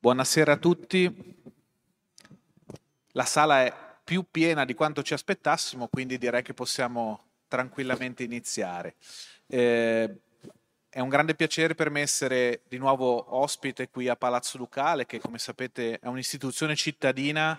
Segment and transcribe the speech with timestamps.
[0.00, 1.12] Buonasera a tutti.
[3.14, 8.94] La sala è più piena di quanto ci aspettassimo, quindi direi che possiamo tranquillamente iniziare.
[9.48, 10.20] Eh,
[10.88, 15.18] è un grande piacere per me essere di nuovo ospite qui a Palazzo Ducale, che
[15.18, 17.58] come sapete è un'istituzione cittadina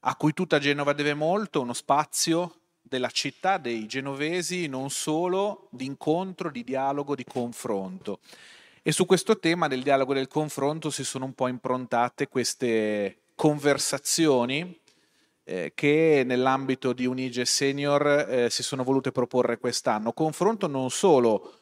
[0.00, 5.84] a cui tutta Genova deve molto, uno spazio della città dei genovesi, non solo, di
[5.84, 8.18] incontro, di dialogo, di confronto.
[8.86, 13.22] E su questo tema del dialogo e del confronto si sono un po' improntate queste
[13.34, 14.78] conversazioni
[15.42, 20.12] eh, che nell'ambito di Unige Senior eh, si sono volute proporre quest'anno.
[20.12, 21.60] Confronto non solo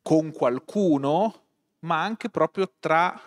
[0.00, 1.42] con qualcuno,
[1.80, 3.20] ma anche proprio tra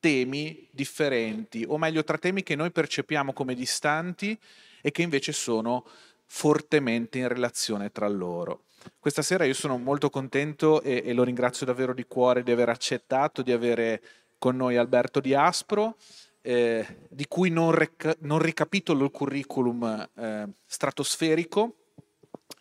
[0.00, 4.40] temi differenti, o meglio tra temi che noi percepiamo come distanti
[4.80, 5.84] e che invece sono
[6.24, 8.62] fortemente in relazione tra loro.
[8.98, 12.68] Questa sera io sono molto contento e, e lo ringrazio davvero di cuore di aver
[12.68, 14.02] accettato di avere
[14.38, 15.96] con noi Alberto Di Aspro,
[16.40, 21.74] eh, di cui non, rec- non, ricapitolo il curriculum eh, stratosferico.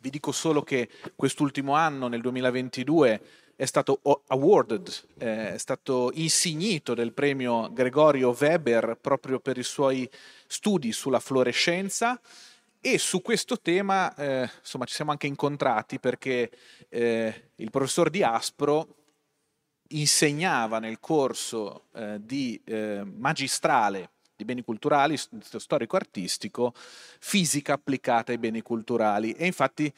[0.02, 3.22] Vi dico solo che quest'ultimo anno, nel 2022,
[3.56, 4.88] è stato awarded,
[5.18, 10.08] eh, è stato insignito del premio Gregorio Weber proprio per i suoi
[10.46, 12.20] studi sulla fluorescenza
[12.94, 16.50] e su questo tema eh, insomma, ci siamo anche incontrati perché
[16.88, 18.96] eh, il professor Di Aspro
[19.90, 28.62] insegnava nel corso eh, di eh, magistrale di beni culturali, storico-artistico, fisica applicata ai beni
[28.62, 29.32] culturali.
[29.34, 29.92] E infatti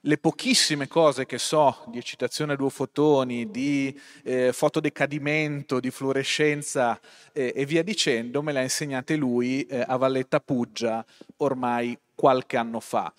[0.00, 7.00] le pochissime cose che so di eccitazione a due fotoni, di eh, fotodecadimento, di fluorescenza
[7.32, 11.04] eh, e via dicendo, me le ha insegnate lui eh, a Valletta Puggia
[11.38, 13.12] ormai qualche anno fa.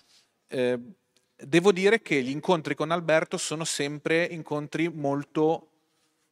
[0.46, 0.78] Eh,
[1.36, 5.68] devo dire che gli incontri con Alberto sono sempre incontri molto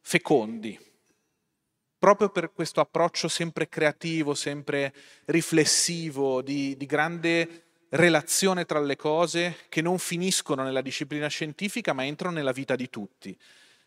[0.00, 0.78] fecondi,
[1.98, 4.94] proprio per questo approccio sempre creativo, sempre
[5.26, 12.04] riflessivo, di, di grande relazione tra le cose che non finiscono nella disciplina scientifica ma
[12.04, 13.36] entrano nella vita di tutti.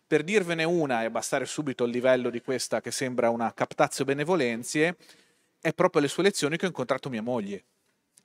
[0.08, 4.96] Per dirvene una e abbassare subito il livello di questa che sembra una captazio benevolenzie,
[5.62, 7.64] è proprio alle sue lezioni che ho incontrato mia moglie.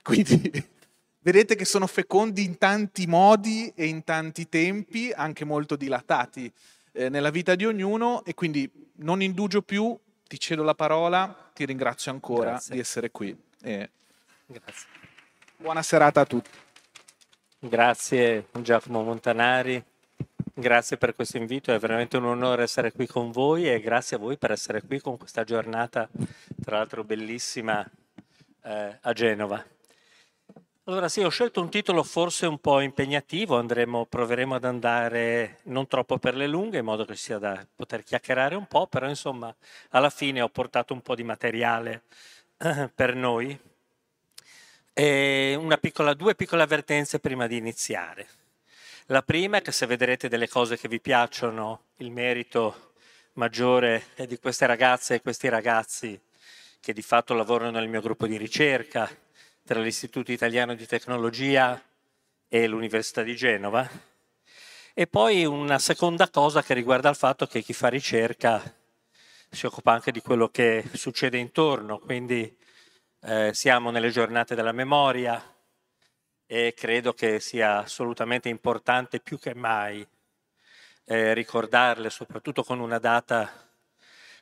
[0.01, 0.51] Quindi
[1.19, 6.51] vedete che sono fecondi in tanti modi e in tanti tempi, anche molto dilatati
[6.93, 9.97] eh, nella vita di ognuno e quindi non indugio più,
[10.27, 12.73] ti cedo la parola, ti ringrazio ancora Grazie.
[12.73, 13.35] di essere qui.
[13.61, 13.89] Eh,
[14.47, 15.04] Grazie.
[15.57, 16.49] Buona serata a tutti.
[17.59, 19.81] Grazie Giacomo Montanari,
[20.53, 24.19] grazie per questo invito, è veramente un onore essere qui con voi e grazie a
[24.19, 26.09] voi per essere qui con questa giornata,
[26.61, 27.89] tra l'altro bellissima,
[28.63, 29.65] eh, a Genova.
[30.83, 35.87] Allora sì, ho scelto un titolo forse un po' impegnativo, andremo, proveremo ad andare non
[35.87, 39.55] troppo per le lunghe, in modo che sia da poter chiacchierare un po', però insomma
[39.91, 42.03] alla fine ho portato un po' di materiale
[42.57, 43.57] eh, per noi.
[44.97, 48.29] E piccola, due piccole avvertenze prima di iniziare.
[49.07, 52.93] La prima è che se vedrete delle cose che vi piacciono, il merito
[53.33, 56.17] maggiore è di queste ragazze e questi ragazzi
[56.79, 59.13] che di fatto lavorano nel mio gruppo di ricerca,
[59.65, 61.83] tra l'Istituto Italiano di Tecnologia
[62.47, 63.85] e l'Università di Genova.
[64.93, 68.63] E poi una seconda cosa che riguarda il fatto che chi fa ricerca
[69.51, 72.63] si occupa anche di quello che succede intorno, quindi
[73.27, 75.41] eh, siamo nelle giornate della memoria
[76.45, 80.07] e credo che sia assolutamente importante più che mai
[81.05, 83.51] eh, ricordarle, soprattutto con una data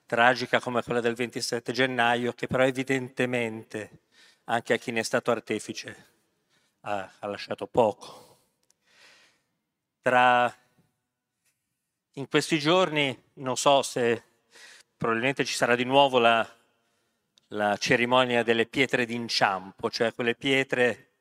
[0.06, 4.02] tragica come quella del 27 gennaio, che però evidentemente
[4.46, 6.08] anche a chi ne è stato artefice
[6.82, 8.40] ha, ha lasciato poco.
[10.02, 10.54] Tra,
[12.16, 14.24] in questi giorni, non so se
[14.98, 16.46] probabilmente ci sarà di nuovo la,
[17.54, 21.12] la cerimonia delle pietre d'inciampo, cioè quelle pietre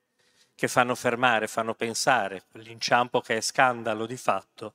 [0.54, 4.74] che fanno fermare, fanno pensare, quell'inciampo che è scandalo di fatto,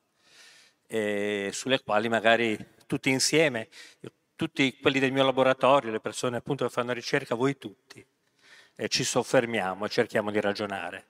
[0.86, 3.70] e sulle quali magari tutti insieme,
[4.36, 8.06] tutti quelli del mio laboratorio, le persone appunto che fanno ricerca, voi tutti,
[8.76, 11.08] e ci soffermiamo e cerchiamo di ragionare.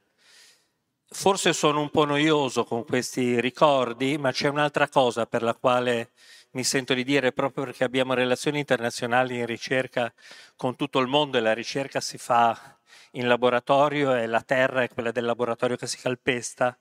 [1.10, 6.12] Forse sono un po' noioso con questi ricordi, ma c'è un'altra cosa per la quale
[6.52, 10.12] mi sento di dire, proprio perché abbiamo relazioni internazionali in ricerca
[10.56, 12.78] con tutto il mondo e la ricerca si fa
[13.12, 16.78] in laboratorio e la terra è quella del laboratorio che si calpesta,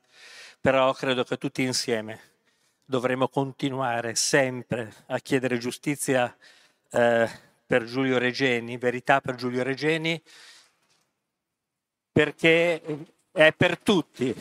[0.60, 2.20] però credo che tutti insieme
[2.84, 6.34] dovremo continuare sempre a chiedere giustizia
[6.90, 7.28] eh,
[7.66, 10.22] per Giulio Regeni, verità per Giulio Regeni
[12.12, 12.80] perché
[13.30, 14.34] è per tutti,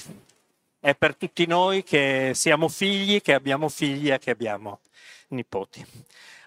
[0.79, 4.79] è per tutti noi che siamo figli, che abbiamo figli e che abbiamo
[5.29, 5.85] nipoti.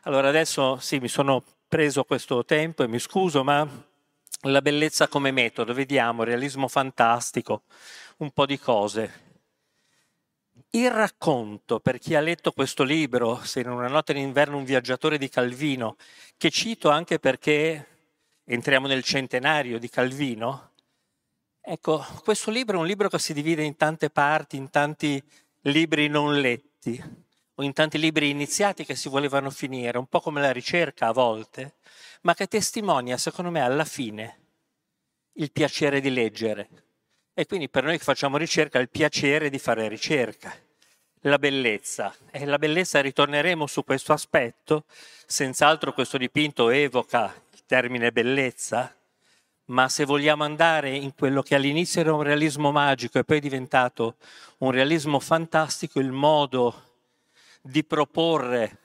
[0.03, 3.67] Allora adesso sì, mi sono preso questo tempo e mi scuso, ma
[4.43, 7.63] la bellezza come metodo, vediamo, realismo fantastico,
[8.19, 9.27] un po' di cose.
[10.71, 15.19] Il racconto, per chi ha letto questo libro, Se in una notte d'inverno un viaggiatore
[15.19, 15.97] di Calvino,
[16.37, 17.87] che cito anche perché
[18.45, 20.73] entriamo nel centenario di Calvino,
[21.61, 25.23] ecco, questo libro è un libro che si divide in tante parti, in tanti
[25.63, 27.27] libri non letti
[27.60, 31.12] o in tanti libri iniziati che si volevano finire, un po' come la ricerca a
[31.12, 31.75] volte,
[32.22, 34.37] ma che testimonia, secondo me, alla fine
[35.34, 36.69] il piacere di leggere.
[37.34, 40.56] E quindi per noi che facciamo ricerca, il piacere di fare ricerca,
[41.22, 42.14] la bellezza.
[42.31, 44.84] E la bellezza ritorneremo su questo aspetto,
[45.26, 48.94] senz'altro questo dipinto evoca il termine bellezza,
[49.66, 53.40] ma se vogliamo andare in quello che all'inizio era un realismo magico e poi è
[53.40, 54.14] diventato
[54.58, 56.87] un realismo fantastico, il modo
[57.60, 58.78] di proporre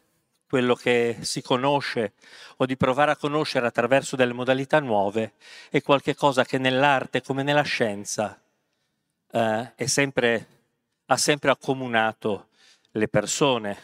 [0.53, 2.13] quello che si conosce
[2.57, 5.33] o di provare a conoscere attraverso delle modalità nuove
[5.71, 8.39] è qualcosa che nell'arte come nella scienza
[9.31, 10.47] eh, sempre,
[11.07, 12.49] ha sempre accomunato
[12.91, 13.77] le persone.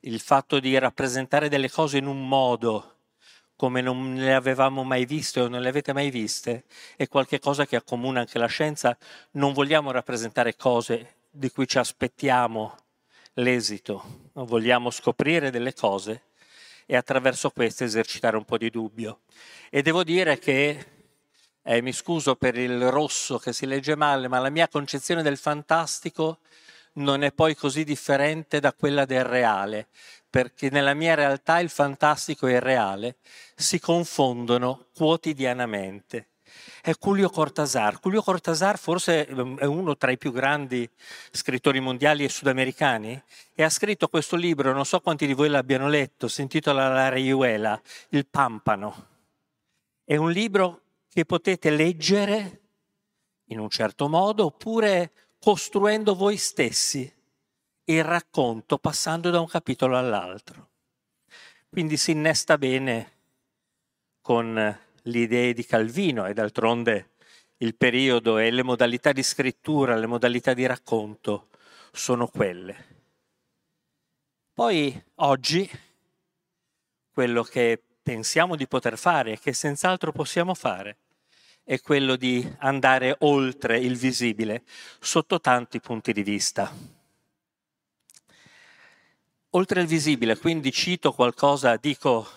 [0.00, 2.98] Il fatto di rappresentare delle cose in un modo
[3.56, 7.74] come non le avevamo mai viste o non le avete mai viste è qualcosa che
[7.74, 8.96] accomuna anche la scienza.
[9.32, 12.76] Non vogliamo rappresentare cose di cui ci aspettiamo
[13.36, 16.22] l'esito, vogliamo scoprire delle cose
[16.86, 19.20] e attraverso queste esercitare un po' di dubbio.
[19.70, 20.86] E devo dire che,
[21.62, 25.36] eh, mi scuso per il rosso che si legge male, ma la mia concezione del
[25.36, 26.38] fantastico
[26.94, 29.88] non è poi così differente da quella del reale,
[30.30, 33.16] perché nella mia realtà il fantastico e il reale
[33.54, 36.28] si confondono quotidianamente
[36.80, 37.98] è Julio Cortázar.
[38.00, 40.88] Julio Cortázar forse ehm, è uno tra i più grandi
[41.30, 43.22] scrittori mondiali e sudamericani
[43.54, 47.08] e ha scritto questo libro, non so quanti di voi l'abbiano letto, si intitola La
[47.08, 47.80] Raiuela,
[48.10, 49.06] Il Pampano.
[50.04, 52.60] È un libro che potete leggere
[53.46, 57.12] in un certo modo oppure costruendo voi stessi
[57.84, 60.70] il racconto passando da un capitolo all'altro.
[61.68, 63.12] Quindi si innesta bene
[64.20, 67.10] con le idee di Calvino e d'altronde
[67.58, 71.48] il periodo e le modalità di scrittura, le modalità di racconto
[71.92, 72.94] sono quelle.
[74.52, 75.68] Poi oggi
[77.10, 80.98] quello che pensiamo di poter fare e che senz'altro possiamo fare
[81.64, 84.62] è quello di andare oltre il visibile
[85.00, 86.72] sotto tanti punti di vista.
[89.50, 92.28] Oltre il visibile, quindi cito qualcosa, dico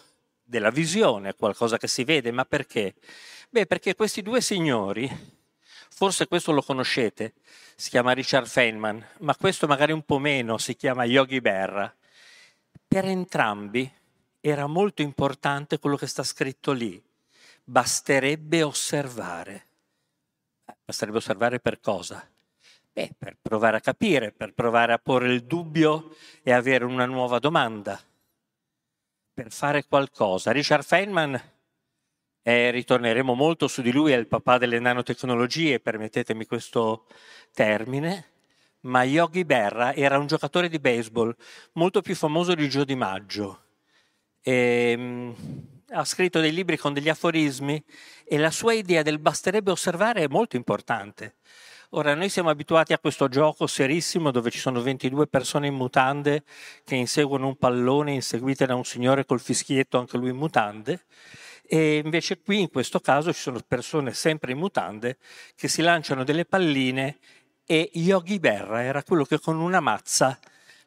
[0.50, 2.96] della visione, qualcosa che si vede, ma perché?
[3.52, 5.08] Beh, perché questi due signori,
[5.90, 7.34] forse questo lo conoscete,
[7.76, 11.94] si chiama Richard Feynman, ma questo magari un po' meno, si chiama Yogi Berra.
[12.88, 13.90] Per entrambi
[14.42, 17.02] era molto importante quello che sta scritto lì.
[17.64, 19.68] Basterebbe osservare.
[20.84, 22.28] Basterebbe osservare per cosa?
[22.92, 27.38] Beh, per provare a capire, per provare a porre il dubbio e avere una nuova
[27.38, 28.02] domanda
[29.40, 30.52] per fare qualcosa.
[30.52, 31.42] Richard Feynman,
[32.42, 37.06] eh, ritorneremo molto su di lui, è il papà delle nanotecnologie, permettetemi questo
[37.54, 38.26] termine,
[38.82, 41.34] ma Yogi Berra era un giocatore di baseball
[41.74, 43.64] molto più famoso di Gio Di Maggio.
[44.42, 45.36] E, ehm,
[45.92, 47.82] ha scritto dei libri con degli aforismi
[48.26, 51.36] e la sua idea del basterebbe osservare è molto importante.
[51.94, 56.44] Ora, noi siamo abituati a questo gioco serissimo dove ci sono 22 persone in mutande
[56.84, 61.06] che inseguono un pallone inseguite da un signore col fischietto, anche lui in mutande,
[61.64, 65.18] e invece qui in questo caso ci sono persone sempre in mutande
[65.56, 67.18] che si lanciano delle palline
[67.66, 70.38] e Yogi Berra era quello che con una mazza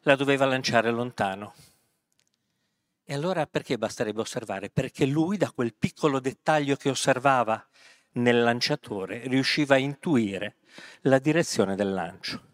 [0.03, 1.53] la doveva lanciare lontano.
[3.03, 4.69] E allora perché basterebbe osservare?
[4.69, 7.61] Perché lui da quel piccolo dettaglio che osservava
[8.13, 10.55] nel lanciatore riusciva a intuire
[11.01, 12.51] la direzione del lancio.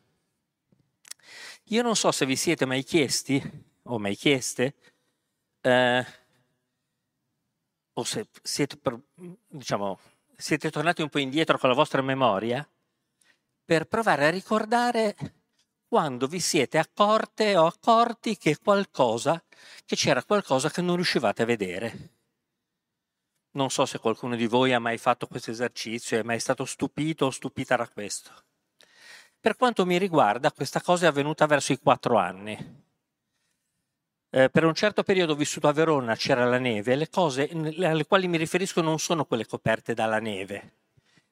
[1.65, 3.41] Io non so se vi siete mai chiesti
[3.83, 4.75] o mai chieste
[5.61, 6.05] eh,
[7.93, 8.79] o se siete,
[9.47, 9.99] diciamo,
[10.35, 12.67] siete tornati un po' indietro con la vostra memoria
[13.63, 15.15] per provare a ricordare
[15.88, 19.43] quando vi siete accorte o accorti che qualcosa,
[19.85, 22.18] che c'era qualcosa che non riuscivate a vedere.
[23.51, 27.25] Non so se qualcuno di voi ha mai fatto questo esercizio, è mai stato stupito
[27.25, 28.31] o stupita da questo.
[29.39, 32.87] Per quanto mi riguarda, questa cosa è avvenuta verso i quattro anni.
[34.31, 38.27] Eh, per un certo periodo vissuto a Verona, c'era la neve, le cose alle quali
[38.27, 40.73] mi riferisco non sono quelle coperte dalla neve,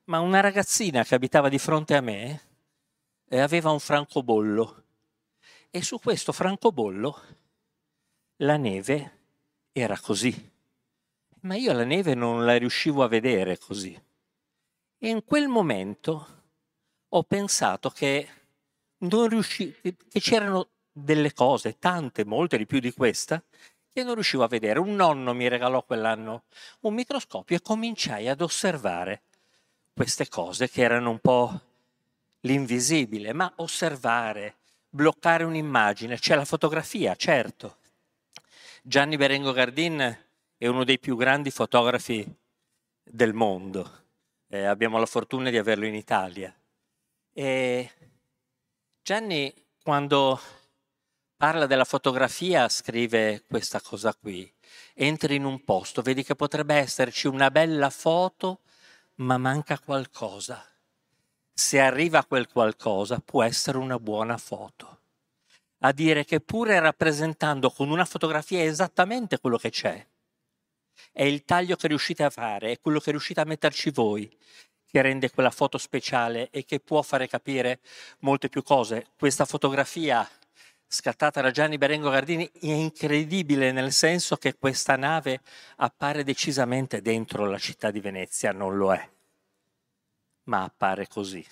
[0.06, 2.42] ma una ragazzina che abitava di fronte a me
[3.28, 4.84] eh, aveva un francobollo
[5.70, 7.22] e su questo francobollo
[8.38, 9.12] la neve
[9.72, 10.56] era così.
[11.48, 13.98] Ma io la neve non la riuscivo a vedere così.
[14.98, 16.28] E in quel momento
[17.08, 18.28] ho pensato che,
[18.98, 23.42] riusci- che c'erano delle cose, tante, molte di più di questa,
[23.94, 24.80] che non riuscivo a vedere.
[24.80, 26.44] Un nonno mi regalò quell'anno
[26.82, 29.22] un microscopio e cominciai ad osservare
[29.94, 31.62] queste cose che erano un po'
[32.42, 34.58] l'invisibile, ma osservare,
[34.90, 37.78] bloccare un'immagine, c'è la fotografia, certo.
[38.82, 40.26] Gianni Berengo Gardin
[40.58, 42.26] è uno dei più grandi fotografi
[43.04, 44.06] del mondo.
[44.48, 46.54] Eh, abbiamo la fortuna di averlo in Italia.
[47.32, 47.92] E
[49.04, 50.40] Gianni, quando
[51.38, 54.52] parla della fotografia, scrive questa cosa qui.
[54.96, 58.62] Entri in un posto, vedi che potrebbe esserci una bella foto,
[59.16, 60.66] ma manca qualcosa.
[61.54, 65.02] Se arriva quel qualcosa, può essere una buona foto.
[65.82, 70.06] A dire che pure rappresentando con una fotografia esattamente quello che c'è,
[71.12, 74.30] è il taglio che riuscite a fare, è quello che riuscite a metterci voi,
[74.90, 77.80] che rende quella foto speciale e che può fare capire
[78.20, 79.08] molte più cose.
[79.18, 80.28] Questa fotografia
[80.88, 85.42] scattata da Gianni Berengo Gardini è incredibile nel senso che questa nave
[85.78, 89.10] appare decisamente dentro la città di Venezia, non lo è,
[90.44, 91.46] ma appare così.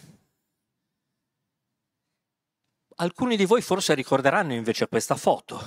[2.97, 5.61] Alcuni di voi forse ricorderanno invece questa foto,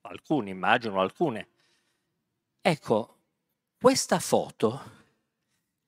[0.00, 1.48] alcuni immagino, alcune.
[2.60, 3.21] Ecco,
[3.82, 4.80] questa foto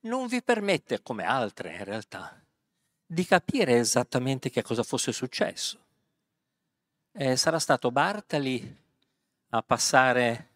[0.01, 2.37] non vi permette, come altre in realtà,
[3.05, 5.79] di capire esattamente che cosa fosse successo.
[7.13, 8.83] Eh, sarà stato Bartali
[9.51, 10.49] a passare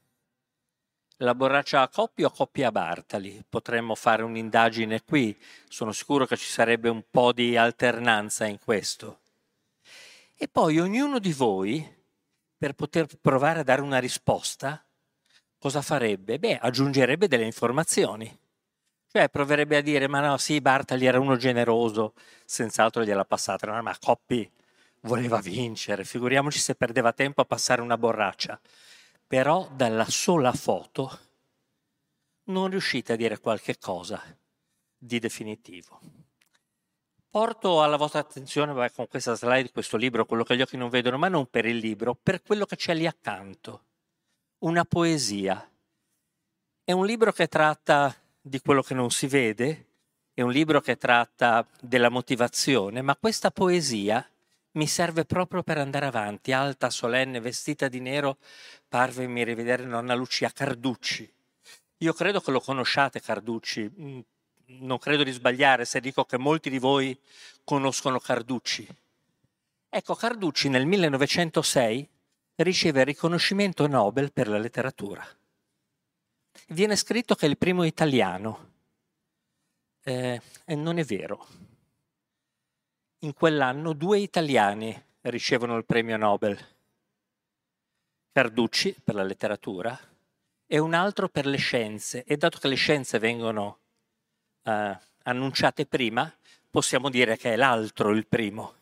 [1.19, 3.41] la borraccia a coppia o coppia a Bartali?
[3.48, 5.34] Potremmo fare un'indagine qui,
[5.69, 9.22] sono sicuro che ci sarebbe un po' di alternanza in questo.
[10.36, 11.89] E poi ognuno di voi,
[12.58, 14.84] per poter provare a dare una risposta,
[15.59, 16.39] cosa farebbe?
[16.39, 18.35] Beh, aggiungerebbe delle informazioni.
[19.11, 22.13] Cioè proverebbe a dire, ma no, sì, Bartali era uno generoso,
[22.45, 24.49] senz'altro gliela passata, no, ma Coppi
[25.01, 28.59] voleva vincere, figuriamoci se perdeva tempo a passare una borraccia.
[29.27, 31.19] Però dalla sola foto
[32.45, 34.21] non riuscite a dire qualche cosa
[34.97, 35.99] di definitivo.
[37.31, 40.89] Porto alla vostra attenzione beh, con questa slide, questo libro, quello che gli occhi non
[40.89, 43.88] vedono, ma non per il libro, per quello che c'è lì accanto.
[44.61, 45.65] Una poesia.
[46.83, 49.85] È un libro che tratta di quello che non si vede,
[50.33, 54.29] è un libro che tratta della motivazione, ma questa poesia
[54.71, 58.35] mi serve proprio per andare avanti, alta, solenne, vestita di nero,
[58.89, 61.31] parvemi rivedere nonna Lucia Carducci.
[61.99, 64.19] Io credo che lo conosciate Carducci, mm,
[64.81, 67.17] non credo di sbagliare se dico che molti di voi
[67.63, 68.85] conoscono Carducci.
[69.87, 72.09] Ecco, Carducci nel 1906
[72.63, 75.25] riceve il riconoscimento Nobel per la letteratura
[76.67, 78.67] viene scritto che è il primo italiano.
[80.03, 81.47] Eh, e non è vero.
[83.19, 86.57] In quell'anno due italiani ricevono il premio Nobel.
[88.31, 89.97] Carducci per la letteratura
[90.65, 92.23] e un altro per le scienze.
[92.23, 93.79] E dato che le scienze vengono
[94.63, 96.31] eh, annunciate prima,
[96.69, 98.75] possiamo dire che è l'altro il primo.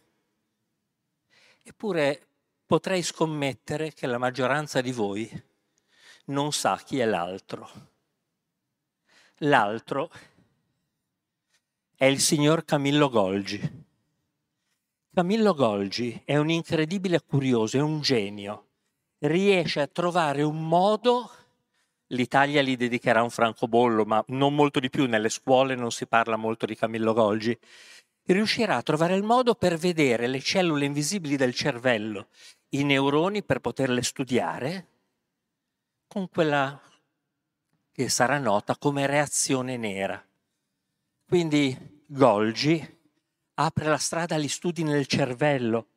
[1.63, 2.27] Eppure
[2.67, 5.43] potrei scommettere che la maggioranza di voi
[6.25, 7.69] non sa chi è l'altro.
[9.37, 10.11] L'altro
[11.95, 13.85] è il signor Camillo Golgi.
[15.13, 18.65] Camillo Golgi è un incredibile curioso, è un genio.
[19.19, 21.31] Riesce a trovare un modo,
[22.07, 26.35] l'Italia gli dedicherà un francobollo, ma non molto di più, nelle scuole non si parla
[26.35, 27.57] molto di Camillo Golgi,
[28.27, 32.27] riuscirà a trovare il modo per vedere le cellule invisibili del cervello,
[32.69, 34.87] i neuroni per poterle studiare
[36.07, 36.79] con quella
[37.91, 40.23] che sarà nota come reazione nera.
[41.25, 42.95] Quindi Golgi
[43.55, 45.87] apre la strada agli studi nel cervello,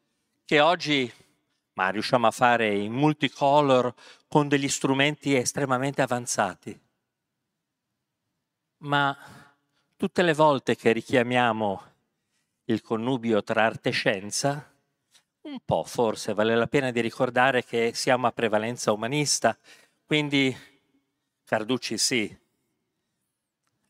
[0.45, 1.13] che oggi
[1.81, 3.95] ma riusciamo a fare in multicolor
[4.29, 6.79] con degli strumenti estremamente avanzati.
[8.79, 9.17] Ma
[9.97, 11.83] tutte le volte che richiamiamo
[12.65, 14.71] il connubio tra arte e scienza,
[15.43, 19.57] un po' forse vale la pena di ricordare che siamo a prevalenza umanista
[20.05, 20.55] quindi
[21.45, 22.39] Carducci sì,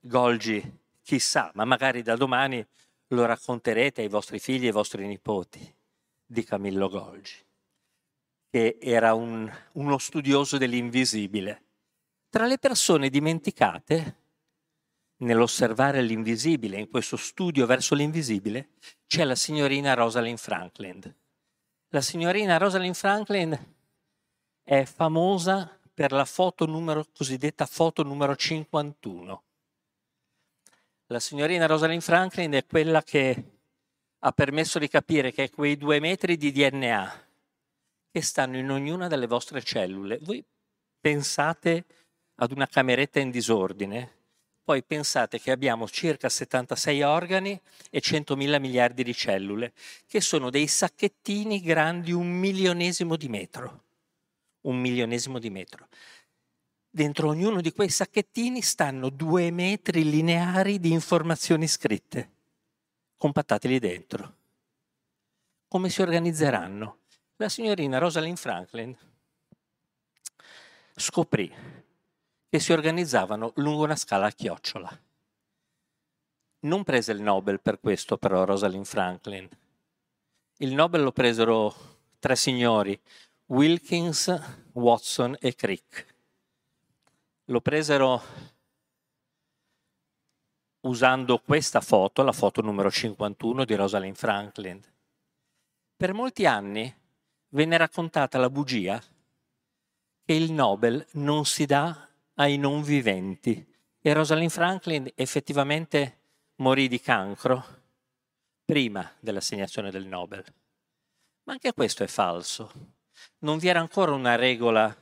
[0.03, 2.67] Golgi chissà, ma magari da domani
[3.09, 5.75] lo racconterete ai vostri figli e ai vostri nipoti
[6.25, 7.35] di Camillo Golgi,
[8.49, 11.65] che era un, uno studioso dell'invisibile.
[12.31, 14.17] Tra le persone dimenticate,
[15.19, 18.71] nell'osservare l'invisibile, in questo studio verso l'invisibile,
[19.07, 21.15] c'è la signorina Rosalind Franklin.
[21.93, 23.75] La signorina Rosalind Franklin
[24.63, 29.43] è famosa per la foto numero, cosiddetta foto numero 51.
[31.07, 33.45] La signorina Rosalind Franklin è quella che
[34.21, 37.27] ha permesso di capire che quei due metri di DNA
[38.13, 40.45] che stanno in ognuna delle vostre cellule, voi
[41.01, 41.85] pensate
[42.37, 44.19] ad una cameretta in disordine,
[44.71, 47.61] poi pensate che abbiamo circa 76 organi
[47.91, 49.73] e 100.000 miliardi di cellule,
[50.07, 53.83] che sono dei sacchettini grandi un milionesimo di metro
[54.63, 55.89] un milionesimo di metro.
[56.89, 62.31] Dentro ognuno di quei sacchettini stanno due metri lineari di informazioni scritte,
[63.17, 64.35] compattati lì dentro.
[65.67, 66.99] Come si organizzeranno?
[67.37, 68.97] La signorina Rosalind Franklin
[70.95, 71.80] scoprì
[72.51, 75.01] che si organizzavano lungo una scala a chiocciola.
[76.63, 79.49] Non prese il Nobel per questo, però, Rosalind Franklin.
[80.57, 81.73] Il Nobel lo presero
[82.19, 83.01] tre signori,
[83.47, 84.37] Wilkins,
[84.73, 86.07] Watson e Crick.
[87.47, 88.21] Lo presero
[90.81, 94.83] usando questa foto, la foto numero 51 di Rosalind Franklin.
[95.97, 96.93] Per molti anni
[97.51, 99.01] venne raccontata la bugia
[100.25, 102.10] che il Nobel non si dà
[102.41, 103.67] ai non viventi
[104.01, 106.19] e Rosalind Franklin effettivamente
[106.57, 107.65] morì di cancro
[108.65, 110.45] prima dell'assegnazione del Nobel.
[111.45, 112.99] Ma anche questo è falso
[113.41, 114.95] non vi era ancora una regola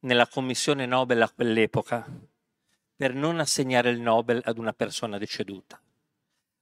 [0.00, 2.06] nella commissione Nobel a quell'epoca
[2.96, 5.80] per non assegnare il Nobel ad una persona deceduta.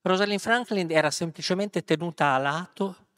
[0.03, 3.09] Rosalind Franklin era semplicemente tenuta a lato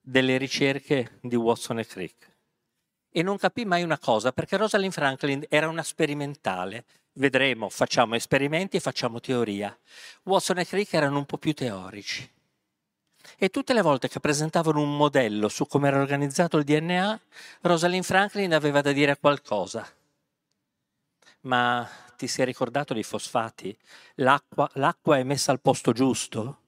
[0.00, 2.32] delle ricerche di Watson e Crick.
[3.16, 6.84] E non capì mai una cosa, perché Rosalind Franklin era una sperimentale.
[7.12, 9.78] Vedremo, facciamo esperimenti e facciamo teoria.
[10.24, 12.28] Watson e Crick erano un po' più teorici.
[13.38, 17.20] E tutte le volte che presentavano un modello su come era organizzato il DNA,
[17.60, 19.88] Rosalind Franklin aveva da dire qualcosa.
[21.42, 23.78] Ma ti sei ricordato dei fosfati?
[24.16, 26.58] L'acqua, l'acqua è messa al posto giusto?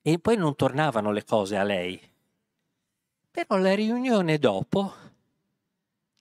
[0.00, 2.00] E poi non tornavano le cose a lei.
[3.30, 5.10] Però la riunione dopo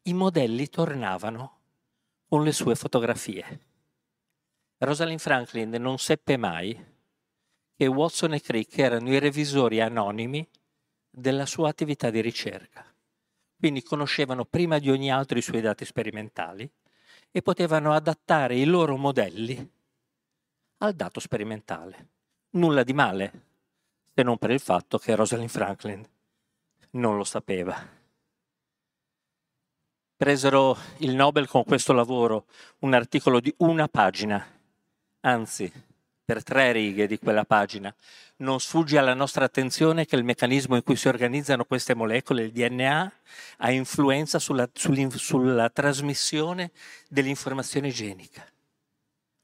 [0.03, 1.59] i modelli tornavano
[2.27, 3.59] con le sue fotografie.
[4.77, 6.89] Rosalind Franklin non seppe mai
[7.75, 10.47] che Watson e Crick erano i revisori anonimi
[11.07, 12.83] della sua attività di ricerca.
[13.57, 16.67] Quindi conoscevano prima di ogni altro i suoi dati sperimentali
[17.29, 19.71] e potevano adattare i loro modelli
[20.77, 22.07] al dato sperimentale.
[22.51, 23.45] Nulla di male,
[24.15, 26.03] se non per il fatto che Rosalind Franklin
[26.91, 27.99] non lo sapeva.
[30.21, 32.45] Presero il Nobel con questo lavoro,
[32.81, 34.45] un articolo di una pagina,
[35.21, 35.73] anzi
[36.23, 37.91] per tre righe di quella pagina.
[38.35, 42.51] Non sfugge alla nostra attenzione che il meccanismo in cui si organizzano queste molecole, il
[42.51, 43.13] DNA,
[43.57, 46.69] ha influenza sulla, sulla trasmissione
[47.09, 48.45] dell'informazione genica.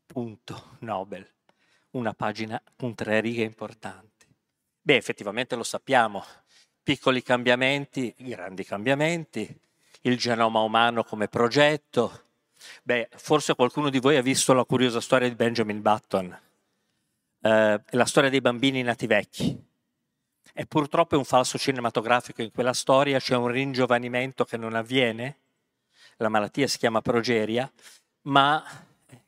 [0.05, 0.75] Punto.
[0.81, 1.27] Nobel.
[1.93, 4.27] Una pagina con tre righe importanti.
[4.79, 6.23] Beh, effettivamente lo sappiamo.
[6.83, 9.65] Piccoli cambiamenti, grandi cambiamenti,
[10.09, 12.23] il genoma umano come progetto.
[12.83, 16.45] Beh, forse qualcuno di voi ha visto la curiosa storia di Benjamin Button
[17.41, 19.65] eh, la storia dei bambini nati vecchi.
[20.53, 25.37] E purtroppo è un falso cinematografico in quella storia, c'è un ringiovanimento che non avviene,
[26.17, 27.71] la malattia si chiama progeria,
[28.23, 28.63] ma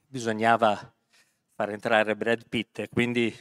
[0.08, 0.92] bisognava
[1.54, 3.34] far entrare Brad Pitt e quindi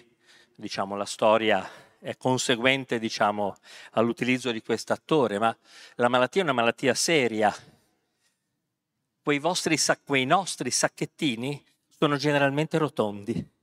[0.54, 1.66] diciamo, la storia
[1.98, 3.56] è conseguente diciamo,
[3.92, 5.56] all'utilizzo di quest'attore, ma
[5.96, 7.54] la malattia è una malattia seria.
[9.22, 13.56] Quei, vostri, quei nostri sacchettini sono generalmente rotondi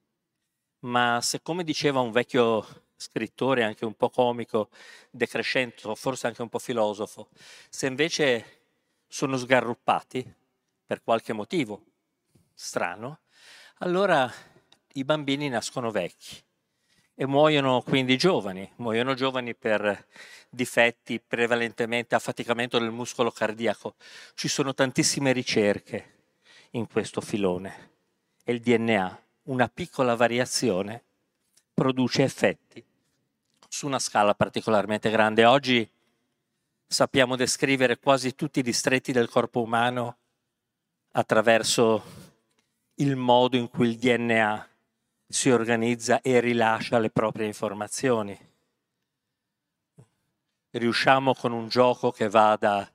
[0.85, 4.69] ma se come diceva un vecchio scrittore, anche un po' comico,
[5.09, 7.29] decrescento, forse anche un po' filosofo,
[7.69, 8.61] se invece
[9.07, 10.33] sono sgarruppati
[10.85, 11.83] per qualche motivo
[12.53, 13.19] strano,
[13.79, 14.31] allora
[14.93, 16.41] i bambini nascono vecchi
[17.15, 20.05] e muoiono quindi giovani, muoiono giovani per
[20.49, 23.95] difetti prevalentemente affaticamento del muscolo cardiaco.
[24.33, 26.13] Ci sono tantissime ricerche
[26.71, 27.91] in questo filone
[28.43, 31.03] e il DNA una piccola variazione
[31.73, 32.83] produce effetti
[33.67, 35.45] su una scala particolarmente grande.
[35.45, 35.89] Oggi
[36.85, 40.17] sappiamo descrivere quasi tutti i distretti del corpo umano
[41.11, 42.03] attraverso
[42.95, 44.69] il modo in cui il DNA
[45.27, 48.37] si organizza e rilascia le proprie informazioni.
[50.71, 52.89] Riusciamo con un gioco che va da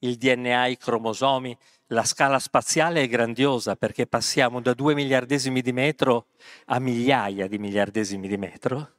[0.00, 1.56] il DNA ai cromosomi
[1.92, 6.28] la scala spaziale è grandiosa perché passiamo da due miliardesimi di metro
[6.66, 8.94] a migliaia di miliardesimi di metro.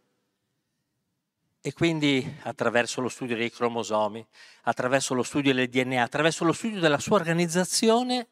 [1.59, 4.25] E quindi attraverso lo studio dei cromosomi,
[4.63, 8.27] attraverso lo studio del DNA, attraverso lo studio della sua organizzazione,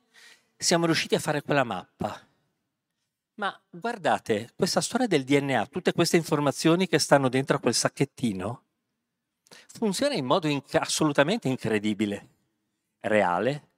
[0.55, 2.31] siamo riusciti a fare quella mappa.
[3.41, 8.65] Ma guardate, questa storia del DNA, tutte queste informazioni che stanno dentro a quel sacchettino,
[9.73, 12.30] funziona in modo inc- assolutamente incredibile,
[12.99, 13.69] reale,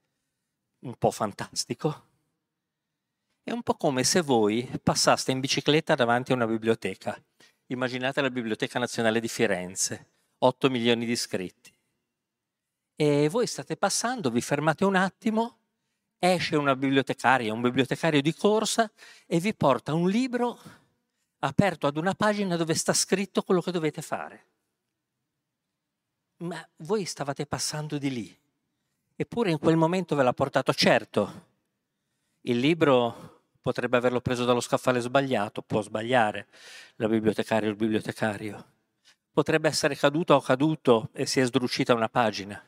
[0.80, 2.10] un po' fantastico.
[3.42, 7.18] È un po' come se voi passaste in bicicletta davanti a una biblioteca.
[7.68, 11.74] Immaginate la Biblioteca Nazionale di Firenze, 8 milioni di iscritti.
[12.98, 15.63] E voi state passando, vi fermate un attimo,
[16.32, 18.90] esce una bibliotecaria, un bibliotecario di corsa
[19.26, 20.60] e vi porta un libro
[21.40, 24.46] aperto ad una pagina dove sta scritto quello che dovete fare
[26.44, 28.40] ma voi stavate passando di lì,
[29.16, 30.74] eppure in quel momento ve l'ha portato.
[30.74, 31.48] Certo,
[32.42, 36.48] il libro potrebbe averlo preso dallo scaffale sbagliato, può sbagliare
[36.96, 38.72] la bibliotecaria o il bibliotecario.
[39.32, 42.62] Potrebbe essere caduto o caduto e si è sdrucita una pagina,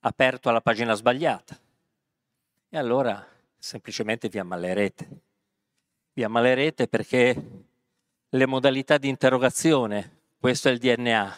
[0.00, 1.58] aperto alla pagina sbagliata.
[2.70, 3.26] E allora
[3.56, 5.08] semplicemente vi ammalerete.
[6.12, 7.42] Vi ammalerete perché
[8.28, 11.36] le modalità di interrogazione, questo è il DNA,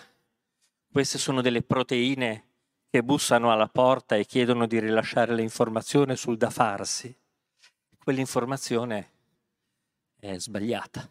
[0.91, 2.45] queste sono delle proteine
[2.91, 7.17] che bussano alla porta e chiedono di rilasciare l'informazione sul da farsi.
[7.97, 9.11] Quell'informazione
[10.19, 11.09] è sbagliata.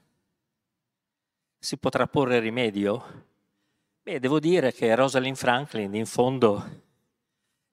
[1.58, 3.28] Si potrà porre rimedio?
[4.02, 6.88] Beh, devo dire che Rosalind Franklin in fondo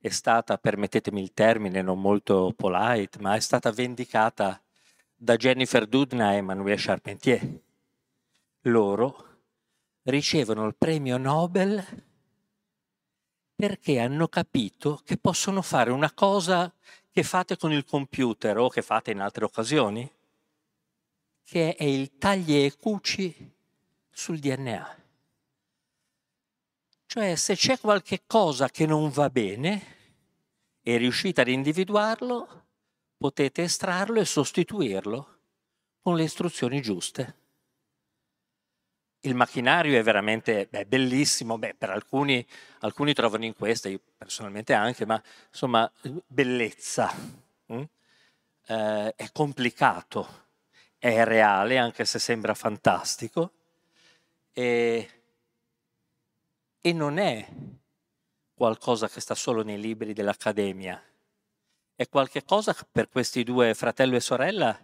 [0.07, 4.61] è stata, permettetemi il termine, non molto polite, ma è stata vendicata
[5.15, 7.61] da Jennifer Doudna e Emmanuel Charpentier.
[8.63, 9.25] Loro
[10.03, 11.85] ricevono il premio Nobel
[13.55, 16.73] perché hanno capito che possono fare una cosa
[17.11, 20.09] che fate con il computer o che fate in altre occasioni,
[21.43, 23.53] che è il tagli e cuci
[24.11, 25.05] sul DNA.
[27.07, 29.95] Cioè se c'è qualche cosa che non va bene
[30.89, 32.65] e riuscite ad individuarlo,
[33.17, 35.39] potete estrarlo e sostituirlo
[36.01, 37.45] con le istruzioni giuste
[39.27, 42.45] il macchinario è veramente beh, bellissimo, beh, per alcuni,
[42.81, 45.91] alcuni trovano in questa, io personalmente anche, ma insomma,
[46.27, 47.13] bellezza.
[47.73, 47.83] Mm?
[48.69, 50.45] Eh, è complicato,
[50.99, 53.53] è reale, anche se sembra fantastico,
[54.53, 55.11] e,
[56.81, 57.47] e non è
[58.57, 61.01] qualcosa che sta solo nei libri dell'Accademia,
[61.95, 64.77] è qualcosa che per questi due fratello e sorella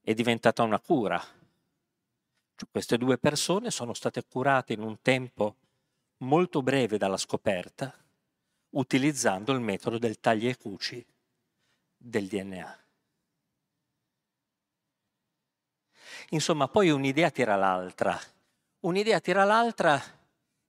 [0.00, 1.22] è diventata una cura
[2.70, 5.56] queste due persone sono state curate in un tempo
[6.18, 7.94] molto breve dalla scoperta
[8.70, 11.04] utilizzando il metodo del tagli e cuci
[11.96, 12.78] del DNA.
[16.30, 18.18] Insomma, poi un'idea tira l'altra.
[18.80, 20.00] Un'idea tira l'altra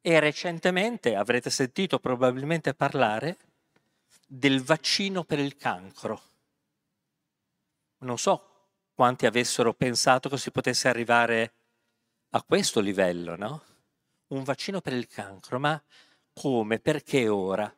[0.06, 3.38] e recentemente avrete sentito probabilmente parlare
[4.28, 6.22] del vaccino per il cancro.
[8.00, 8.50] Non so
[8.94, 11.54] quanti avessero pensato che si potesse arrivare
[12.32, 13.64] a questo livello, no?
[14.28, 15.82] Un vaccino per il cancro, ma
[16.34, 16.80] come?
[16.80, 17.74] Perché ora?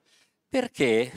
[0.49, 1.11] Perché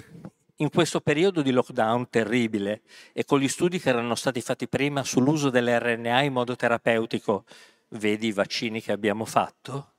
[0.57, 2.83] in questo periodo di lockdown terribile
[3.15, 7.47] e con gli studi che erano stati fatti prima sull'uso dell'RNA in modo terapeutico,
[7.91, 9.93] vedi i vaccini che abbiamo fatto,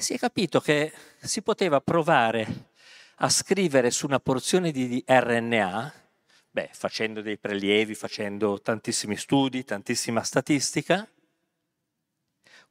[0.00, 2.70] si è capito che si poteva provare
[3.16, 5.92] a scrivere su una porzione di RNA,
[6.52, 11.06] beh, facendo dei prelievi, facendo tantissimi studi, tantissima statistica,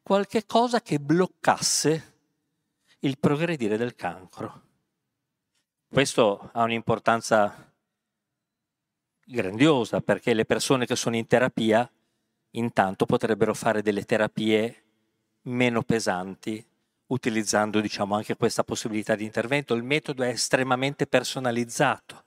[0.01, 2.13] qualche cosa che bloccasse
[2.99, 4.61] il progredire del cancro.
[5.89, 7.73] Questo ha un'importanza
[9.25, 11.91] grandiosa perché le persone che sono in terapia
[12.51, 14.83] intanto potrebbero fare delle terapie
[15.41, 16.65] meno pesanti
[17.07, 19.73] utilizzando diciamo anche questa possibilità di intervento.
[19.73, 22.25] Il metodo è estremamente personalizzato.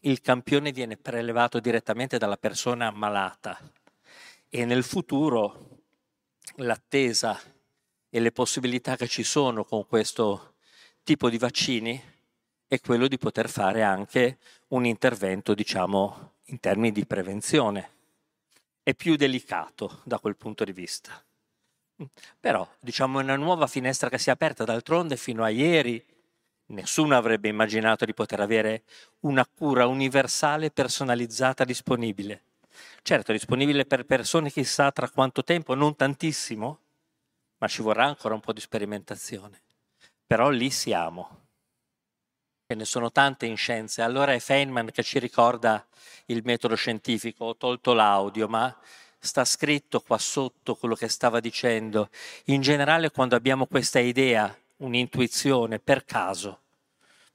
[0.00, 3.58] Il campione viene prelevato direttamente dalla persona ammalata
[4.48, 5.82] e nel futuro
[6.56, 7.40] l'attesa
[8.10, 10.54] e le possibilità che ci sono con questo
[11.02, 12.02] tipo di vaccini
[12.66, 14.38] è quello di poter fare anche
[14.68, 17.90] un intervento, diciamo, in termini di prevenzione.
[18.82, 21.24] È più delicato da quel punto di vista.
[22.38, 24.64] Però, diciamo, è una nuova finestra che si è aperta.
[24.64, 26.04] D'altronde, fino a ieri,
[26.66, 28.84] nessuno avrebbe immaginato di poter avere
[29.20, 32.44] una cura universale personalizzata disponibile.
[33.02, 36.80] Certo, disponibile per persone chissà tra quanto tempo, non tantissimo,
[37.58, 39.62] ma ci vorrà ancora un po' di sperimentazione.
[40.26, 41.38] Però lì siamo.
[42.66, 44.00] Ce ne sono tante in scienze.
[44.00, 45.84] Allora è Feynman che ci ricorda
[46.26, 47.46] il metodo scientifico.
[47.46, 48.74] Ho tolto l'audio, ma
[49.20, 52.08] sta scritto qua sotto quello che stava dicendo.
[52.46, 56.60] In generale quando abbiamo questa idea, un'intuizione per caso,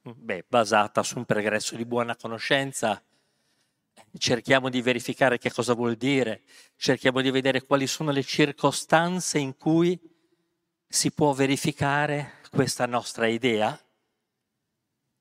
[0.01, 3.01] beh, basata su un pregresso di buona conoscenza,
[4.17, 6.41] cerchiamo di verificare che cosa vuol dire,
[6.75, 9.97] cerchiamo di vedere quali sono le circostanze in cui
[10.87, 13.79] si può verificare questa nostra idea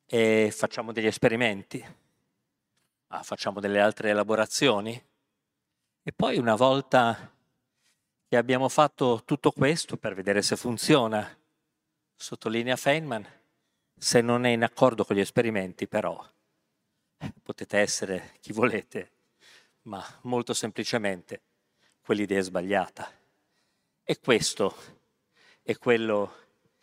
[0.06, 1.84] e facciamo degli esperimenti,
[3.08, 5.02] ah, facciamo delle altre elaborazioni
[6.06, 7.32] e poi una volta
[8.28, 11.34] che abbiamo fatto tutto questo per vedere se funziona,
[12.14, 13.26] sottolinea Feynman,
[13.96, 16.22] se non è in accordo con gli esperimenti però,
[17.42, 19.12] potete essere chi volete,
[19.84, 21.40] ma molto semplicemente
[22.02, 23.10] quell'idea è sbagliata.
[24.02, 24.76] E questo
[25.62, 26.34] è quello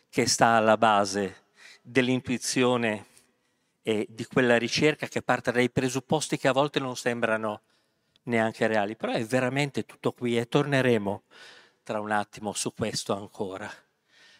[0.08, 1.44] che sta alla base
[1.80, 3.06] dell'intuizione
[3.82, 7.62] e di quella ricerca che parte dai presupposti che a volte non sembrano
[8.24, 11.22] neanche reali, però è veramente tutto qui e torneremo
[11.82, 13.70] tra un attimo su questo ancora.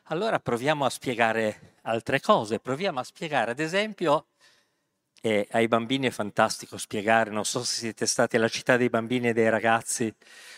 [0.07, 4.27] Allora proviamo a spiegare altre cose, proviamo a spiegare ad esempio,
[5.25, 9.29] e ai bambini è fantastico spiegare, non so se siete stati alla città dei bambini
[9.29, 10.13] e dei ragazzi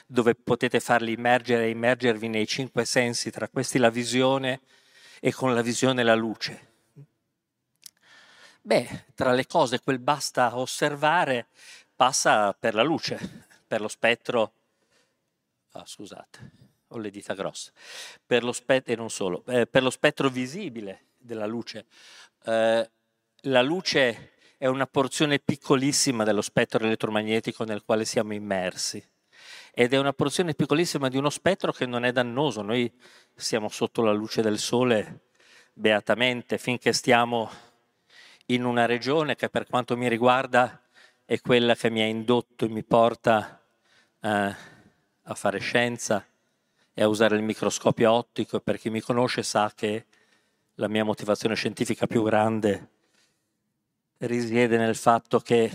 [0.07, 4.63] dove potete farli immergere e immergervi nei cinque sensi, tra questi la visione
[5.21, 6.73] e con la visione la luce.
[8.63, 11.49] Beh, tra le cose quel basta osservare
[12.05, 14.53] passa per la luce, per lo spettro,
[15.73, 16.51] ah, scusate,
[16.88, 17.73] ho le dita grosse,
[18.27, 21.87] per lo, spe- e non solo, eh, per lo spettro visibile della luce.
[22.45, 22.90] Eh,
[23.40, 29.03] la luce è una porzione piccolissima dello spettro elettromagnetico nel quale siamo immersi
[29.73, 32.61] ed è una porzione piccolissima di uno spettro che non è dannoso.
[32.61, 32.93] Noi
[33.35, 35.23] siamo sotto la luce del sole
[35.73, 37.51] beatamente finché stiamo
[38.49, 40.84] in una regione che per quanto mi riguarda
[41.25, 43.61] è quella che mi ha indotto e mi porta
[44.21, 44.55] eh,
[45.23, 46.25] a fare scienza
[46.93, 48.61] e a usare il microscopio ottico.
[48.61, 50.07] Per chi mi conosce sa che
[50.75, 52.89] la mia motivazione scientifica più grande
[54.19, 55.71] risiede nel fatto che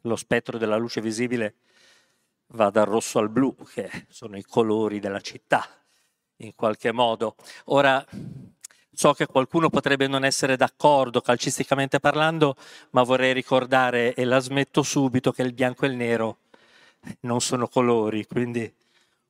[0.00, 1.54] lo spettro della luce visibile
[2.48, 5.66] va dal rosso al blu, che sono i colori della città,
[6.36, 7.34] in qualche modo.
[7.66, 8.04] Ora,
[8.94, 12.56] So che qualcuno potrebbe non essere d'accordo calcisticamente parlando,
[12.90, 16.38] ma vorrei ricordare, e la smetto subito, che il bianco e il nero
[17.20, 18.70] non sono colori, quindi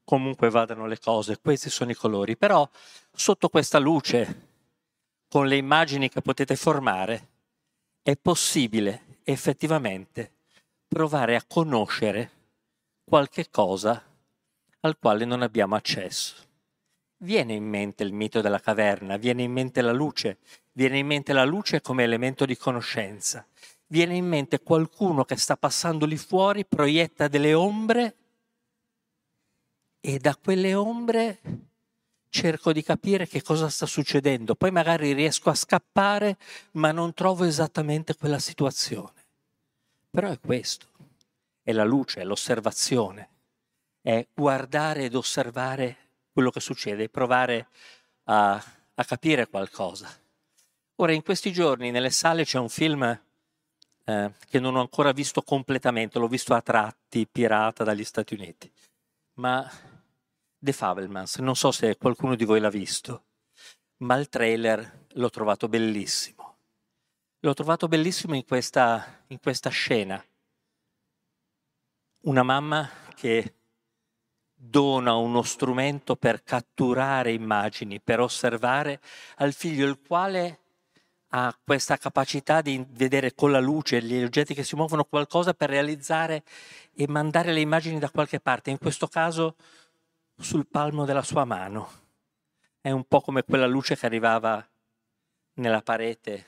[0.05, 2.37] comunque vadano le cose, questi sono i colori.
[2.37, 2.69] Però
[3.13, 4.49] sotto questa luce,
[5.29, 7.29] con le immagini che potete formare,
[8.03, 10.33] è possibile effettivamente
[10.89, 12.31] provare a conoscere
[13.05, 14.03] qualche cosa
[14.81, 16.51] al quale non abbiamo accesso
[17.23, 20.39] viene in mente il mito della caverna, viene in mente la luce,
[20.73, 23.47] viene in mente la luce come elemento di conoscenza,
[23.87, 28.17] viene in mente qualcuno che sta passando lì fuori, proietta delle ombre
[30.01, 31.41] e da quelle ombre
[32.29, 36.39] cerco di capire che cosa sta succedendo, poi magari riesco a scappare
[36.73, 39.21] ma non trovo esattamente quella situazione.
[40.11, 40.87] Però è questo,
[41.63, 43.29] è la luce, è l'osservazione,
[44.01, 46.02] è guardare ed osservare
[46.33, 47.69] quello che succede, provare
[48.25, 48.55] a,
[48.95, 50.11] a capire qualcosa.
[50.97, 53.03] Ora, in questi giorni nelle sale c'è un film
[54.05, 58.71] eh, che non ho ancora visto completamente, l'ho visto a tratti, pirata dagli Stati Uniti,
[59.35, 59.69] ma
[60.59, 63.25] The Fabelmans, non so se qualcuno di voi l'ha visto,
[63.99, 66.57] ma il trailer l'ho trovato bellissimo.
[67.41, 70.25] L'ho trovato bellissimo in questa, in questa scena.
[72.23, 73.55] Una mamma che
[74.65, 79.01] dona uno strumento per catturare immagini, per osservare
[79.37, 80.59] al figlio il quale
[81.35, 85.71] ha questa capacità di vedere con la luce gli oggetti che si muovono qualcosa per
[85.71, 86.45] realizzare
[86.95, 89.57] e mandare le immagini da qualche parte, in questo caso
[90.39, 91.91] sul palmo della sua mano.
[92.81, 94.65] È un po' come quella luce che arrivava
[95.55, 96.47] nella parete,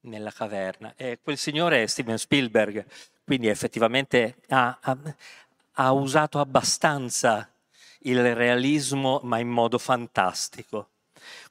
[0.00, 0.92] nella caverna.
[0.96, 2.84] E quel signore è Steven Spielberg,
[3.24, 4.98] quindi effettivamente ha, ha,
[5.74, 7.48] ha usato abbastanza
[8.00, 10.90] il realismo, ma in modo fantastico.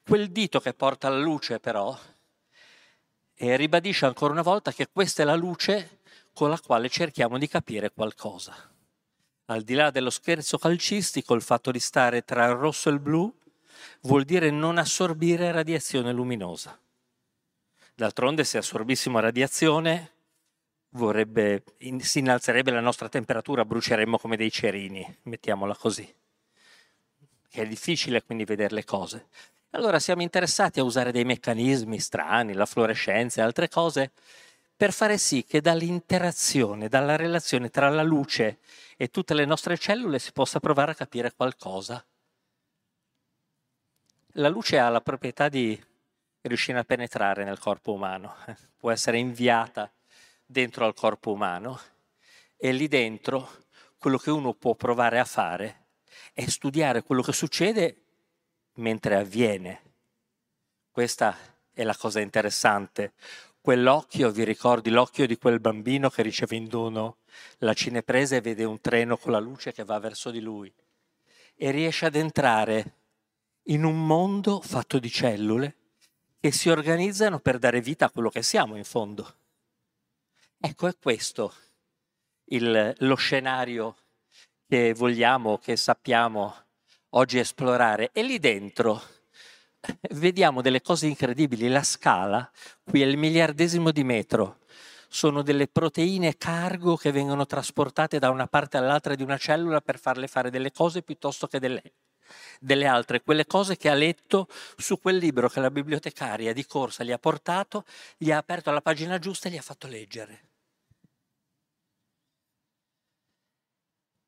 [0.03, 1.97] Quel dito che porta alla luce, però,
[3.35, 5.99] e ribadisce ancora una volta che questa è la luce
[6.33, 8.55] con la quale cerchiamo di capire qualcosa.
[9.45, 12.99] Al di là dello scherzo calcistico, il fatto di stare tra il rosso e il
[12.99, 13.33] blu
[14.01, 16.79] vuol dire non assorbire radiazione luminosa.
[17.95, 20.12] D'altronde, se assorbissimo radiazione,
[20.93, 26.11] vorrebbe, in, si innalzerebbe la nostra temperatura, bruceremmo come dei cerini, mettiamola così.
[27.49, 29.27] Che è difficile quindi vedere le cose.
[29.71, 34.11] Allora siamo interessati a usare dei meccanismi strani, la fluorescenza e altre cose,
[34.75, 38.59] per fare sì che dall'interazione, dalla relazione tra la luce
[38.97, 42.03] e tutte le nostre cellule si possa provare a capire qualcosa.
[44.37, 45.79] La luce ha la proprietà di
[46.41, 48.35] riuscire a penetrare nel corpo umano,
[48.77, 49.91] può essere inviata
[50.45, 51.79] dentro al corpo umano
[52.57, 53.49] e lì dentro
[53.97, 55.85] quello che uno può provare a fare
[56.33, 58.03] è studiare quello che succede
[58.75, 59.81] mentre avviene.
[60.91, 61.37] Questa
[61.71, 63.13] è la cosa interessante.
[63.61, 67.17] Quell'occhio, vi ricordi l'occhio di quel bambino che riceve in dono
[67.59, 70.71] la cinepresa e vede un treno con la luce che va verso di lui
[71.55, 72.95] e riesce ad entrare
[73.67, 75.75] in un mondo fatto di cellule
[76.39, 79.35] che si organizzano per dare vita a quello che siamo in fondo.
[80.65, 81.53] Ecco, è questo
[82.45, 83.97] il, lo scenario
[84.65, 86.55] che vogliamo, che sappiamo
[87.09, 88.11] oggi esplorare.
[88.13, 89.01] E lì dentro
[90.11, 91.67] vediamo delle cose incredibili.
[91.67, 92.49] La scala,
[92.81, 94.59] qui è il miliardesimo di metro,
[95.09, 99.99] sono delle proteine cargo che vengono trasportate da una parte all'altra di una cellula per
[99.99, 101.83] farle fare delle cose piuttosto che delle
[102.59, 104.47] delle altre, quelle cose che ha letto
[104.77, 107.83] su quel libro che la bibliotecaria di corsa gli ha portato,
[108.17, 110.52] gli ha aperto la pagina giusta e gli ha fatto leggere.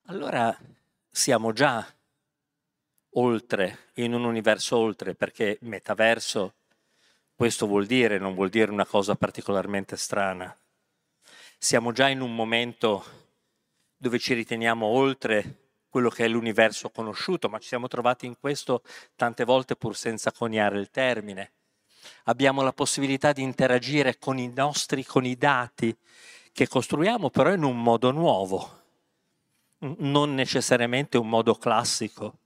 [0.08, 0.56] Allora
[1.10, 1.84] siamo già
[3.14, 6.54] oltre, in un universo oltre, perché metaverso,
[7.34, 10.56] questo vuol dire, non vuol dire una cosa particolarmente strana.
[11.58, 13.04] Siamo già in un momento
[13.98, 18.84] dove ci riteniamo oltre quello che è l'universo conosciuto, ma ci siamo trovati in questo
[19.16, 21.54] tante volte pur senza coniare il termine.
[22.26, 25.98] Abbiamo la possibilità di interagire con i nostri, con i dati
[26.52, 28.84] che costruiamo, però in un modo nuovo,
[29.80, 32.40] non necessariamente un modo classico.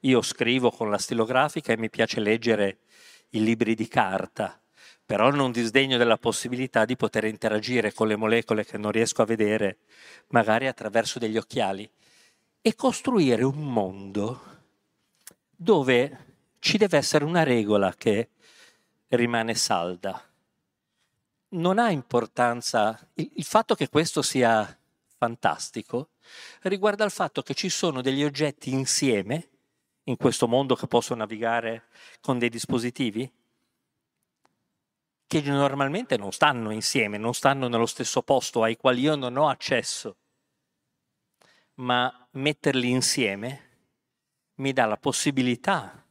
[0.00, 2.78] Io scrivo con la stilografica e mi piace leggere
[3.30, 4.60] i libri di carta,
[5.04, 9.26] però non disdegno della possibilità di poter interagire con le molecole che non riesco a
[9.26, 9.78] vedere,
[10.28, 11.90] magari attraverso degli occhiali
[12.60, 14.52] e costruire un mondo
[15.56, 16.24] dove
[16.58, 18.30] ci deve essere una regola che
[19.08, 20.22] rimane salda.
[21.50, 24.76] Non ha importanza il, il fatto che questo sia
[25.24, 26.10] fantastico
[26.62, 29.48] riguarda il fatto che ci sono degli oggetti insieme
[30.04, 31.84] in questo mondo che possono navigare
[32.20, 33.30] con dei dispositivi
[35.26, 39.48] che normalmente non stanno insieme, non stanno nello stesso posto ai quali io non ho
[39.48, 40.16] accesso.
[41.76, 43.60] Ma metterli insieme
[44.56, 46.04] mi dà la possibilità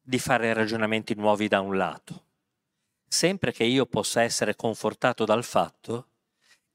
[0.00, 2.24] di fare ragionamenti nuovi da un lato,
[3.08, 6.06] sempre che io possa essere confortato dal fatto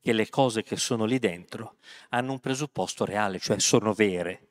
[0.02, 1.78] che le cose che sono lì dentro
[2.10, 4.48] hanno un presupposto reale, cioè sono vere.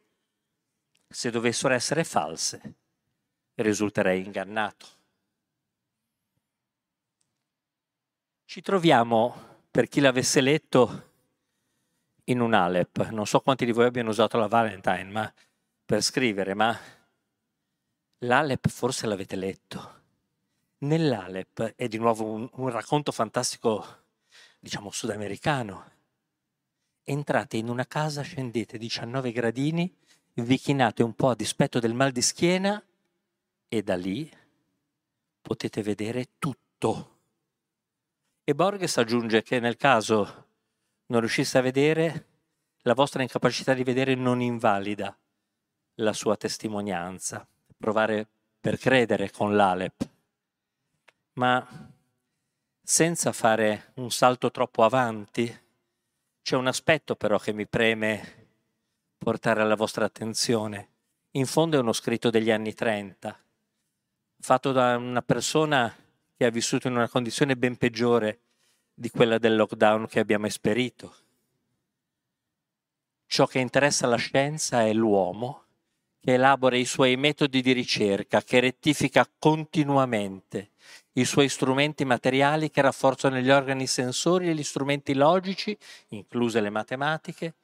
[1.09, 2.75] Se dovessero essere false,
[3.57, 4.87] risulterei ingannato.
[8.45, 11.09] Ci troviamo, per chi l'avesse letto,
[12.25, 13.11] in un Alep.
[13.11, 15.33] Non so quanti di voi abbiano usato la Valentine ma,
[15.85, 16.79] per scrivere, ma
[18.19, 19.99] l'Alep forse l'avete letto.
[20.79, 23.85] Nell'Alep è di nuovo un, un racconto fantastico,
[24.61, 25.91] diciamo, sudamericano.
[27.03, 29.93] Entrate in una casa, scendete 19 gradini,
[30.35, 32.83] vi chinate un po' a dispetto del mal di schiena
[33.69, 34.31] e da lì
[35.41, 37.19] potete vedere tutto.
[38.45, 40.47] E Borges aggiunge che nel caso
[41.07, 42.27] non riuscisse a vedere,
[42.83, 45.17] la vostra incapacità di vedere non invalida
[45.97, 47.47] la sua testimonianza.
[47.77, 48.29] Provare
[48.61, 50.09] per credere con l'Alep,
[51.35, 51.90] ma
[52.91, 55.47] senza fare un salto troppo avanti,
[56.43, 58.49] c'è un aspetto però che mi preme
[59.17, 60.89] portare alla vostra attenzione.
[61.33, 63.39] In fondo è uno scritto degli anni 30,
[64.41, 65.95] fatto da una persona
[66.37, 68.41] che ha vissuto in una condizione ben peggiore
[68.93, 71.15] di quella del lockdown che abbiamo esperito.
[73.25, 75.67] Ciò che interessa la scienza è l'uomo
[76.19, 80.71] che elabora i suoi metodi di ricerca, che rettifica continuamente
[81.15, 85.77] i suoi strumenti materiali che rafforzano gli organi sensori e gli strumenti logici,
[86.09, 87.55] incluse le matematiche,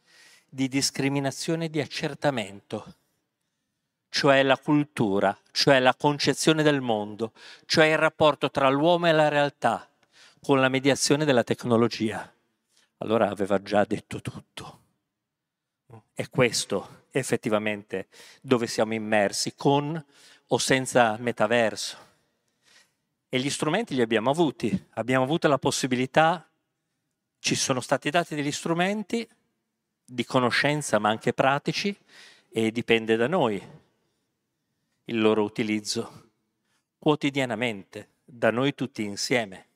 [0.49, 2.95] di discriminazione e di accertamento,
[4.09, 7.33] cioè la cultura, cioè la concezione del mondo,
[7.67, 9.89] cioè il rapporto tra l'uomo e la realtà,
[10.41, 12.33] con la mediazione della tecnologia.
[12.99, 14.81] Allora aveva già detto tutto.
[16.15, 18.09] È questo effettivamente
[18.41, 20.03] dove siamo immersi, con
[20.49, 22.05] o senza metaverso.
[23.29, 26.49] E gli strumenti li abbiamo avuti, abbiamo avuto la possibilità,
[27.39, 29.29] ci sono stati dati degli strumenti
[30.05, 31.97] di conoscenza ma anche pratici
[32.49, 33.61] e dipende da noi
[35.05, 36.31] il loro utilizzo
[36.99, 39.67] quotidianamente, da noi tutti insieme.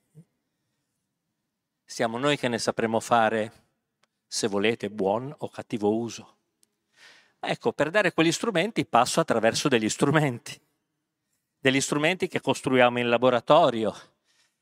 [1.85, 3.53] Siamo noi che ne sapremo fare
[4.27, 6.37] se volete buon o cattivo uso.
[7.41, 10.61] Ecco, per dare quegli strumenti passo attraverso degli strumenti,
[11.61, 13.95] degli strumenti che costruiamo in laboratorio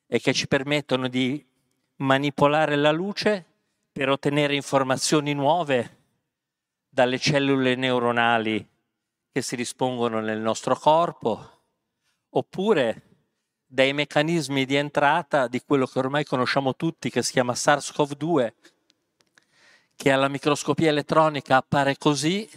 [0.07, 1.45] e che ci permettono di
[1.97, 3.45] manipolare la luce
[3.93, 5.97] per ottenere informazioni nuove
[6.89, 8.67] dalle cellule neuronali
[9.31, 11.61] che si dispongono nel nostro corpo,
[12.31, 13.03] oppure
[13.67, 18.53] dai meccanismi di entrata di quello che ormai conosciamo tutti, che si chiama SARS-CoV-2,
[19.95, 22.49] che alla microscopia elettronica appare così,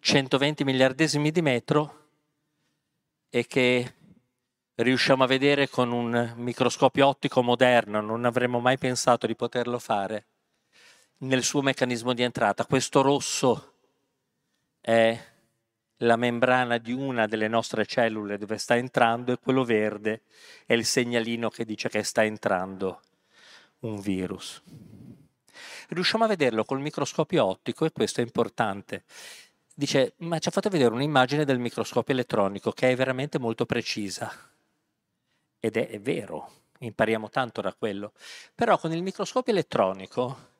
[0.00, 2.03] 120 miliardesimi di metro,
[3.34, 3.94] e che
[4.76, 10.26] riusciamo a vedere con un microscopio ottico moderno, non avremmo mai pensato di poterlo fare,
[11.18, 12.64] nel suo meccanismo di entrata.
[12.64, 13.72] Questo rosso
[14.80, 15.20] è
[15.96, 20.22] la membrana di una delle nostre cellule dove sta entrando e quello verde
[20.64, 23.00] è il segnalino che dice che sta entrando
[23.80, 24.62] un virus.
[25.88, 29.02] Riusciamo a vederlo col microscopio ottico e questo è importante.
[29.76, 34.32] Dice, ma ci ha fatto vedere un'immagine del microscopio elettronico che è veramente molto precisa.
[35.58, 38.12] Ed è, è vero, impariamo tanto da quello.
[38.54, 40.52] Però con il microscopio elettronico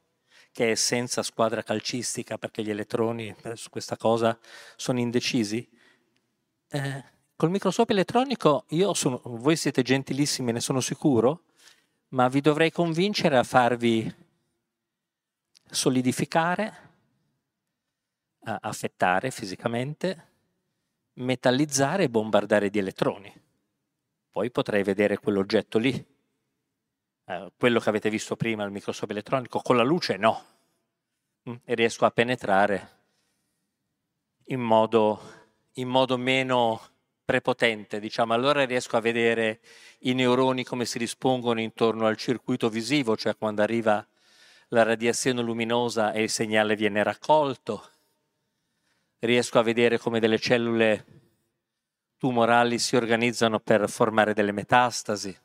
[0.50, 4.38] che è senza squadra calcistica perché gli elettroni eh, su questa cosa
[4.76, 5.68] sono indecisi.
[6.68, 7.04] Eh,
[7.36, 11.42] col microscopio elettronico io sono, voi siete gentilissimi, ne sono sicuro,
[12.10, 14.12] ma vi dovrei convincere a farvi
[15.68, 16.93] solidificare,
[18.44, 20.28] affettare fisicamente,
[21.14, 23.32] metallizzare e bombardare di elettroni.
[24.30, 25.92] Poi potrei vedere quell'oggetto lì,
[27.26, 30.44] eh, quello che avete visto prima, il microscopio elettronico, con la luce no.
[31.48, 32.90] Mm, e riesco a penetrare
[34.46, 35.20] in modo,
[35.74, 36.80] in modo meno
[37.24, 38.34] prepotente, diciamo.
[38.34, 39.60] Allora riesco a vedere
[40.00, 44.06] i neuroni come si dispongono intorno al circuito visivo, cioè quando arriva
[44.68, 47.93] la radiazione luminosa e il segnale viene raccolto.
[49.20, 51.04] Riesco a vedere come delle cellule
[52.16, 55.36] tumorali si organizzano per formare delle metastasi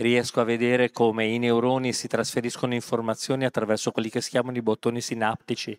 [0.00, 4.62] riesco a vedere come i neuroni si trasferiscono informazioni attraverso quelli che si chiamano i
[4.62, 5.78] bottoni sinaptici,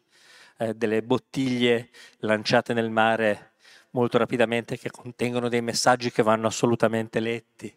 [0.57, 1.89] eh, delle bottiglie
[2.19, 3.53] lanciate nel mare
[3.91, 7.75] molto rapidamente che contengono dei messaggi che vanno assolutamente letti.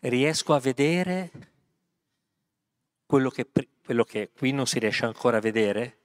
[0.00, 1.30] Riesco a vedere
[3.06, 3.46] quello che,
[3.84, 5.98] quello che qui non si riesce ancora a vedere,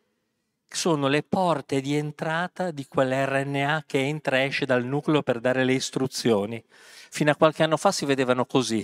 [0.70, 5.64] sono le porte di entrata di quell'RNA che entra e esce dal nucleo per dare
[5.64, 6.64] le istruzioni.
[7.10, 8.84] Fino a qualche anno fa si vedevano così.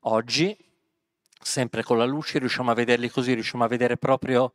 [0.00, 0.56] Oggi,
[1.40, 4.52] sempre con la luce, riusciamo a vederli così, riusciamo a vedere proprio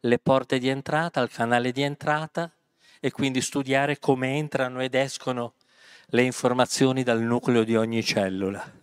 [0.00, 2.52] le porte di entrata, il canale di entrata
[3.00, 5.54] e quindi studiare come entrano ed escono
[6.08, 8.82] le informazioni dal nucleo di ogni cellula.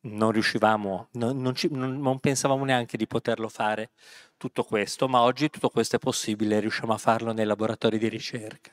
[0.00, 3.90] Non riuscivamo, non, non, ci, non, non pensavamo neanche di poterlo fare
[4.36, 8.70] tutto questo, ma oggi tutto questo è possibile, riusciamo a farlo nei laboratori di ricerca.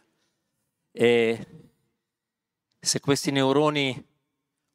[0.92, 1.48] E
[2.80, 4.06] se questi neuroni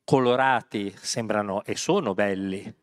[0.04, 2.74] colorati sembrano e sono belli,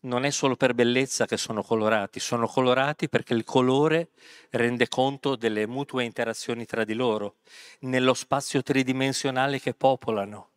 [0.00, 4.10] non è solo per bellezza che sono colorati, sono colorati perché il colore
[4.50, 7.36] rende conto delle mutue interazioni tra di loro,
[7.80, 10.50] nello spazio tridimensionale che popolano,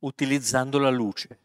[0.00, 1.38] utilizzando la luce.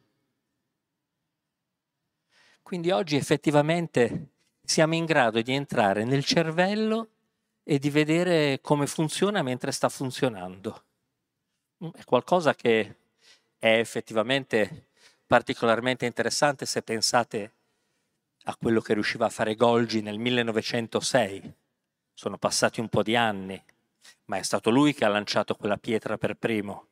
[2.62, 4.33] Quindi oggi effettivamente
[4.66, 7.09] siamo in grado di entrare nel cervello
[7.64, 10.84] e di vedere come funziona mentre sta funzionando.
[11.84, 12.95] Mm, è qualcosa che
[13.57, 14.88] è effettivamente
[15.28, 17.53] particolarmente interessante se pensate
[18.45, 21.53] a quello che riusciva a fare Golgi nel 1906.
[22.14, 23.61] Sono passati un po' di anni,
[24.26, 26.88] ma è stato lui che ha lanciato quella pietra per primo.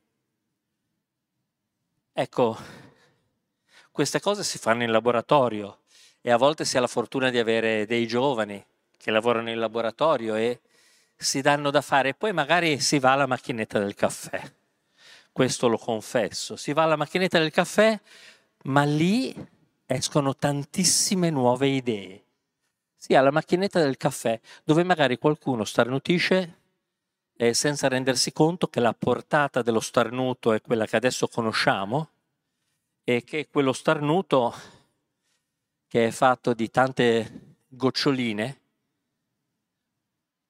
[2.12, 2.56] Ecco,
[3.90, 5.81] queste cose si fanno in laboratorio
[6.22, 8.64] e a volte si ha la fortuna di avere dei giovani
[8.96, 10.60] che lavorano in laboratorio e
[11.14, 14.40] si danno da fare e poi magari si va alla macchinetta del caffè
[15.32, 16.56] questo lo confesso.
[16.56, 17.98] Si va alla macchinetta del caffè,
[18.64, 19.34] ma lì
[19.86, 22.24] escono tantissime nuove idee.
[22.94, 26.58] Si ha la macchinetta del caffè, dove magari qualcuno starnutisce
[27.34, 32.10] eh, senza rendersi conto che la portata dello starnuto è quella che adesso conosciamo
[33.02, 34.54] e che quello starnuto,
[35.92, 38.60] che è fatto di tante goccioline,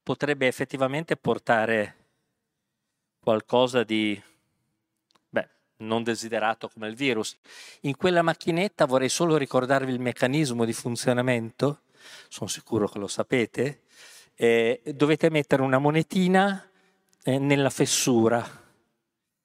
[0.01, 1.97] potrebbe effettivamente portare
[3.19, 4.23] qualcosa di
[5.79, 7.37] non desiderato come il virus.
[7.81, 11.81] In quella macchinetta vorrei solo ricordarvi il meccanismo di funzionamento,
[12.29, 13.81] sono sicuro che lo sapete,
[14.37, 16.71] eh, dovete mettere una monetina
[17.25, 18.49] eh, nella fessura.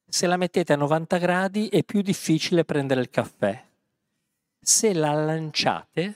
[0.08, 3.66] Se la mettete a 90 gradi è più difficile prendere il caffè.
[4.60, 6.16] Se la lanciate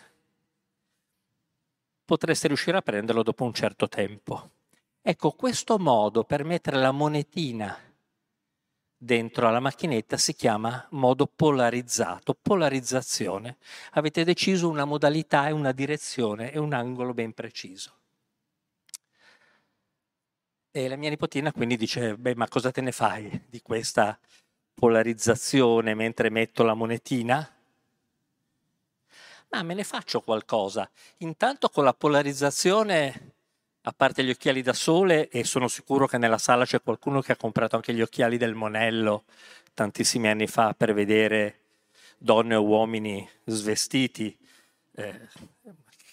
[2.05, 4.49] potreste riuscire a prenderlo dopo un certo tempo.
[5.01, 7.75] Ecco, questo modo per mettere la monetina
[9.03, 13.57] dentro alla macchinetta si chiama modo polarizzato, polarizzazione.
[13.93, 17.95] Avete deciso una modalità e una direzione e un angolo ben preciso.
[20.69, 24.17] E la mia nipotina quindi dice, beh, ma cosa te ne fai di questa
[24.73, 27.60] polarizzazione mentre metto la monetina?
[29.51, 30.89] Ma me ne faccio qualcosa.
[31.17, 33.33] Intanto con la polarizzazione
[33.83, 37.31] a parte gli occhiali da sole, e sono sicuro che nella sala c'è qualcuno che
[37.31, 39.23] ha comprato anche gli occhiali del Monello
[39.73, 41.59] tantissimi anni fa per vedere
[42.17, 44.37] donne o uomini svestiti,
[44.95, 45.27] eh,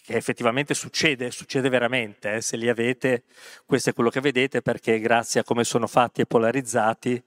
[0.02, 3.24] che effettivamente succede, succede veramente, eh, se li avete,
[3.66, 7.22] questo è quello che vedete perché grazie a come sono fatti e polarizzati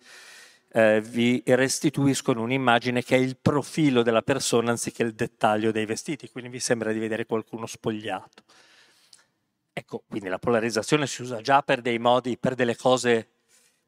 [0.73, 6.29] eh, vi restituiscono un'immagine che è il profilo della persona anziché il dettaglio dei vestiti,
[6.29, 8.43] quindi vi sembra di vedere qualcuno spogliato.
[9.73, 13.29] Ecco, quindi la polarizzazione si usa già per dei modi, per delle cose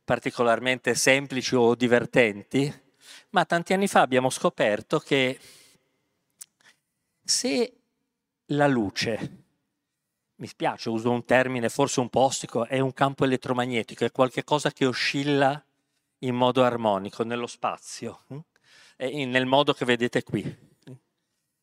[0.03, 2.81] particolarmente semplici o divertenti,
[3.29, 5.39] ma tanti anni fa abbiamo scoperto che
[7.23, 7.73] se
[8.47, 9.43] la luce,
[10.35, 14.71] mi spiace, uso un termine forse un po' ostico, è un campo elettromagnetico, è qualcosa
[14.71, 15.63] che oscilla
[16.23, 18.39] in modo armonico nello spazio, hm?
[18.97, 20.71] nel modo che vedete qui.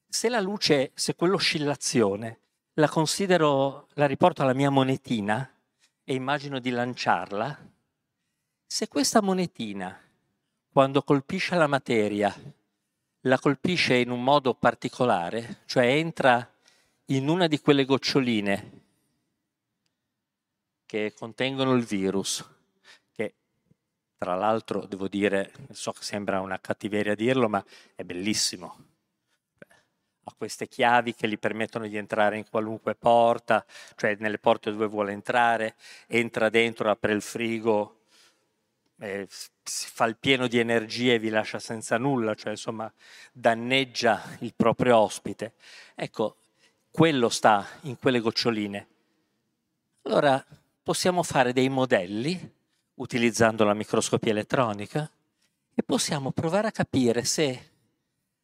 [0.07, 2.41] Se la luce, se quell'oscillazione
[2.75, 5.49] la considero, la riporto alla mia monetina
[6.05, 7.69] e immagino di lanciarla,
[8.67, 9.99] se questa monetina,
[10.73, 12.35] quando colpisce la materia,
[13.25, 16.49] la colpisce in un modo particolare, cioè entra
[17.07, 18.79] in una di quelle goccioline
[20.87, 22.45] che contengono il virus,
[24.21, 27.65] tra l'altro devo dire, so che sembra una cattiveria dirlo, ma
[27.95, 28.89] è bellissimo
[30.25, 33.65] ha queste chiavi che gli permettono di entrare in qualunque porta,
[33.97, 35.75] cioè nelle porte dove vuole entrare,
[36.07, 38.03] entra dentro, apre il frigo,
[38.99, 39.27] eh,
[39.63, 42.93] si fa il pieno di energie e vi lascia senza nulla, cioè insomma
[43.33, 45.55] danneggia il proprio ospite.
[45.95, 46.37] Ecco,
[46.91, 48.87] quello sta in quelle goccioline.
[50.03, 50.45] Allora
[50.83, 52.59] possiamo fare dei modelli
[53.01, 55.11] utilizzando la microscopia elettronica
[55.75, 57.69] e possiamo provare a capire se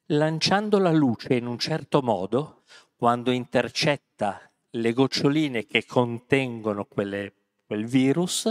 [0.06, 2.62] lanciando la luce in un certo modo,
[2.96, 4.40] quando intercetta
[4.70, 7.32] le goccioline che contengono quelle,
[7.66, 8.50] quel virus,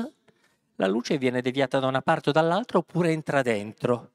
[0.76, 4.12] la luce viene deviata da una parte o dall'altra oppure entra dentro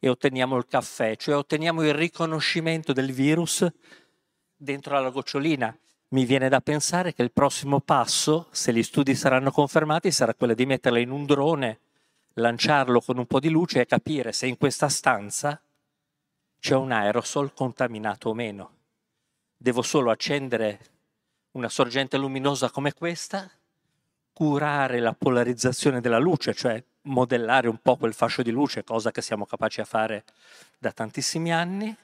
[0.00, 3.64] e otteniamo il caffè, cioè otteniamo il riconoscimento del virus
[4.56, 5.76] dentro la gocciolina.
[6.10, 10.54] Mi viene da pensare che il prossimo passo, se gli studi saranno confermati, sarà quello
[10.54, 11.80] di metterla in un drone,
[12.34, 15.60] lanciarlo con un po' di luce e capire se in questa stanza
[16.58, 18.70] c'è un aerosol contaminato o meno.
[19.54, 20.80] Devo solo accendere
[21.52, 23.50] una sorgente luminosa come questa,
[24.32, 29.20] curare la polarizzazione della luce, cioè modellare un po' quel fascio di luce, cosa che
[29.20, 30.24] siamo capaci a fare
[30.78, 31.94] da tantissimi anni,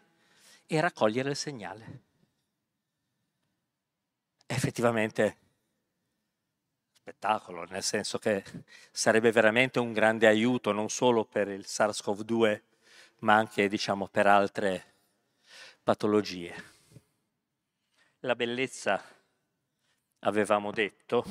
[0.67, 2.01] e raccogliere il segnale.
[4.47, 5.39] Effettivamente
[6.93, 8.43] spettacolo, nel senso che
[8.91, 12.63] sarebbe veramente un grande aiuto non solo per il SARS-CoV-2
[13.25, 14.95] ma anche diciamo, per altre
[15.83, 16.73] patologie.
[18.21, 19.03] La bellezza,
[20.21, 21.25] avevamo detto,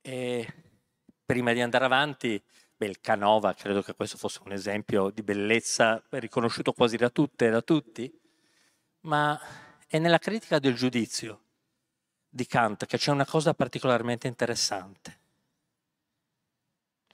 [0.00, 0.54] e
[1.24, 2.40] prima di andare avanti,
[2.76, 7.46] beh, il Canova, credo che questo fosse un esempio di bellezza riconosciuto quasi da tutte
[7.46, 8.20] e da tutti,
[9.00, 9.40] ma
[9.86, 11.42] è nella critica del giudizio
[12.28, 15.24] di Kant che c'è una cosa particolarmente interessante.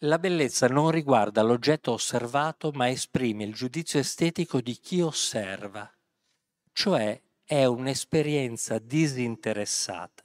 [0.04, 5.88] La bellezza non riguarda l'oggetto osservato, ma esprime il giudizio estetico di chi osserva,
[6.72, 10.24] cioè è un'esperienza disinteressata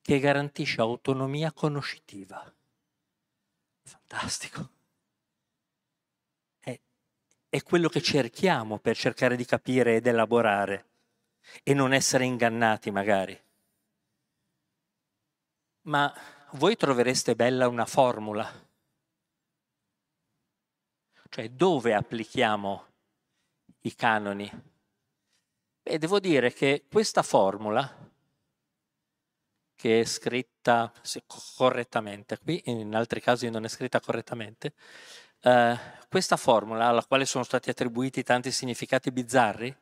[0.00, 2.50] che garantisce autonomia conoscitiva.
[3.82, 4.70] Fantastico.
[6.60, 6.80] È,
[7.50, 10.91] è quello che cerchiamo per cercare di capire ed elaborare
[11.62, 13.40] e non essere ingannati magari.
[15.82, 16.12] Ma
[16.52, 18.50] voi trovereste bella una formula,
[21.28, 22.86] cioè dove applichiamo
[23.80, 24.50] i canoni?
[25.82, 27.92] Beh, devo dire che questa formula,
[29.74, 30.92] che è scritta
[31.56, 34.74] correttamente, qui in altri casi non è scritta correttamente,
[35.40, 35.76] eh,
[36.08, 39.76] questa formula alla quale sono stati attribuiti tanti significati bizzarri,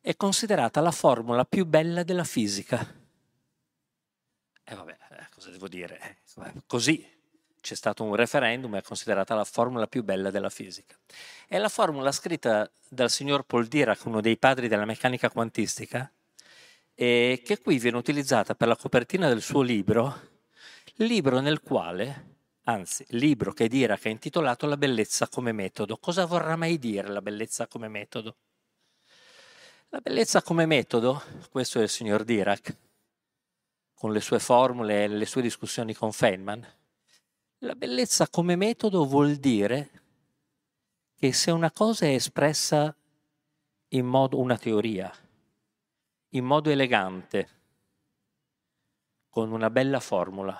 [0.00, 2.98] è considerata la formula più bella della fisica.
[4.64, 4.96] E vabbè,
[5.34, 6.00] cosa devo dire?
[6.00, 7.06] Eh, così
[7.60, 10.96] c'è stato un referendum, è considerata la formula più bella della fisica.
[11.46, 16.10] È la formula scritta dal signor Paul Dirac, uno dei padri della meccanica quantistica,
[16.94, 20.28] e che qui viene utilizzata per la copertina del suo libro,
[20.96, 25.96] libro nel quale, anzi, libro che Dirac ha intitolato La bellezza come metodo.
[25.98, 28.36] Cosa vorrà mai dire la bellezza come metodo?
[29.92, 31.20] La bellezza come metodo,
[31.50, 32.76] questo è il signor Dirac,
[33.92, 36.64] con le sue formule e le sue discussioni con Feynman,
[37.58, 39.90] la bellezza come metodo vuol dire
[41.16, 42.96] che se una cosa è espressa
[43.88, 45.12] in modo, una teoria,
[46.28, 47.48] in modo elegante,
[49.28, 50.56] con una bella formula,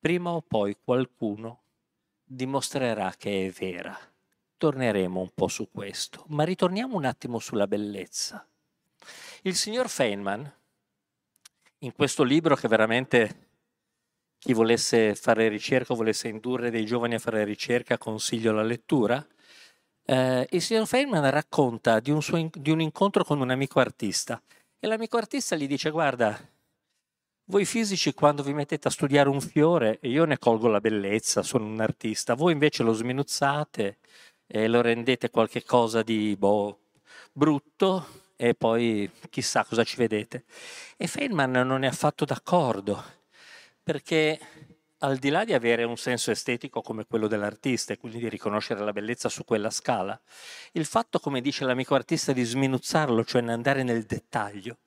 [0.00, 1.62] prima o poi qualcuno
[2.24, 4.09] dimostrerà che è vera.
[4.60, 8.46] Torneremo un po' su questo, ma ritorniamo un attimo sulla bellezza.
[9.40, 10.52] Il signor Feynman,
[11.78, 13.48] in questo libro che veramente
[14.36, 19.26] chi volesse fare ricerca volesse indurre dei giovani a fare ricerca, consiglio la lettura.
[20.04, 24.42] Eh, il signor Feynman racconta di un, suo, di un incontro con un amico artista
[24.78, 26.38] e l'amico artista gli dice guarda,
[27.44, 31.64] voi fisici quando vi mettete a studiare un fiore, io ne colgo la bellezza, sono
[31.64, 33.96] un artista, voi invece lo sminuzzate
[34.52, 36.78] e lo rendete qualcosa di boh,
[37.32, 40.44] brutto e poi chissà cosa ci vedete.
[40.96, 43.18] E Feynman non è affatto d'accordo
[43.80, 44.40] perché
[44.98, 48.84] al di là di avere un senso estetico come quello dell'artista e quindi di riconoscere
[48.84, 50.20] la bellezza su quella scala,
[50.72, 54.78] il fatto, come dice l'amico artista, di sminuzzarlo, cioè andare nel dettaglio,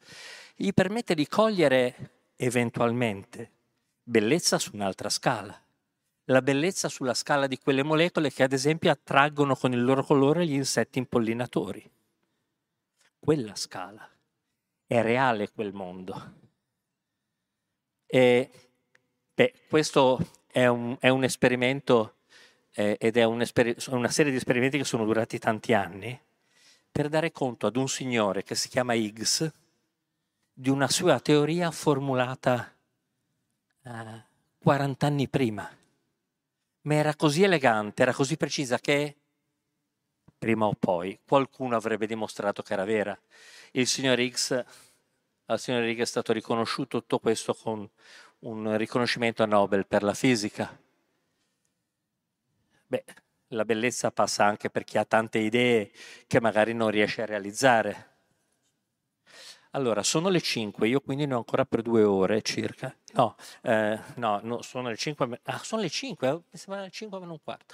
[0.56, 3.52] gli permette di cogliere eventualmente
[4.04, 5.63] bellezza su un'altra scala.
[6.26, 10.46] La bellezza sulla scala di quelle molecole che ad esempio attraggono con il loro colore
[10.46, 11.90] gli insetti impollinatori.
[13.20, 14.10] Quella scala.
[14.86, 16.42] È reale quel mondo.
[18.06, 18.50] E
[19.36, 20.20] Beh, questo
[20.52, 22.18] è un, è un esperimento
[22.74, 26.20] eh, ed è un esper- una serie di esperimenti che sono durati tanti anni
[26.92, 29.52] per dare conto ad un signore che si chiama Higgs
[30.54, 32.72] di una sua teoria formulata
[33.82, 34.24] eh,
[34.60, 35.68] 40 anni prima.
[36.84, 39.18] Ma era così elegante, era così precisa che
[40.38, 43.18] prima o poi qualcuno avrebbe dimostrato che era vera.
[43.72, 44.64] Il signor Higgs,
[45.46, 47.90] al signor Higgs è stato riconosciuto tutto questo con
[48.40, 50.78] un riconoscimento a Nobel per la fisica.
[52.88, 53.04] Beh,
[53.50, 55.92] la bellezza passa anche per chi ha tante idee
[56.28, 58.13] che magari non riesce a realizzare.
[59.76, 62.96] Allora, sono le 5, io quindi ne ho ancora per due ore circa.
[63.14, 67.20] No, eh, no, no, sono le 5, ah, sono le 5, mi sembra le 5
[67.20, 67.74] meno un quarto.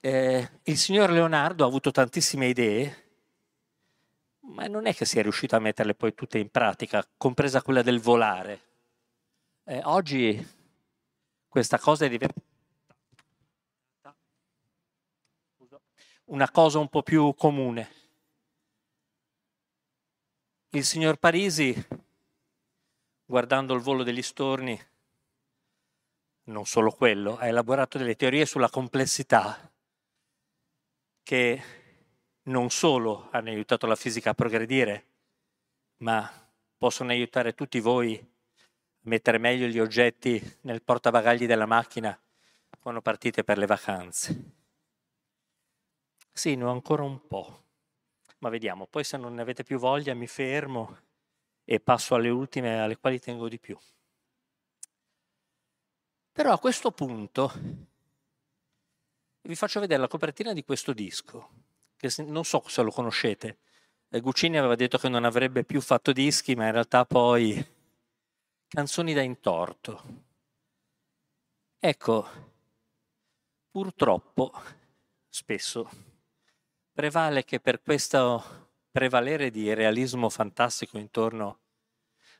[0.00, 3.04] Eh, il signor Leonardo ha avuto tantissime idee,
[4.40, 8.00] ma non è che sia riuscito a metterle poi tutte in pratica, compresa quella del
[8.00, 8.60] volare.
[9.64, 10.46] Eh, oggi
[11.48, 12.42] questa cosa è diventata
[16.26, 18.03] una cosa un po' più comune.
[20.74, 21.72] Il signor Parisi,
[23.24, 24.76] guardando il volo degli storni,
[26.46, 29.70] non solo quello, ha elaborato delle teorie sulla complessità
[31.22, 31.62] che
[32.42, 35.06] non solo hanno aiutato la fisica a progredire,
[35.98, 36.28] ma
[36.76, 38.20] possono aiutare tutti voi
[39.02, 42.20] mettere meglio gli oggetti nel portabagagli della macchina
[42.80, 44.52] quando partite per le vacanze.
[46.32, 47.63] Sì, ne ho ancora un po',
[48.44, 48.86] ma vediamo.
[48.86, 50.98] Poi se non ne avete più voglia mi fermo
[51.64, 53.78] e passo alle ultime alle quali tengo di più.
[56.30, 57.52] Però a questo punto
[59.42, 61.48] vi faccio vedere la copertina di questo disco,
[61.96, 63.58] che non so se lo conoscete.
[64.08, 67.66] Guccini aveva detto che non avrebbe più fatto dischi, ma in realtà poi
[68.68, 70.02] canzoni da intorto.
[71.78, 72.26] Ecco,
[73.70, 74.52] purtroppo
[75.28, 75.88] spesso
[76.94, 81.58] prevale che per questo prevalere di realismo fantastico intorno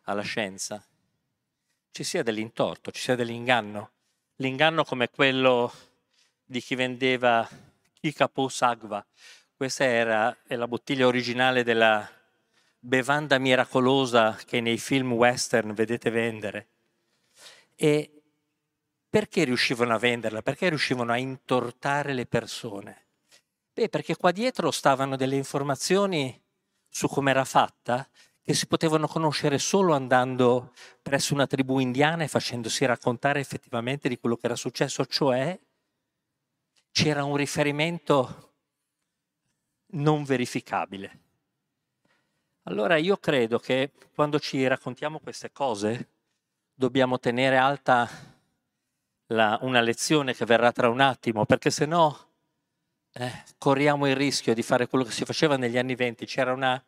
[0.03, 0.83] alla scienza
[1.91, 3.91] ci sia dell'intorto, ci sia dell'inganno.
[4.37, 5.73] L'inganno come quello
[6.45, 7.49] di chi vendeva
[7.93, 9.05] Kikapo Sagva.
[9.57, 12.09] Questa era la bottiglia originale della
[12.79, 16.69] bevanda miracolosa che nei film western vedete vendere.
[17.75, 18.23] E
[19.09, 20.43] perché riuscivano a venderla?
[20.43, 23.04] Perché riuscivano a intortare le persone?
[23.75, 26.41] Beh, perché qua dietro stavano delle informazioni
[26.89, 28.09] su come era fatta
[28.41, 30.73] che si potevano conoscere solo andando
[31.03, 35.59] presso una tribù indiana e facendosi raccontare effettivamente di quello che era successo, cioè
[36.93, 38.53] c'era un riferimento
[39.95, 41.23] non verificabile.
[42.67, 46.11] Allora io credo che quando ci raccontiamo queste cose
[46.73, 48.09] dobbiamo tenere alta
[49.29, 52.34] la, una lezione che verrà tra un attimo, perché se no
[53.17, 56.27] eh, corriamo il rischio di fare quello che si faceva negli anni venti.
[56.27, 56.83] C'era una,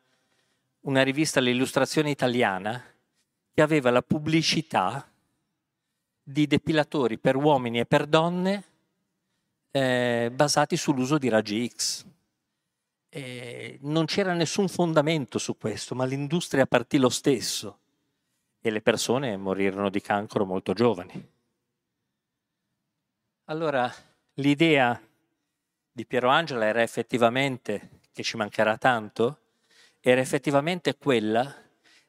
[0.80, 2.82] una rivista, l'illustrazione italiana,
[3.52, 5.08] che aveva la pubblicità
[6.22, 8.64] di depilatori per uomini e per donne
[9.70, 12.04] eh, basati sull'uso di raggi X.
[13.08, 17.78] E non c'era nessun fondamento su questo, ma l'industria partì lo stesso
[18.60, 21.34] e le persone morirono di cancro molto giovani.
[23.44, 23.90] Allora,
[24.34, 25.00] l'idea
[25.96, 29.38] di Piero Angela era effettivamente, che ci mancherà tanto,
[29.98, 31.50] era effettivamente quella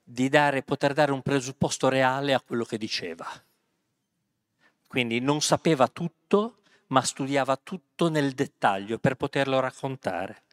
[0.03, 3.25] di dare, poter dare un presupposto reale a quello che diceva.
[4.85, 10.43] Quindi non sapeva tutto, ma studiava tutto nel dettaglio per poterlo raccontare.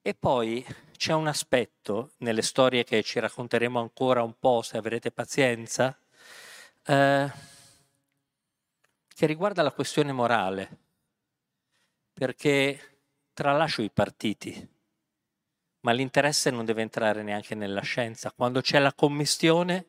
[0.00, 0.64] E poi
[0.96, 5.94] c'è un aspetto nelle storie che ci racconteremo ancora un po', se avrete pazienza,
[6.86, 7.30] eh,
[9.14, 10.81] che riguarda la questione morale
[12.12, 12.78] perché
[13.32, 14.68] tralascio i partiti,
[15.80, 18.32] ma l'interesse non deve entrare neanche nella scienza.
[18.32, 19.86] Quando c'è la commistione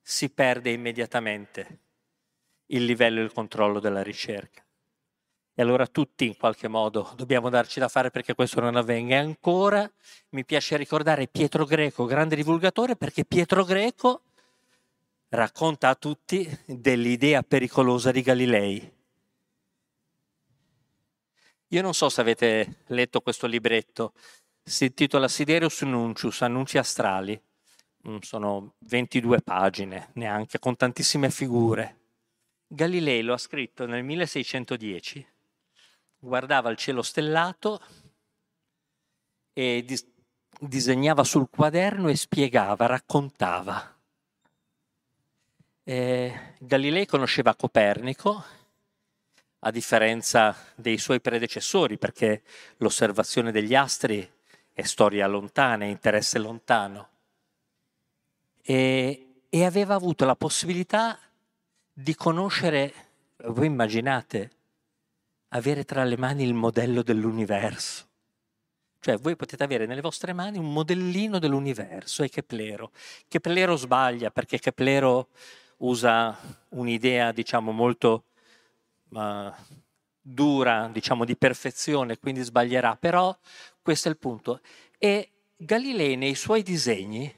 [0.00, 1.80] si perde immediatamente
[2.66, 4.64] il livello e il controllo della ricerca.
[5.52, 9.16] E allora tutti in qualche modo dobbiamo darci da fare perché questo non avvenga.
[9.16, 9.90] E ancora
[10.30, 14.22] mi piace ricordare Pietro Greco, grande divulgatore, perché Pietro Greco
[15.28, 18.98] racconta a tutti dell'idea pericolosa di Galilei
[21.72, 24.12] io non so se avete letto questo libretto,
[24.62, 27.40] si intitola Siderius Nuncius, Annunci Astrali.
[28.08, 31.98] Mm, sono 22 pagine, neanche, con tantissime figure.
[32.66, 35.26] Galilei lo ha scritto nel 1610,
[36.18, 37.80] guardava il cielo stellato
[39.52, 40.06] e dis-
[40.60, 43.98] disegnava sul quaderno e spiegava, raccontava.
[45.82, 48.44] Eh, Galilei conosceva Copernico
[49.60, 52.42] a differenza dei suoi predecessori, perché
[52.78, 54.28] l'osservazione degli astri
[54.72, 57.08] è storia lontana, è interesse lontano.
[58.62, 61.18] E, e aveva avuto la possibilità
[61.92, 62.92] di conoscere,
[63.46, 64.50] voi immaginate,
[65.48, 68.08] avere tra le mani il modello dell'universo.
[69.00, 72.92] Cioè voi potete avere nelle vostre mani un modellino dell'universo, è Keplero.
[73.28, 75.28] Keplero sbaglia perché Keplero
[75.78, 76.36] usa
[76.70, 78.24] un'idea, diciamo, molto
[80.20, 83.36] dura, diciamo di perfezione, quindi sbaglierà, però
[83.82, 84.60] questo è il punto.
[84.98, 87.34] E Galilei nei suoi disegni,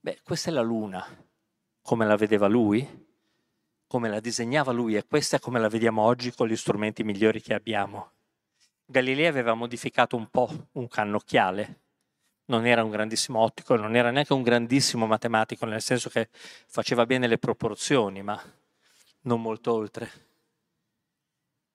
[0.00, 1.04] beh, questa è la Luna,
[1.82, 3.08] come la vedeva lui,
[3.86, 7.40] come la disegnava lui e questa è come la vediamo oggi con gli strumenti migliori
[7.40, 8.12] che abbiamo.
[8.84, 11.80] Galilei aveva modificato un po' un cannocchiale,
[12.46, 17.06] non era un grandissimo ottico, non era neanche un grandissimo matematico, nel senso che faceva
[17.06, 18.40] bene le proporzioni, ma
[19.22, 20.29] non molto oltre.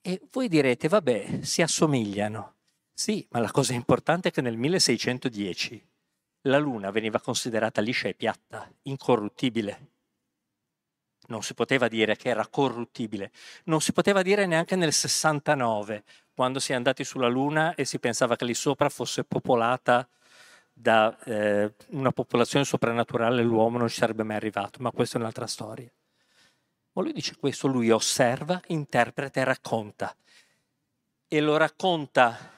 [0.08, 2.58] E voi direte, vabbè, si assomigliano.
[2.94, 5.84] Sì, ma la cosa importante è che nel 1610
[6.42, 9.94] la Luna veniva considerata liscia e piatta, incorruttibile.
[11.30, 13.32] Non si poteva dire che era corruttibile,
[13.64, 16.04] non si poteva dire neanche nel 69,
[16.36, 20.08] quando si è andati sulla Luna e si pensava che lì sopra fosse popolata
[20.72, 25.48] da eh, una popolazione soprannaturale, l'uomo non ci sarebbe mai arrivato, ma questa è un'altra
[25.48, 25.92] storia.
[26.96, 30.16] Ma lui dice questo, lui osserva, interpreta e racconta.
[31.28, 32.54] E lo racconta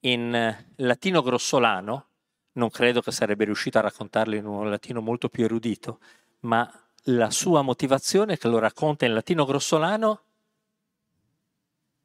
[0.00, 2.06] in latino grossolano,
[2.52, 6.00] non credo che sarebbe riuscito a raccontarlo in un latino molto più erudito,
[6.40, 6.70] ma
[7.08, 10.22] la sua motivazione è che lo racconta in latino grossolano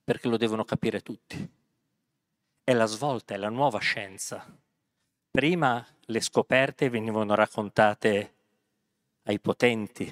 [0.04, 1.50] perché lo devono capire tutti.
[2.64, 4.46] È la svolta, è la nuova scienza.
[5.32, 8.34] Prima le scoperte venivano raccontate
[9.24, 10.12] ai potenti,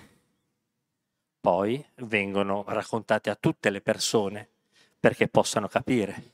[1.48, 4.50] poi vengono raccontate a tutte le persone
[5.00, 6.32] perché possano capire.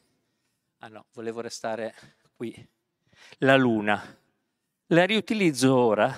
[0.80, 1.94] Ah no, volevo restare
[2.36, 2.68] qui.
[3.38, 4.04] La luna.
[4.88, 6.12] La riutilizzo ora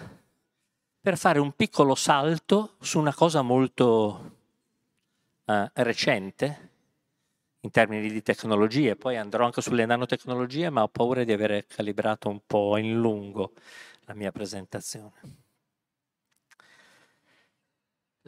[1.01, 4.37] per fare un piccolo salto su una cosa molto
[5.43, 6.69] eh, recente
[7.59, 12.29] in termini di tecnologie, poi andrò anche sulle nanotecnologie, ma ho paura di aver calibrato
[12.29, 13.51] un po' in lungo
[14.05, 15.43] la mia presentazione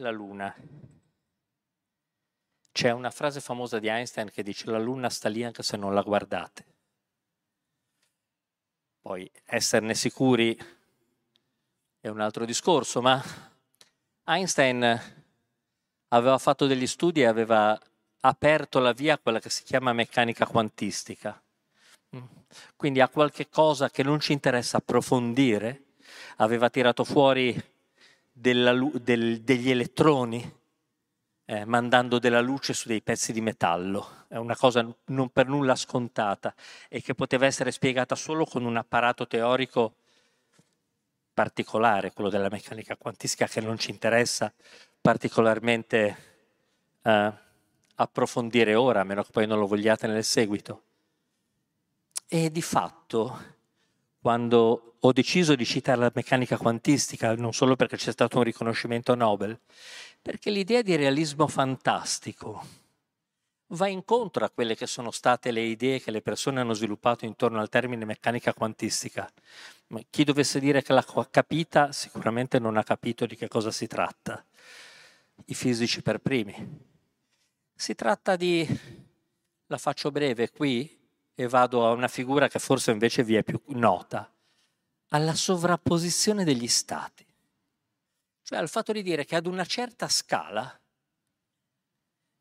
[0.00, 0.54] la Luna.
[2.70, 5.94] C'è una frase famosa di Einstein che dice la Luna sta lì anche se non
[5.94, 6.66] la guardate.
[9.00, 10.56] Poi esserne sicuri
[12.00, 13.20] è un altro discorso, ma
[14.24, 15.00] Einstein
[16.08, 17.78] aveva fatto degli studi e aveva
[18.20, 21.40] aperto la via a quella che si chiama meccanica quantistica.
[22.76, 25.94] Quindi a qualche cosa che non ci interessa approfondire,
[26.36, 27.60] aveva tirato fuori
[28.38, 30.56] della, del, degli elettroni
[31.44, 34.26] eh, mandando della luce su dei pezzi di metallo.
[34.28, 36.54] È una cosa non per nulla scontata
[36.88, 39.94] e che poteva essere spiegata solo con un apparato teorico
[41.32, 44.52] particolare, quello della meccanica quantistica, che non ci interessa
[45.00, 46.16] particolarmente
[47.02, 47.32] eh,
[47.94, 50.82] approfondire ora, a meno che poi non lo vogliate nel seguito.
[52.28, 53.56] E di fatto,
[54.20, 59.14] quando ho deciso di citare la meccanica quantistica, non solo perché c'è stato un riconoscimento
[59.14, 59.58] Nobel,
[60.20, 62.86] perché l'idea di realismo fantastico
[63.72, 67.60] va incontro a quelle che sono state le idee che le persone hanno sviluppato intorno
[67.60, 69.30] al termine meccanica quantistica.
[69.88, 73.86] Ma chi dovesse dire che l'ha capita sicuramente non ha capito di che cosa si
[73.86, 74.42] tratta.
[75.44, 76.86] I fisici per primi.
[77.74, 78.66] Si tratta di,
[79.66, 80.98] la faccio breve qui
[81.34, 84.28] e vado a una figura che forse invece vi è più nota,
[85.08, 87.24] alla sovrapposizione degli stati.
[88.42, 90.78] Cioè al fatto di dire che ad una certa scala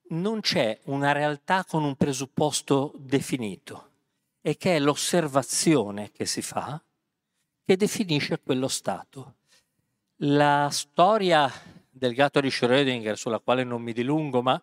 [0.09, 3.91] non c'è una realtà con un presupposto definito
[4.41, 6.81] e che è l'osservazione che si fa
[7.65, 9.35] che definisce quello stato.
[10.21, 11.51] La storia
[11.89, 14.61] del gatto di Schrödinger, sulla quale non mi dilungo, ma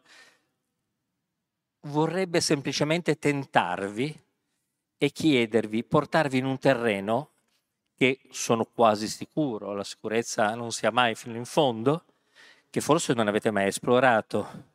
[1.81, 4.23] vorrebbe semplicemente tentarvi
[4.97, 7.34] e chiedervi, portarvi in un terreno
[7.97, 12.05] che sono quasi sicuro, la sicurezza non sia mai fino in fondo,
[12.71, 14.73] che forse non avete mai esplorato.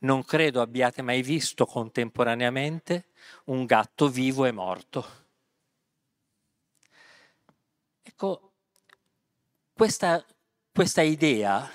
[0.00, 3.06] Non credo abbiate mai visto contemporaneamente
[3.44, 5.06] un gatto vivo e morto.
[8.02, 8.52] Ecco,
[9.72, 10.24] questa,
[10.72, 11.70] questa idea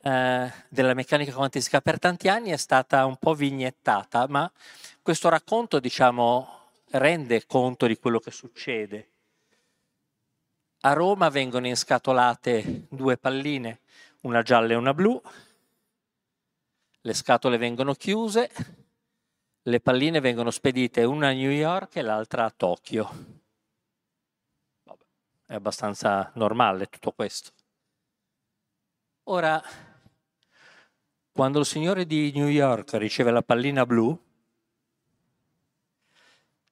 [0.00, 4.50] eh, della meccanica quantistica per tanti anni è stata un po' vignettata, ma
[5.02, 9.08] questo racconto, diciamo, rende conto di quello che succede.
[10.82, 13.80] A Roma vengono inscatolate due palline,
[14.20, 15.20] una gialla e una blu,
[17.00, 18.48] le scatole vengono chiuse,
[19.62, 23.10] le palline vengono spedite una a New York e l'altra a Tokyo.
[25.46, 27.50] È abbastanza normale tutto questo.
[29.24, 29.60] Ora,
[31.32, 34.16] quando il signore di New York riceve la pallina blu,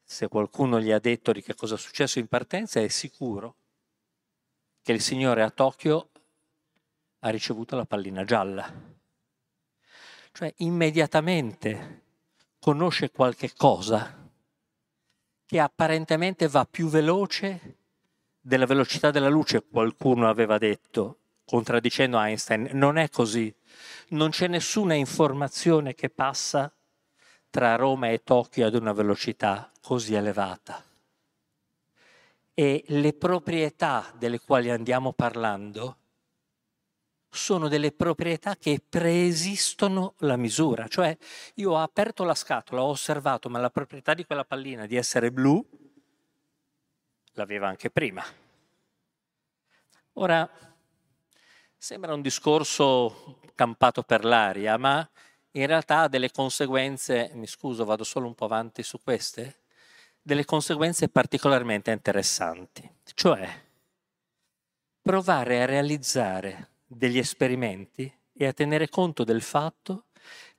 [0.04, 3.56] se qualcuno gli ha detto di che cosa è successo in partenza, è sicuro
[4.86, 6.10] che il Signore a Tokyo
[7.18, 8.72] ha ricevuto la pallina gialla.
[10.30, 12.02] Cioè immediatamente
[12.60, 14.30] conosce qualche cosa
[15.44, 17.78] che apparentemente va più veloce
[18.40, 22.68] della velocità della luce, qualcuno aveva detto, contraddicendo Einstein.
[22.74, 23.52] Non è così.
[24.10, 26.72] Non c'è nessuna informazione che passa
[27.50, 30.85] tra Roma e Tokyo ad una velocità così elevata.
[32.58, 35.98] E le proprietà delle quali andiamo parlando
[37.28, 40.88] sono delle proprietà che preesistono la misura.
[40.88, 41.14] Cioè
[41.56, 45.30] io ho aperto la scatola, ho osservato, ma la proprietà di quella pallina di essere
[45.30, 45.62] blu
[47.34, 48.24] l'aveva anche prima.
[50.14, 50.48] Ora,
[51.76, 55.06] sembra un discorso campato per l'aria, ma
[55.50, 59.58] in realtà ha delle conseguenze, mi scuso, vado solo un po' avanti su queste,
[60.26, 63.48] delle conseguenze particolarmente interessanti, cioè
[65.00, 70.06] provare a realizzare degli esperimenti e a tenere conto del fatto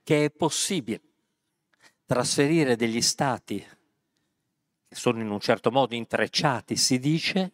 [0.02, 1.02] che è possibile
[2.06, 7.52] trasferire degli stati che sono in un certo modo intrecciati, si dice,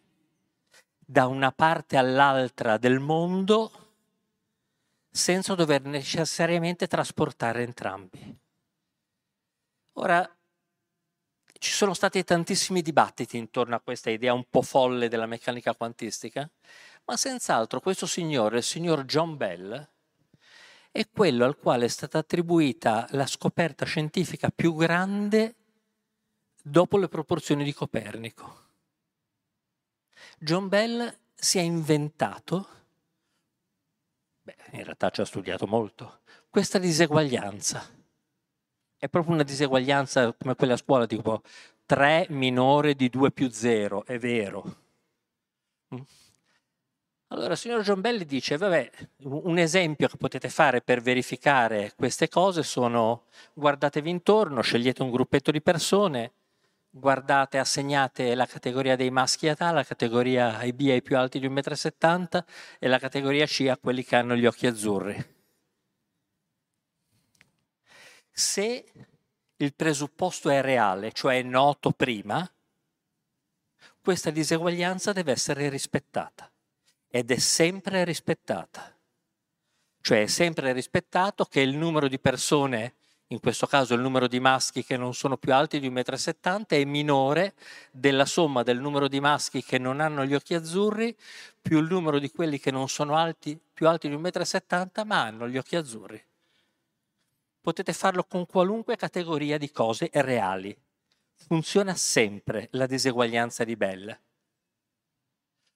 [0.97, 3.71] da una parte all'altra del mondo
[5.11, 8.39] senza dover necessariamente trasportare entrambi.
[9.97, 10.34] Ora,
[11.65, 16.47] ci sono stati tantissimi dibattiti intorno a questa idea un po' folle della meccanica quantistica,
[17.05, 19.89] ma senz'altro questo signore, il signor John Bell,
[20.91, 25.55] è quello al quale è stata attribuita la scoperta scientifica più grande
[26.61, 28.67] dopo le proporzioni di Copernico.
[30.37, 32.69] John Bell si è inventato
[34.43, 36.19] Beh, in realtà ci ha studiato molto.
[36.47, 37.89] Questa diseguaglianza
[39.05, 41.41] è proprio una diseguaglianza come quella a scuola, tipo
[41.85, 44.63] 3 minore di 2 più 0, è vero.
[45.93, 46.01] Mm.
[47.27, 48.89] Allora, il signor Giambelli dice, vabbè,
[49.23, 55.51] un esempio che potete fare per verificare queste cose sono guardatevi intorno, scegliete un gruppetto
[55.51, 56.31] di persone,
[56.89, 61.47] guardate, assegnate la categoria dei maschi a età, la categoria B ai più alti di
[61.49, 62.43] 1,70 m
[62.79, 65.34] e la categoria C a quelli che hanno gli occhi azzurri.
[68.37, 68.85] Se
[69.55, 72.45] il presupposto è reale, cioè è noto prima,
[74.01, 76.51] questa diseguaglianza deve essere rispettata.
[77.07, 78.93] ed è sempre rispettata.
[80.01, 82.95] Cioè è sempre rispettato che il numero di persone,
[83.27, 86.65] in questo caso il numero di maschi che non sono più alti di 1,70 m,
[86.67, 87.53] è minore
[87.89, 91.15] della somma del numero di maschi che non hanno gli occhi azzurri
[91.61, 95.21] più il numero di quelli che non sono alti, più alti di 1,70 m ma
[95.21, 96.21] hanno gli occhi azzurri.
[97.65, 100.77] Potete farlo con qualunque categoria di cose reali.
[101.33, 104.17] Funziona sempre la diseguaglianza di Bell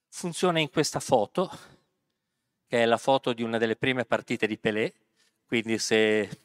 [0.09, 1.49] funziona in questa foto,
[2.67, 4.93] che è la foto di una delle prime partite di Pelé,
[5.45, 6.41] quindi se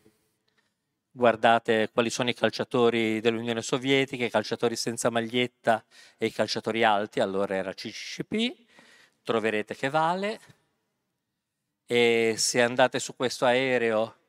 [1.11, 5.85] guardate quali sono i calciatori dell'Unione Sovietica, i calciatori senza maglietta
[6.17, 8.55] e i calciatori alti, allora era CCCP,
[9.23, 10.41] troverete che vale.
[11.87, 14.24] E se andate su questo aereo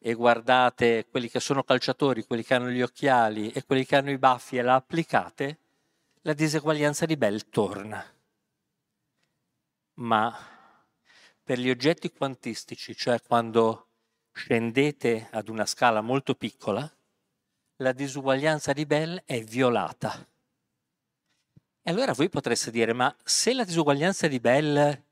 [0.00, 4.10] e guardate quelli che sono calciatori, quelli che hanno gli occhiali e quelli che hanno
[4.10, 5.58] i baffi e la applicate,
[6.22, 8.04] la diseguaglianza di Bell torna
[10.00, 10.34] ma
[11.42, 13.86] per gli oggetti quantistici, cioè quando
[14.32, 16.90] scendete ad una scala molto piccola,
[17.76, 20.26] la disuguaglianza di Bell è violata.
[21.82, 25.02] E allora voi potreste dire, ma se la disuguaglianza di Bell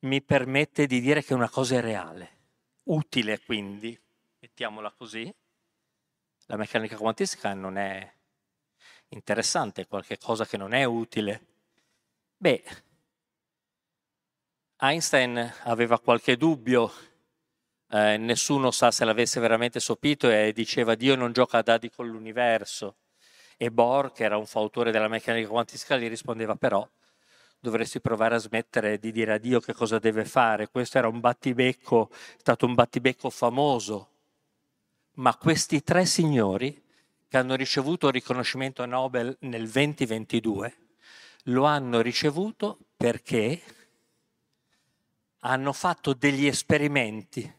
[0.00, 2.38] mi permette di dire che una cosa è reale,
[2.84, 3.98] utile quindi,
[4.40, 5.32] mettiamola così,
[6.46, 8.10] la meccanica quantistica non è
[9.08, 11.46] interessante, è qualcosa che non è utile.
[12.36, 12.64] Beh,
[14.78, 16.90] Einstein aveva qualche dubbio,
[17.90, 22.08] eh, nessuno sa se l'avesse veramente sopito e diceva Dio non gioca a dadi con
[22.08, 22.96] l'universo.
[23.58, 26.88] E Bohr, che era un fautore della meccanica quantistica, gli rispondeva però
[27.60, 30.68] dovresti provare a smettere di dire a Dio che cosa deve fare.
[30.70, 34.08] Questo era un battibecco, è stato un battibecco famoso.
[35.20, 36.82] Ma questi tre signori
[37.28, 40.76] che hanno ricevuto il riconoscimento Nobel nel 2022
[41.44, 43.62] lo hanno ricevuto perché
[45.40, 47.54] hanno fatto degli esperimenti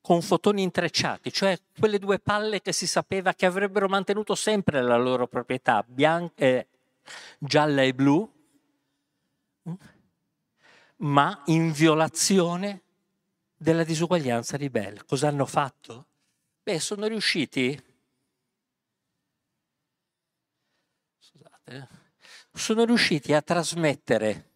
[0.00, 4.96] con fotoni intrecciati, cioè quelle due palle che si sapeva che avrebbero mantenuto sempre la
[4.96, 6.68] loro proprietà bianca, eh,
[7.38, 8.32] gialla e blu,
[10.98, 12.82] ma in violazione
[13.56, 15.04] della disuguaglianza di Bell.
[15.06, 16.06] Cosa hanno fatto?
[16.64, 17.78] Beh, sono riusciti.
[21.18, 21.88] Scusate, eh,
[22.52, 24.52] sono riusciti a trasmettere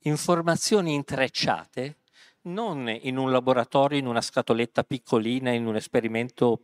[0.00, 2.00] informazioni intrecciate
[2.42, 6.60] non in un laboratorio, in una scatoletta piccolina, in un esperimento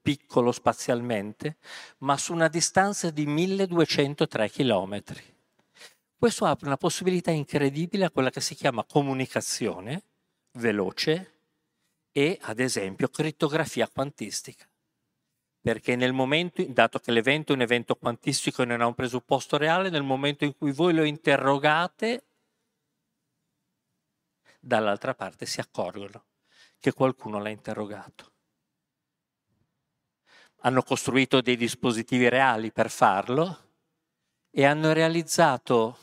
[0.00, 1.56] piccolo spazialmente,
[1.98, 5.02] ma su una distanza di 1203 km.
[6.16, 10.04] Questo apre una possibilità incredibile a quella che si chiama comunicazione
[10.52, 11.33] veloce
[12.16, 14.64] e, ad esempio, crittografia quantistica.
[15.60, 19.56] Perché nel momento, dato che l'evento è un evento quantistico e non ha un presupposto
[19.56, 22.26] reale, nel momento in cui voi lo interrogate,
[24.60, 26.26] dall'altra parte si accorgono
[26.78, 28.30] che qualcuno l'ha interrogato.
[30.60, 33.72] Hanno costruito dei dispositivi reali per farlo
[34.50, 35.98] e hanno realizzato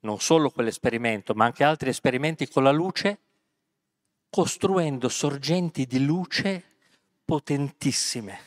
[0.00, 3.25] non solo quell'esperimento, ma anche altri esperimenti con la luce,
[4.36, 6.62] costruendo sorgenti di luce
[7.24, 8.38] potentissime,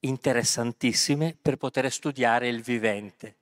[0.00, 3.36] interessantissime per poter studiare il vivente.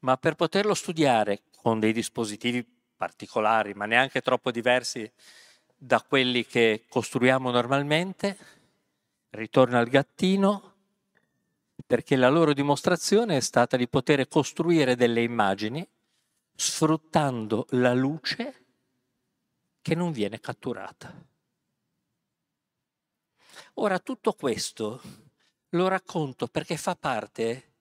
[0.00, 5.08] Ma per poterlo studiare con dei dispositivi particolari, ma neanche troppo diversi
[5.76, 8.36] da quelli che costruiamo normalmente,
[9.30, 10.74] ritorno al gattino,
[11.86, 15.86] perché la loro dimostrazione è stata di poter costruire delle immagini
[16.56, 18.66] sfruttando la luce
[19.88, 21.14] che non viene catturata.
[23.74, 25.00] Ora tutto questo
[25.70, 27.72] lo racconto perché fa parte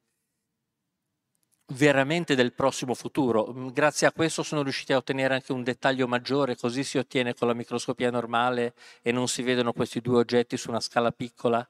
[1.74, 3.52] veramente del prossimo futuro.
[3.52, 7.34] Mm, grazie a questo sono riusciti a ottenere anche un dettaglio maggiore, così si ottiene
[7.34, 11.70] con la microscopia normale e non si vedono questi due oggetti su una scala piccola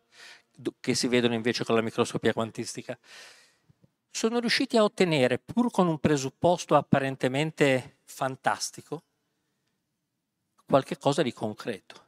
[0.79, 2.95] che si vedono invece con la microscopia quantistica.
[4.11, 9.01] Sono riusciti a ottenere, pur con un presupposto apparentemente fantastico,
[10.67, 12.05] qualche cosa di concreto.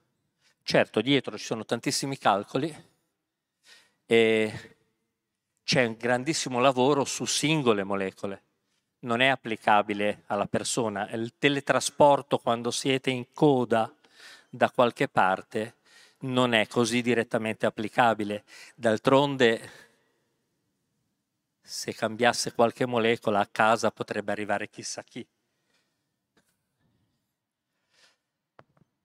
[0.62, 2.88] Certo, dietro ci sono tantissimi calcoli
[4.05, 4.76] e
[5.64, 8.43] c'è un grandissimo lavoro su singole molecole,
[8.99, 11.10] non è applicabile alla persona.
[11.12, 13.91] Il teletrasporto quando siete in coda
[14.49, 15.76] da qualche parte
[16.20, 18.43] non è così direttamente applicabile.
[18.76, 19.72] D'altronde,
[21.62, 25.26] se cambiasse qualche molecola a casa potrebbe arrivare chissà chi.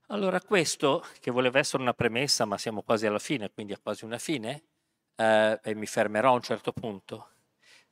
[0.09, 4.05] Allora questo, che voleva essere una premessa, ma siamo quasi alla fine, quindi è quasi
[4.05, 4.63] una fine,
[5.17, 7.29] eh, e mi fermerò a un certo punto,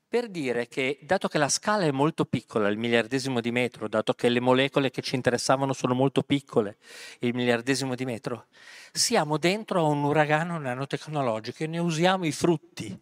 [0.07, 4.13] per dire che dato che la scala è molto piccola, il miliardesimo di metro, dato
[4.13, 6.77] che le molecole che ci interessavano sono molto piccole,
[7.21, 8.47] il miliardesimo di metro,
[8.93, 12.95] siamo dentro a un uragano nanotecnologico e ne usiamo i frutti.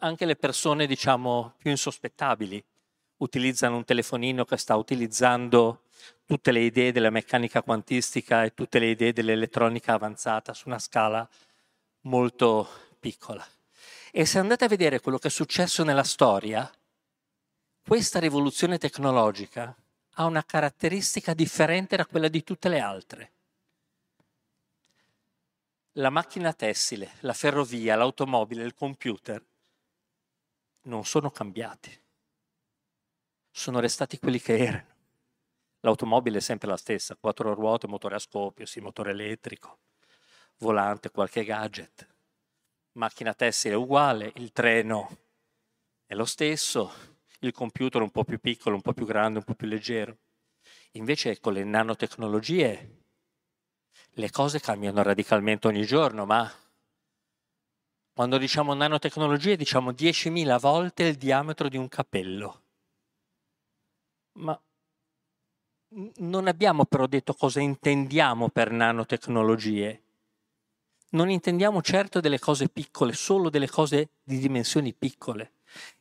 [0.00, 2.64] Anche le persone, diciamo, più insospettabili
[3.18, 5.82] utilizzano un telefonino che sta utilizzando
[6.28, 11.26] tutte le idee della meccanica quantistica e tutte le idee dell'elettronica avanzata su una scala
[12.02, 12.68] molto
[13.00, 13.42] piccola.
[14.12, 16.70] E se andate a vedere quello che è successo nella storia,
[17.80, 19.74] questa rivoluzione tecnologica
[20.16, 23.32] ha una caratteristica differente da quella di tutte le altre.
[25.92, 29.42] La macchina tessile, la ferrovia, l'automobile, il computer
[30.82, 31.98] non sono cambiati,
[33.50, 34.96] sono restati quelli che erano.
[35.80, 39.78] L'automobile è sempre la stessa, quattro ruote, motore a scoppio, sì, motore elettrico,
[40.58, 42.16] volante, qualche gadget
[42.98, 45.16] macchina tessile è uguale, il treno
[46.04, 46.92] è lo stesso,
[47.40, 50.16] il computer un po' più piccolo, un po' più grande, un po' più leggero.
[50.92, 52.96] Invece con le nanotecnologie
[54.12, 56.50] le cose cambiano radicalmente ogni giorno, ma
[58.12, 62.62] quando diciamo nanotecnologie diciamo 10.000 volte il diametro di un capello.
[64.40, 64.60] Ma
[66.16, 70.02] non abbiamo però detto cosa intendiamo per nanotecnologie
[71.10, 75.52] non intendiamo certo delle cose piccole, solo delle cose di dimensioni piccole.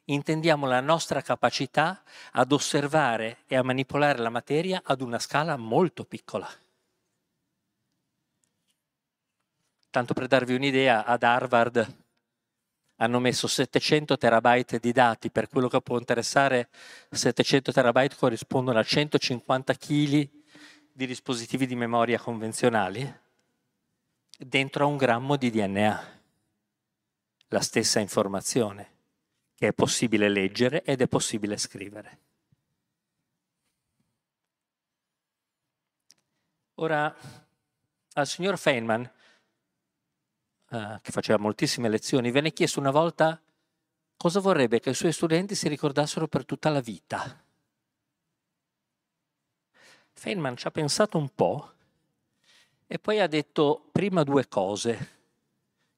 [0.06, 6.04] Intendiamo la nostra capacità ad osservare e a manipolare la materia ad una scala molto
[6.04, 6.50] piccola.
[9.90, 12.07] Tanto per darvi un'idea, ad Harvard
[12.98, 16.70] hanno messo 700 terabyte di dati, per quello che può interessare
[17.12, 20.30] 700 terabyte corrispondono a 150 kg
[20.92, 23.26] di dispositivi di memoria convenzionali
[24.38, 26.22] dentro a un grammo di DNA,
[27.50, 28.96] la stessa informazione
[29.56, 32.20] che è possibile leggere ed è possibile scrivere.
[36.76, 37.16] Ora,
[38.14, 39.10] al signor Feynman,
[40.70, 43.42] eh, che faceva moltissime lezioni, venne chiesto una volta
[44.16, 47.44] cosa vorrebbe che i suoi studenti si ricordassero per tutta la vita.
[50.14, 51.72] Feynman ci ha pensato un po'
[52.90, 55.16] E poi ha detto prima due cose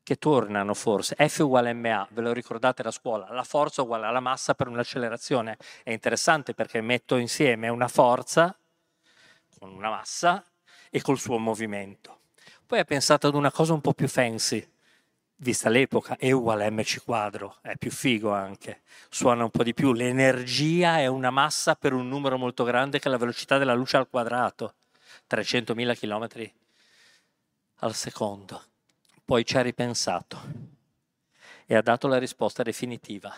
[0.01, 1.15] che tornano forse.
[1.15, 5.57] F uguale ma, ve lo ricordate da scuola, la forza uguale alla massa per un'accelerazione.
[5.83, 8.57] È interessante perché metto insieme una forza
[9.59, 10.43] con una massa
[10.89, 12.18] e col suo movimento.
[12.69, 14.63] Poi ha pensato ad una cosa un po' più fancy,
[15.37, 19.91] vista l'epoca, E uguale mc quadro, è più figo anche, suona un po' di più.
[19.91, 23.97] L'energia è una massa per un numero molto grande che è la velocità della luce
[23.97, 24.75] al quadrato,
[25.27, 26.51] 300.000 km
[27.77, 28.63] al secondo.
[29.25, 30.39] Poi ci ha ripensato
[31.65, 33.35] e ha dato la risposta definitiva.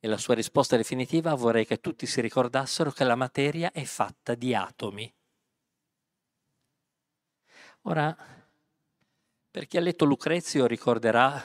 [0.00, 4.34] E la sua risposta definitiva vorrei che tutti si ricordassero che la materia è fatta
[4.34, 5.15] di atomi.
[7.88, 8.16] Ora,
[9.48, 11.40] per chi ha letto Lucrezio ricorderà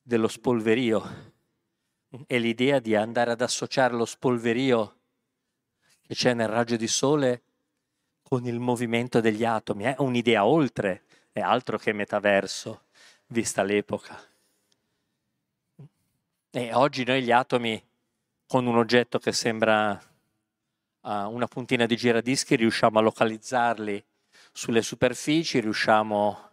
[0.00, 1.32] dello spolverio
[2.28, 4.96] e l'idea di andare ad associare lo spolverio
[6.02, 7.42] che c'è nel raggio di sole
[8.22, 12.84] con il movimento degli atomi, è un'idea oltre, è altro che metaverso,
[13.26, 14.16] vista l'epoca.
[16.50, 17.84] E oggi noi gli atomi,
[18.46, 20.00] con un oggetto che sembra
[21.00, 24.04] uh, una puntina di giradischi, riusciamo a localizzarli
[24.56, 26.50] sulle superfici, riusciamo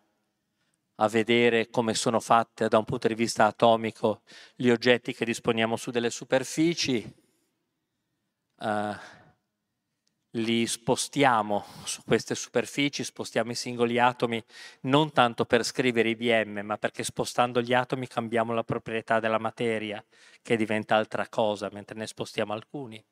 [0.95, 4.23] a vedere come sono fatte da un punto di vista atomico
[4.55, 7.13] gli oggetti che disponiamo su delle superfici.
[8.57, 8.95] Uh,
[10.35, 14.43] li spostiamo su queste superfici, spostiamo i singoli atomi
[14.81, 20.03] non tanto per scrivere IBM, ma perché spostando gli atomi cambiamo la proprietà della materia,
[20.41, 23.03] che diventa altra cosa, mentre ne spostiamo alcuni.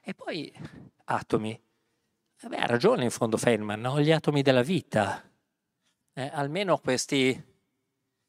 [0.00, 0.52] E poi
[1.04, 1.65] atomi.
[2.42, 4.00] Beh, ha ragione in fondo Feynman, no?
[4.00, 5.22] gli atomi della vita.
[6.12, 7.44] Eh, almeno questi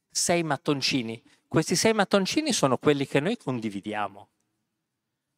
[0.09, 1.21] sei mattoncini.
[1.47, 4.29] Questi sei mattoncini sono quelli che noi condividiamo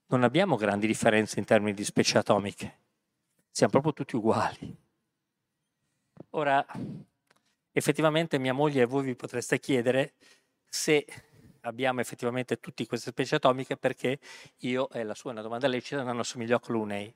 [0.09, 2.79] non abbiamo grandi differenze in termini di specie atomiche,
[3.51, 4.75] siamo proprio tutti uguali.
[6.31, 6.65] Ora,
[7.71, 10.13] effettivamente mia moglie e voi vi potreste chiedere
[10.67, 11.05] se
[11.61, 14.19] abbiamo effettivamente tutte queste specie atomiche perché
[14.59, 17.15] io, e la sua è una domanda lecita, non assomiglio a Clooney,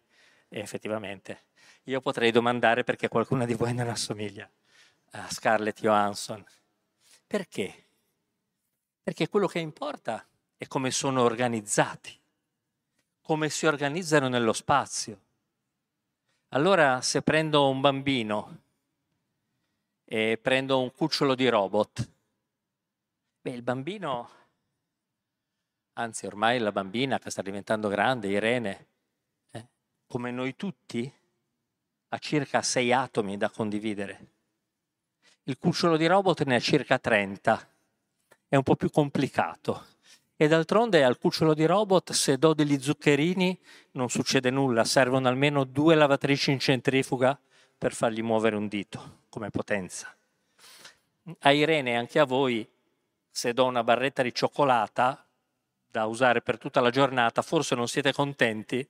[0.53, 1.45] e effettivamente.
[1.85, 4.47] Io potrei domandare perché qualcuna di voi non assomiglia
[5.11, 6.45] a Scarlett Johansson.
[7.25, 7.85] Perché?
[9.01, 10.25] Perché quello che importa
[10.55, 12.21] è come sono organizzati
[13.23, 15.19] come si organizzano nello spazio.
[16.49, 18.61] Allora se prendo un bambino
[20.03, 22.09] e prendo un cucciolo di robot,
[23.41, 24.29] beh, il bambino
[25.93, 28.87] anzi ormai la bambina che sta diventando grande, Irene,
[30.13, 31.11] come noi tutti,
[32.09, 34.27] ha circa sei atomi da condividere.
[35.45, 37.67] Il cucciolo di robot ne ha circa 30,
[38.47, 39.87] è un po' più complicato.
[40.35, 43.59] E d'altronde al cucciolo di robot, se do degli zuccherini,
[43.93, 47.35] non succede nulla, servono almeno due lavatrici in centrifuga
[47.75, 50.15] per fargli muovere un dito come potenza.
[51.39, 52.69] A Irene anche a voi,
[53.31, 55.25] se do una barretta di cioccolata
[55.93, 58.83] da usare per tutta la giornata, forse non siete contenti,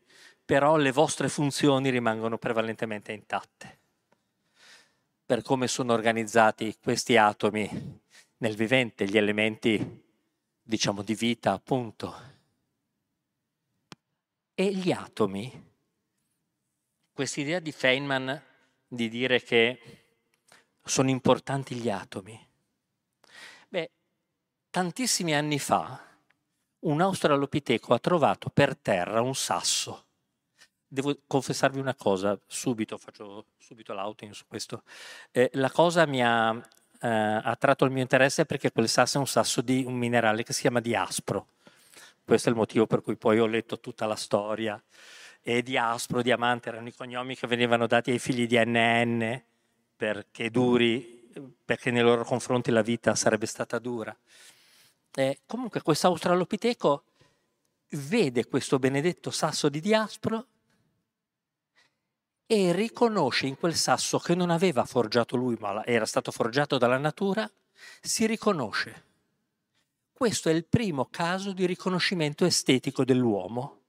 [0.45, 3.79] però le vostre funzioni rimangono prevalentemente intatte.
[5.25, 7.99] Per come sono organizzati questi atomi
[8.37, 10.01] nel vivente, gli elementi
[10.61, 12.15] diciamo, di vita, appunto.
[14.55, 15.71] E gli atomi,
[17.11, 18.41] quest'idea di Feynman
[18.87, 20.05] di dire che
[20.81, 22.47] sono importanti gli atomi.
[23.67, 23.91] Beh,
[24.69, 26.11] tantissimi anni fa
[26.83, 30.05] un australopiteco ha trovato per terra un sasso.
[30.87, 34.83] Devo confessarvi una cosa, subito faccio subito l'outing su questo.
[35.31, 39.27] Eh, la cosa mi ha eh, attratto il mio interesse perché quel sasso è un
[39.27, 41.47] sasso di un minerale che si chiama diaspro.
[42.23, 44.81] Questo è il motivo per cui poi ho letto tutta la storia.
[45.41, 49.41] E diaspro, diamante erano i cognomi che venivano dati ai figli di NN
[49.95, 51.29] perché duri,
[51.65, 54.15] perché nei loro confronti la vita sarebbe stata dura.
[55.15, 57.03] E comunque questo australopiteco
[57.89, 60.47] vede questo benedetto sasso di diaspro
[62.45, 66.97] e riconosce in quel sasso che non aveva forgiato lui, ma era stato forgiato dalla
[66.97, 67.49] natura,
[68.01, 69.11] si riconosce.
[70.11, 73.81] Questo è il primo caso di riconoscimento estetico dell'uomo,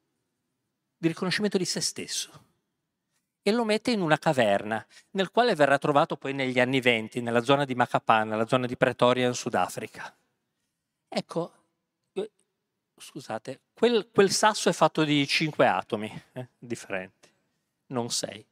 [0.97, 2.43] di riconoscimento di se stesso.
[3.43, 7.43] E lo mette in una caverna, nel quale verrà trovato poi negli anni venti, nella
[7.43, 10.15] zona di Macapana, la zona di Pretoria in Sudafrica.
[11.17, 11.53] Ecco,
[12.15, 12.31] eh,
[12.97, 17.31] scusate, quel, quel sasso è fatto di cinque atomi eh, differenti,
[17.87, 18.45] non sei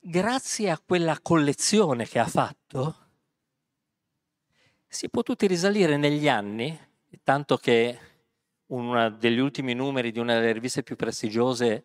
[0.00, 2.96] grazie a quella collezione che ha fatto,
[4.86, 6.78] si è potuti risalire negli anni,
[7.22, 7.98] tanto che
[8.66, 11.84] uno degli ultimi numeri di una delle riviste più prestigiose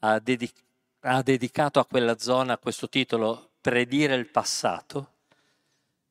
[0.00, 0.62] ha, dedic-
[1.00, 5.10] ha dedicato a quella zona questo titolo Predire il passato.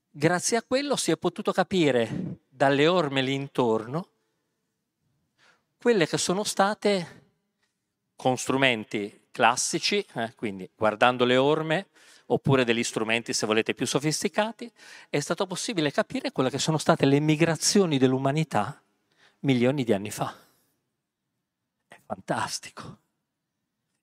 [0.09, 2.30] Grazie a quello si è potuto capire
[2.61, 4.07] dalle orme lì intorno
[5.79, 7.23] quelle che sono state
[8.15, 11.87] con strumenti classici, eh, quindi guardando le orme,
[12.27, 14.71] oppure degli strumenti, se volete, più sofisticati,
[15.09, 18.79] è stato possibile capire quelle che sono state le migrazioni dell'umanità
[19.39, 20.31] milioni di anni fa.
[21.87, 22.99] È fantastico.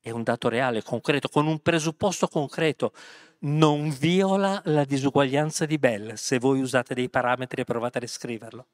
[0.00, 2.92] È un dato reale, concreto, con un presupposto concreto.
[3.40, 8.66] Non viola la disuguaglianza di Bell se voi usate dei parametri e provate a descriverlo.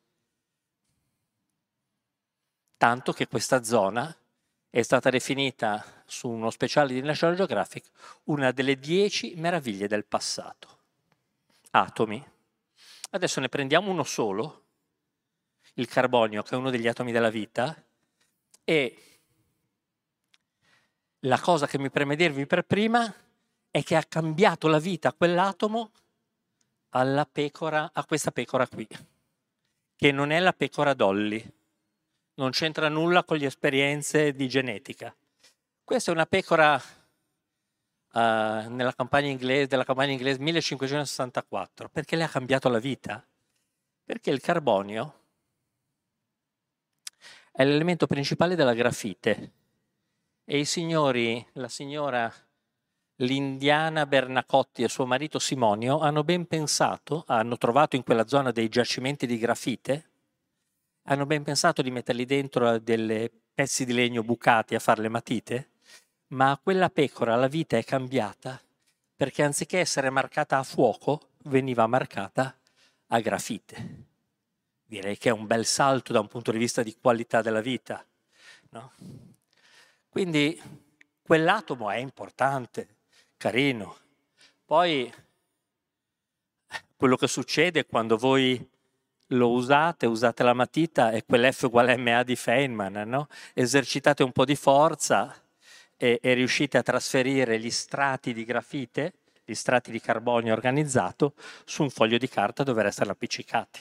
[2.79, 4.15] Tanto che questa zona
[4.71, 7.91] è stata definita su uno speciale di National Geographic
[8.25, 10.79] una delle dieci meraviglie del passato.
[11.71, 12.25] Atomi.
[13.11, 14.65] Adesso ne prendiamo uno solo,
[15.75, 17.81] il carbonio, che è uno degli atomi della vita,
[18.65, 18.99] e
[21.21, 23.15] la cosa che mi preme dirvi per prima
[23.75, 25.91] è che ha cambiato la vita a quell'atomo
[26.91, 28.87] alla pecora, a questa pecora qui,
[29.97, 31.53] che non è la pecora Dolly
[32.35, 35.13] non c'entra nulla con le esperienze di genetica.
[35.83, 36.81] Questa è una pecora uh,
[38.13, 41.89] nella campagna inglese, della campagna inglese 1564.
[41.89, 43.27] Perché le ha cambiato la vita?
[44.05, 45.23] Perché il carbonio
[47.51, 49.53] è l'elemento principale della grafite
[50.45, 52.33] e i signori, la signora
[53.17, 58.69] l'indiana Bernacotti e suo marito Simonio hanno ben pensato, hanno trovato in quella zona dei
[58.69, 60.09] giacimenti di grafite
[61.05, 65.71] hanno ben pensato di metterli dentro delle pezzi di legno bucati a fare le matite,
[66.29, 68.61] ma quella pecora la vita è cambiata
[69.17, 72.57] perché anziché essere marcata a fuoco veniva marcata
[73.09, 74.05] a grafite.
[74.85, 78.05] Direi che è un bel salto da un punto di vista di qualità della vita.
[78.71, 78.93] No?
[80.09, 80.61] Quindi
[81.23, 82.94] quell'atomo è importante,
[83.45, 83.97] carino.
[84.65, 85.13] Poi
[86.97, 88.67] quello che succede quando voi
[89.29, 93.29] lo usate, usate la matita e quell'F uguale MA di Feynman, no?
[93.53, 95.35] esercitate un po' di forza
[95.99, 99.13] e, e riuscite a trasferire gli strati di grafite,
[99.45, 101.35] gli strati di carbonio organizzato,
[101.67, 103.81] su un foglio di carta dove restano appiccicati.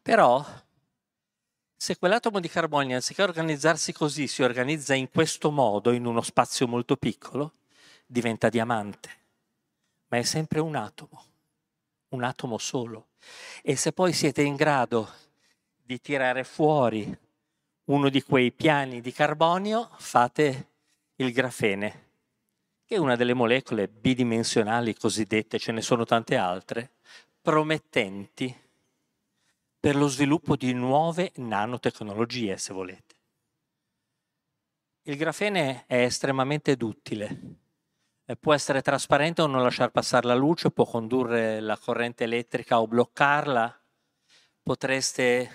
[0.00, 0.42] Però,
[1.86, 6.66] se quell'atomo di carbonio, anziché organizzarsi così, si organizza in questo modo, in uno spazio
[6.66, 7.52] molto piccolo,
[8.04, 9.08] diventa diamante,
[10.08, 11.24] ma è sempre un atomo
[12.08, 13.10] un atomo solo.
[13.62, 15.08] E se poi siete in grado
[15.80, 17.16] di tirare fuori
[17.84, 20.70] uno di quei piani di carbonio, fate
[21.16, 22.08] il grafene,
[22.84, 26.94] che è una delle molecole bidimensionali cosiddette, ce ne sono tante altre,
[27.40, 28.52] promettenti
[29.86, 33.14] per lo sviluppo di nuove nanotecnologie, se volete.
[35.02, 37.40] Il grafene è estremamente duttile,
[38.40, 42.88] può essere trasparente o non lasciar passare la luce, può condurre la corrente elettrica o
[42.88, 43.80] bloccarla,
[44.60, 45.50] potreste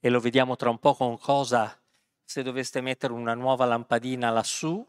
[0.00, 1.80] e lo vediamo tra un po' con cosa,
[2.24, 4.84] se doveste mettere una nuova lampadina lassù,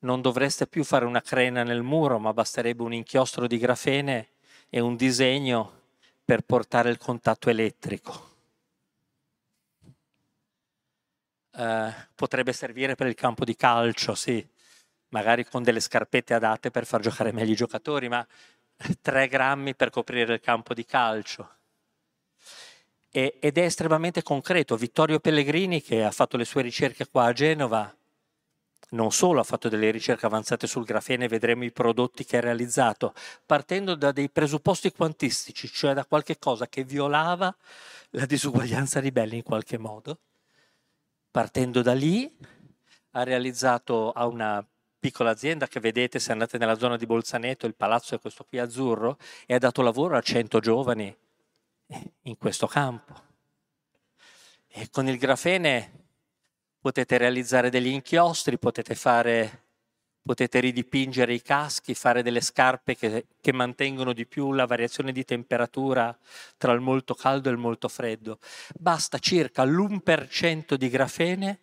[0.00, 4.30] non dovreste più fare una crena nel muro, ma basterebbe un inchiostro di grafene
[4.68, 5.82] e un disegno
[6.24, 8.32] per portare il contatto elettrico.
[11.52, 14.44] Uh, potrebbe servire per il campo di calcio, sì,
[15.10, 18.26] magari con delle scarpette adatte per far giocare meglio i giocatori, ma
[19.00, 21.48] 3 grammi per coprire il campo di calcio
[23.16, 24.76] ed è estremamente concreto.
[24.76, 27.96] Vittorio Pellegrini, che ha fatto le sue ricerche qua a Genova,
[28.94, 33.12] non solo ha fatto delle ricerche avanzate sul grafene, vedremo i prodotti che ha realizzato,
[33.44, 37.54] partendo da dei presupposti quantistici, cioè da qualche cosa che violava
[38.10, 40.18] la disuguaglianza di Bell in qualche modo.
[41.30, 42.32] Partendo da lì,
[43.10, 44.64] ha realizzato a una
[44.98, 48.58] piccola azienda che vedete se andate nella zona di Bolzaneto, il palazzo è questo qui
[48.58, 51.14] azzurro, e ha dato lavoro a 100 giovani
[52.22, 53.32] in questo campo.
[54.68, 56.03] E con il grafene
[56.84, 59.62] potete realizzare degli inchiostri, potete, fare,
[60.20, 65.24] potete ridipingere i caschi, fare delle scarpe che, che mantengono di più la variazione di
[65.24, 66.14] temperatura
[66.58, 68.38] tra il molto caldo e il molto freddo.
[68.74, 71.60] Basta circa l'1% di grafene,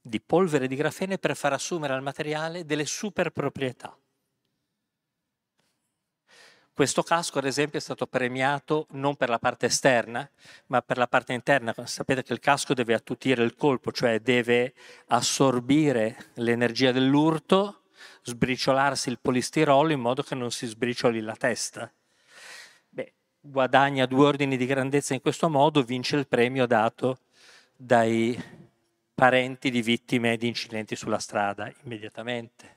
[0.00, 3.98] di polvere di grafene, per far assumere al materiale delle super proprietà.
[6.78, 10.30] Questo casco, ad esempio, è stato premiato non per la parte esterna,
[10.66, 11.74] ma per la parte interna.
[11.86, 14.74] Sapete che il casco deve attutire il colpo, cioè deve
[15.08, 17.80] assorbire l'energia dell'urto,
[18.22, 21.92] sbriciolarsi il polistirolo in modo che non si sbricioli la testa.
[22.90, 27.18] Beh, guadagna due ordini di grandezza in questo modo, vince il premio dato
[27.76, 28.40] dai
[29.16, 32.76] parenti di vittime di incidenti sulla strada immediatamente.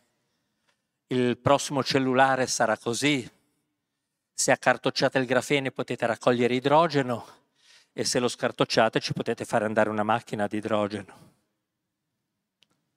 [1.06, 3.30] Il prossimo cellulare sarà così,
[4.42, 7.28] se accartocciate il grafene potete raccogliere idrogeno
[7.94, 11.30] e se lo scartocciate ci potete fare andare una macchina di idrogeno.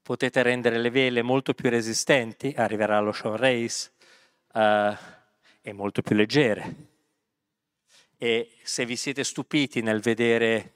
[0.00, 3.92] Potete rendere le vele molto più resistenti, arriverà l'Ocean Race,
[4.54, 4.96] uh,
[5.60, 6.74] e molto più leggere.
[8.16, 10.72] E se vi siete stupiti nel vedere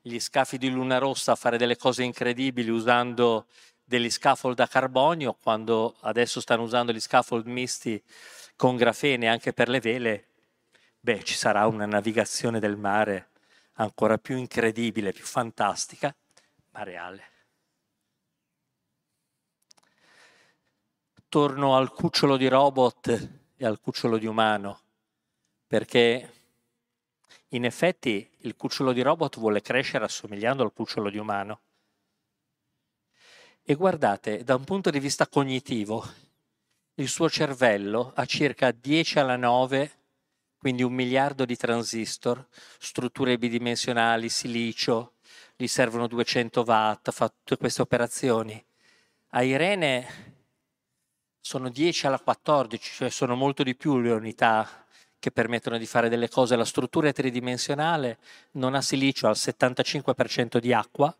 [0.00, 3.46] gli scafi di Luna Rossa fare delle cose incredibili usando
[3.82, 8.00] degli scaffold a carbonio, quando adesso stanno usando gli scaffold misti
[8.56, 10.28] con grafene anche per le vele,
[11.00, 13.30] beh, ci sarà una navigazione del mare
[13.74, 16.14] ancora più incredibile, più fantastica,
[16.70, 17.32] ma reale.
[21.28, 24.80] Torno al cucciolo di robot e al cucciolo di umano,
[25.66, 26.32] perché
[27.48, 31.60] in effetti il cucciolo di robot vuole crescere assomigliando al cucciolo di umano
[33.66, 36.04] e guardate, da un punto di vista cognitivo,
[36.96, 39.90] il suo cervello ha circa 10 alla 9,
[40.58, 42.46] quindi un miliardo di transistor,
[42.78, 45.14] strutture bidimensionali, silicio,
[45.56, 48.64] gli servono 200 watt, fa tutte queste operazioni.
[49.30, 50.32] A Irene
[51.40, 54.86] sono 10 alla 14, cioè sono molto di più le unità
[55.18, 56.54] che permettono di fare delle cose.
[56.54, 58.18] La struttura è tridimensionale,
[58.52, 61.14] non ha silicio, ha il 75% di acqua,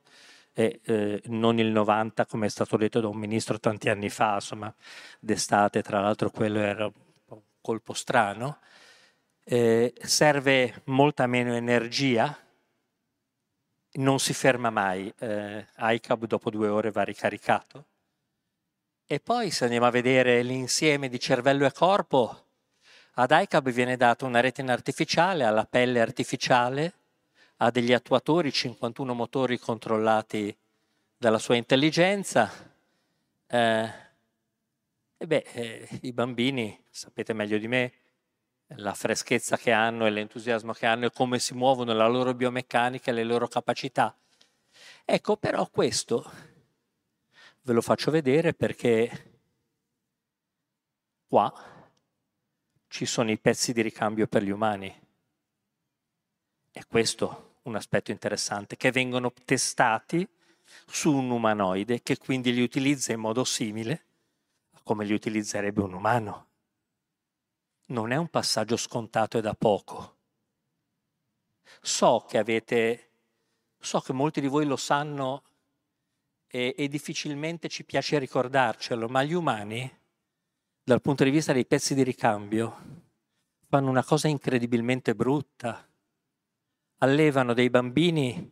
[0.54, 4.34] e eh, non il 90 come è stato detto da un ministro tanti anni fa,
[4.34, 4.72] insomma,
[5.20, 8.58] d'estate, tra l'altro quello era un colpo strano,
[9.44, 12.38] eh, serve molta meno energia,
[13.96, 17.86] non si ferma mai, eh, ICAB dopo due ore va ricaricato.
[19.06, 22.46] E poi se andiamo a vedere l'insieme di cervello e corpo,
[23.14, 26.94] ad ICAB viene data una retina artificiale, alla pelle artificiale,
[27.56, 30.56] ha degli attuatori, 51 motori controllati
[31.16, 32.50] dalla sua intelligenza.
[33.46, 33.92] Eh,
[35.16, 37.92] e beh, eh, i bambini, sapete meglio di me,
[38.76, 43.10] la freschezza che hanno e l'entusiasmo che hanno e come si muovono, la loro biomeccanica
[43.10, 44.16] e le loro capacità.
[45.04, 46.30] Ecco, però questo
[47.62, 49.32] ve lo faccio vedere perché
[51.26, 51.52] qua
[52.88, 55.03] ci sono i pezzi di ricambio per gli umani.
[56.76, 60.28] È questo un aspetto interessante, che vengono testati
[60.86, 64.06] su un umanoide che quindi li utilizza in modo simile
[64.72, 66.48] a come li utilizzerebbe un umano.
[67.86, 70.16] Non è un passaggio scontato e da poco.
[71.80, 73.10] So che avete,
[73.78, 75.44] so che molti di voi lo sanno
[76.48, 79.88] e, e difficilmente ci piace ricordarcelo, ma gli umani,
[80.82, 83.02] dal punto di vista dei pezzi di ricambio,
[83.68, 85.88] fanno una cosa incredibilmente brutta.
[87.04, 88.50] Allevano dei bambini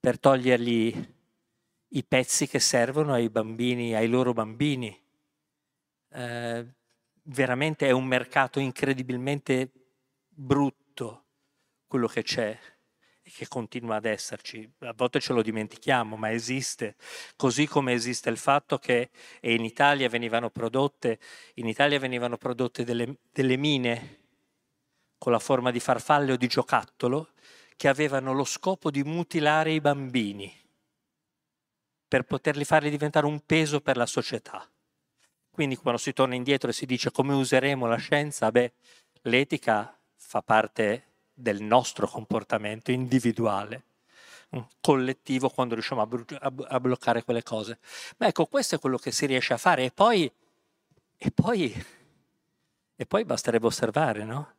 [0.00, 1.14] per togliergli
[1.88, 4.98] i pezzi che servono ai bambini, ai loro bambini.
[6.08, 6.66] Eh,
[7.24, 9.70] veramente è un mercato incredibilmente
[10.30, 11.24] brutto
[11.86, 12.58] quello che c'è
[13.20, 14.66] e che continua ad esserci.
[14.78, 16.96] A volte ce lo dimentichiamo, ma esiste.
[17.36, 19.10] Così come esiste il fatto che
[19.42, 21.18] in Italia venivano prodotte,
[21.56, 24.20] Italia venivano prodotte delle, delle mine
[25.18, 27.32] con la forma di farfalle o di giocattolo
[27.78, 30.52] che avevano lo scopo di mutilare i bambini
[32.08, 34.68] per poterli farli diventare un peso per la società.
[35.48, 38.72] Quindi quando si torna indietro e si dice come useremo la scienza, beh,
[39.22, 43.84] l'etica fa parte del nostro comportamento individuale,
[44.80, 47.78] collettivo quando riusciamo a, bru- a, bloccare quelle cose.
[48.16, 50.28] Ma ecco, questo è quello che si riesce a fare e poi,
[51.16, 51.86] e poi,
[52.96, 54.54] e poi basterebbe osservare, no?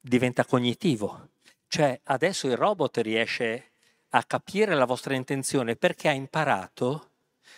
[0.00, 1.31] Diventa cognitivo.
[1.72, 3.70] Cioè adesso il robot riesce
[4.10, 7.12] a capire la vostra intenzione perché ha imparato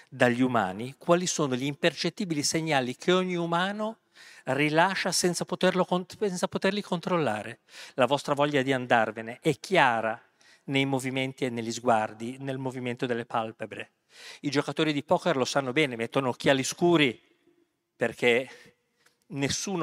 [0.09, 4.03] dagli umani quali sono gli impercettibili segnali che ogni umano
[4.45, 5.85] rilascia senza, poterlo,
[6.17, 7.63] senza poterli controllare.
[7.95, 10.17] La vostra voglia di andarvene è chiara
[10.67, 13.95] nei movimenti e negli sguardi, nel movimento delle palpebre.
[14.43, 17.21] I giocatori di poker lo sanno bene, mettono occhiali scuri
[17.97, 18.74] perché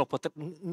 [0.06, 0.32] Potre,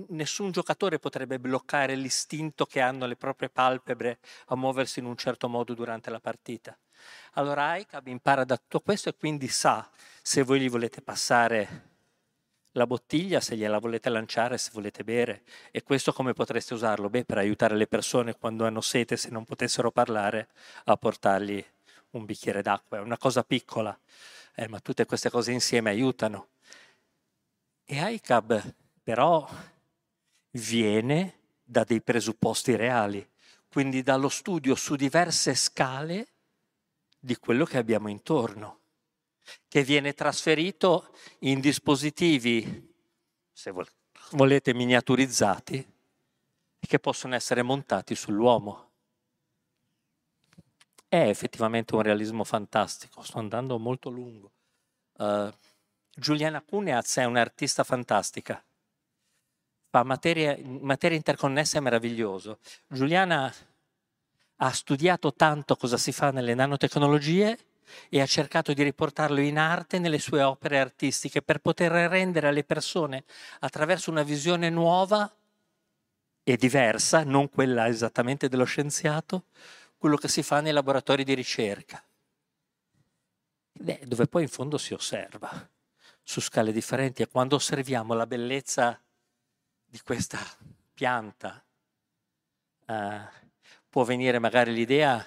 [0.09, 5.49] nessun giocatore potrebbe bloccare l'istinto che hanno le proprie palpebre a muoversi in un certo
[5.49, 6.77] modo durante la partita.
[7.35, 9.89] Allora ICAB impara da tutto questo e quindi sa
[10.23, 11.87] se voi gli volete passare
[12.73, 15.43] la bottiglia, se gliela volete lanciare, se volete bere.
[15.71, 17.11] E questo come potreste usarlo?
[17.11, 20.49] Beh, per aiutare le persone quando hanno sete, se non potessero parlare,
[20.85, 21.65] a portargli
[22.11, 22.99] un bicchiere d'acqua.
[22.99, 23.99] È una cosa piccola,
[24.55, 26.49] eh, ma tutte queste cose insieme aiutano.
[27.91, 29.49] E ICAB però
[30.51, 33.27] viene da dei presupposti reali,
[33.67, 36.29] quindi dallo studio su diverse scale
[37.19, 38.81] di quello che abbiamo intorno,
[39.69, 42.95] che viene trasferito in dispositivi,
[43.51, 43.73] se
[44.33, 45.93] volete, miniaturizzati,
[46.79, 48.91] che possono essere montati sull'uomo.
[51.09, 54.53] È effettivamente un realismo fantastico, sto andando molto lungo.
[55.15, 55.51] Uh,
[56.19, 58.61] Giuliana Cuneaz è un'artista fantastica,
[59.89, 62.59] fa materia, materia interconnessa è meraviglioso.
[62.89, 63.55] Giuliana
[64.57, 67.57] ha studiato tanto cosa si fa nelle nanotecnologie
[68.09, 72.65] e ha cercato di riportarlo in arte nelle sue opere artistiche per poter rendere alle
[72.65, 73.23] persone,
[73.61, 75.33] attraverso una visione nuova
[76.43, 79.45] e diversa, non quella esattamente dello scienziato,
[79.97, 82.03] quello che si fa nei laboratori di ricerca,
[83.71, 85.77] Beh, dove poi in fondo si osserva
[86.29, 89.01] su scale differenti e quando osserviamo la bellezza
[89.83, 90.39] di questa
[90.93, 91.65] pianta
[92.85, 93.21] eh,
[93.89, 95.27] può venire magari l'idea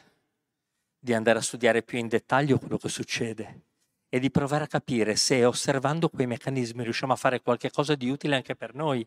[0.99, 3.61] di andare a studiare più in dettaglio quello che succede
[4.09, 8.07] e di provare a capire se osservando quei meccanismi riusciamo a fare qualche cosa di
[8.07, 9.05] utile anche per noi.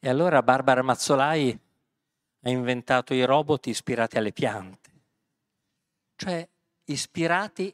[0.00, 1.56] E allora Barbara Mazzolai
[2.40, 4.90] ha inventato i robot ispirati alle piante,
[6.16, 6.44] cioè
[6.86, 7.72] ispirati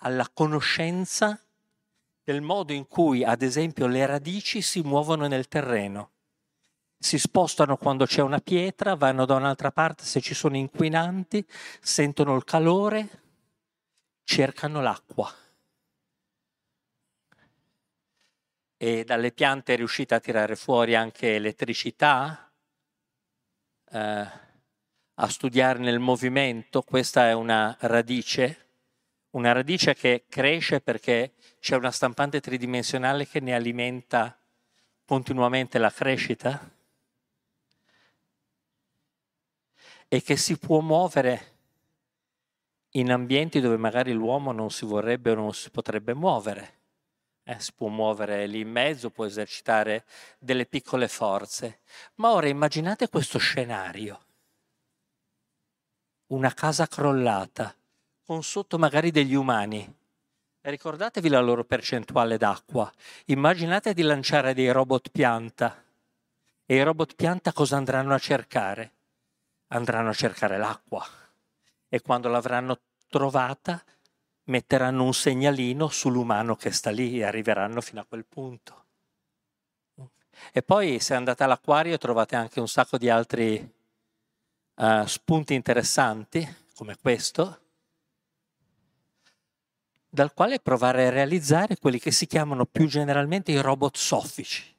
[0.00, 1.40] alla conoscenza
[2.22, 6.10] del modo in cui, ad esempio, le radici si muovono nel terreno.
[6.98, 11.46] Si spostano quando c'è una pietra, vanno da un'altra parte se ci sono inquinanti,
[11.80, 13.08] sentono il calore,
[14.24, 15.32] cercano l'acqua.
[18.76, 22.50] E dalle piante è riuscita a tirare fuori anche elettricità,
[23.92, 24.26] eh,
[25.18, 28.65] a studiare nel movimento, questa è una radice
[29.36, 34.36] una radice che cresce perché c'è una stampante tridimensionale che ne alimenta
[35.04, 36.70] continuamente la crescita
[40.08, 41.54] e che si può muovere
[42.92, 46.74] in ambienti dove magari l'uomo non si vorrebbe o non si potrebbe muovere.
[47.44, 50.06] Eh, si può muovere lì in mezzo, può esercitare
[50.38, 51.80] delle piccole forze.
[52.14, 54.24] Ma ora immaginate questo scenario.
[56.28, 57.76] Una casa crollata
[58.26, 59.94] con sotto magari degli umani.
[60.60, 62.92] Ricordatevi la loro percentuale d'acqua.
[63.26, 65.80] Immaginate di lanciare dei robot pianta.
[66.66, 68.92] E i robot pianta cosa andranno a cercare?
[69.68, 71.06] Andranno a cercare l'acqua.
[71.88, 73.80] E quando l'avranno trovata,
[74.46, 78.84] metteranno un segnalino sull'umano che sta lì e arriveranno fino a quel punto.
[80.52, 83.72] E poi se andate all'acquario trovate anche un sacco di altri
[84.74, 87.60] uh, spunti interessanti come questo,
[90.16, 94.74] dal quale provare a realizzare quelli che si chiamano più generalmente i robot soffici.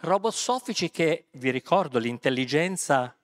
[0.00, 3.16] Robot soffici che, vi ricordo, l'intelligenza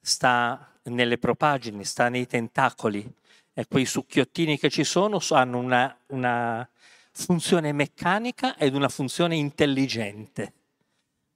[0.00, 3.08] sta nelle propagini, sta nei tentacoli
[3.52, 6.68] e quei succhiottini che ci sono hanno una, una
[7.12, 10.52] funzione meccanica ed una funzione intelligente.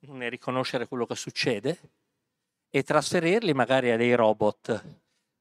[0.01, 1.79] Nel riconoscere quello che succede
[2.71, 4.85] e trasferirli magari a dei robot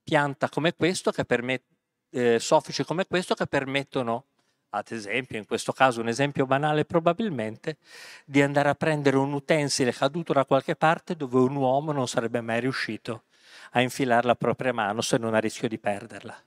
[0.03, 1.77] pianta come questo che permette
[2.09, 4.25] eh, soffici come questo che permettono,
[4.69, 7.77] ad esempio, in questo caso un esempio banale probabilmente,
[8.25, 12.41] di andare a prendere un utensile caduto da qualche parte dove un uomo non sarebbe
[12.41, 13.23] mai riuscito
[13.71, 16.38] a infilare la propria mano se non a rischio di perderla.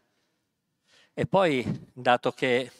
[1.12, 2.70] E poi, dato che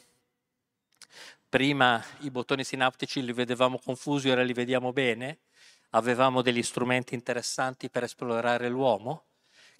[1.47, 5.39] prima i bottoni sinaptici li vedevamo confusi, ora li vediamo bene,
[5.91, 9.25] avevamo degli strumenti interessanti per esplorare l'uomo,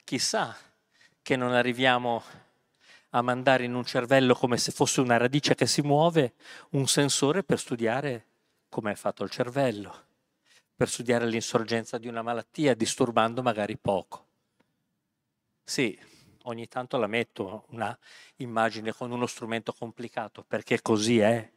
[0.04, 0.56] chissà
[1.22, 2.24] che non arriviamo
[3.12, 6.34] a mandare in un cervello come se fosse una radice che si muove
[6.72, 8.26] un sensore per studiare
[8.70, 10.06] come è fatto il cervello,
[10.76, 14.28] per studiare l'insorgenza di una malattia, disturbando magari poco.
[15.64, 15.98] Sì,
[16.44, 17.98] ogni tanto la metto una
[18.38, 21.52] immagine con uno strumento complicato, perché così è.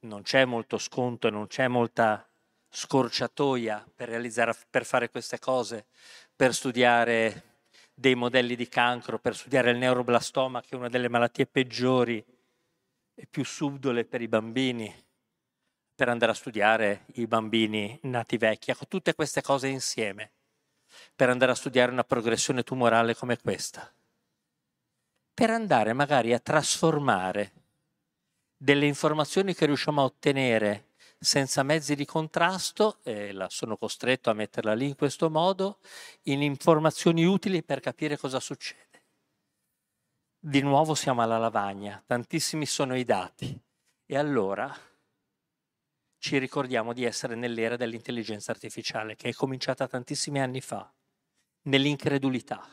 [0.00, 2.28] Non c'è molto sconto e non c'è molta
[2.68, 4.10] scorciatoia per
[4.68, 5.86] per fare queste cose,
[6.34, 7.51] per studiare
[7.94, 12.24] dei modelli di cancro per studiare il neuroblastoma, che è una delle malattie peggiori
[13.14, 14.92] e più subdole per i bambini,
[15.94, 18.70] per andare a studiare i bambini nati vecchi.
[18.70, 20.32] Ecco, tutte queste cose insieme,
[21.14, 23.92] per andare a studiare una progressione tumorale come questa,
[25.34, 27.52] per andare magari a trasformare
[28.56, 30.91] delle informazioni che riusciamo a ottenere
[31.22, 35.78] senza mezzi di contrasto, e la, sono costretto a metterla lì in questo modo,
[36.22, 39.02] in informazioni utili per capire cosa succede.
[40.36, 43.56] Di nuovo siamo alla lavagna, tantissimi sono i dati
[44.04, 44.76] e allora
[46.18, 50.92] ci ricordiamo di essere nell'era dell'intelligenza artificiale che è cominciata tantissimi anni fa,
[51.62, 52.68] nell'incredulità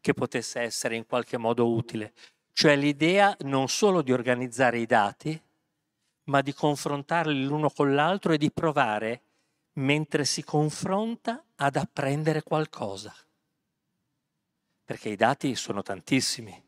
[0.00, 2.12] che potesse essere in qualche modo utile,
[2.52, 5.42] cioè l'idea non solo di organizzare i dati,
[6.24, 9.22] ma di confrontarli l'uno con l'altro e di provare,
[9.74, 13.14] mentre si confronta, ad apprendere qualcosa.
[14.84, 16.62] Perché i dati sono tantissimi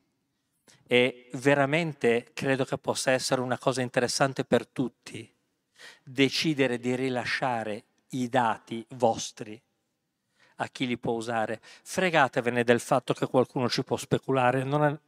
[0.89, 5.31] e veramente credo che possa essere una cosa interessante per tutti
[6.03, 9.61] decidere di rilasciare i dati vostri
[10.57, 11.61] a chi li può usare.
[11.61, 14.99] Fregatevene del fatto che qualcuno ci può speculare, non, è,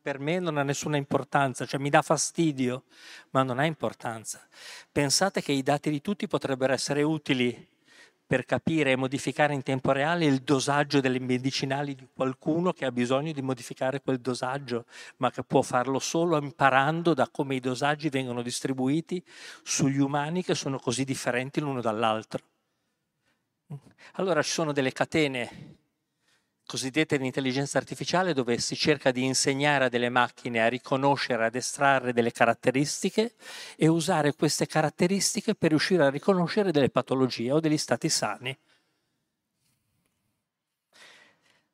[0.00, 2.84] per me non ha nessuna importanza, cioè mi dà fastidio,
[3.30, 4.46] ma non ha importanza.
[4.90, 7.74] Pensate che i dati di tutti potrebbero essere utili
[8.26, 12.90] per capire e modificare in tempo reale il dosaggio delle medicinali di qualcuno che ha
[12.90, 14.86] bisogno di modificare quel dosaggio,
[15.18, 19.24] ma che può farlo solo imparando da come i dosaggi vengono distribuiti
[19.62, 22.42] sugli umani che sono così differenti l'uno dall'altro.
[24.14, 25.76] Allora ci sono delle catene
[26.66, 32.12] cosiddetta intelligenza artificiale dove si cerca di insegnare a delle macchine a riconoscere, ad estrarre
[32.12, 33.34] delle caratteristiche
[33.76, 38.58] e usare queste caratteristiche per riuscire a riconoscere delle patologie o degli stati sani.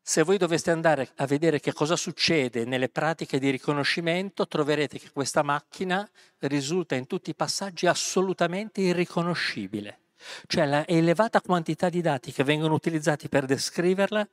[0.04, 5.10] Se voi doveste andare a vedere che cosa succede nelle pratiche di riconoscimento, troverete che
[5.10, 6.08] questa macchina
[6.40, 10.01] risulta in tutti i passaggi assolutamente irriconoscibile.
[10.46, 14.28] Cioè la elevata quantità di dati che vengono utilizzati per descriverla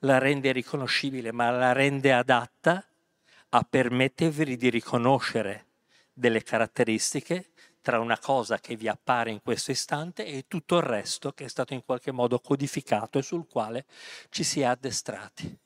[0.00, 2.84] la rende riconoscibile, ma la rende adatta
[3.50, 5.66] a permettervi di riconoscere
[6.12, 7.50] delle caratteristiche
[7.80, 11.48] tra una cosa che vi appare in questo istante e tutto il resto che è
[11.48, 13.86] stato in qualche modo codificato e sul quale
[14.28, 15.58] ci si è addestrati.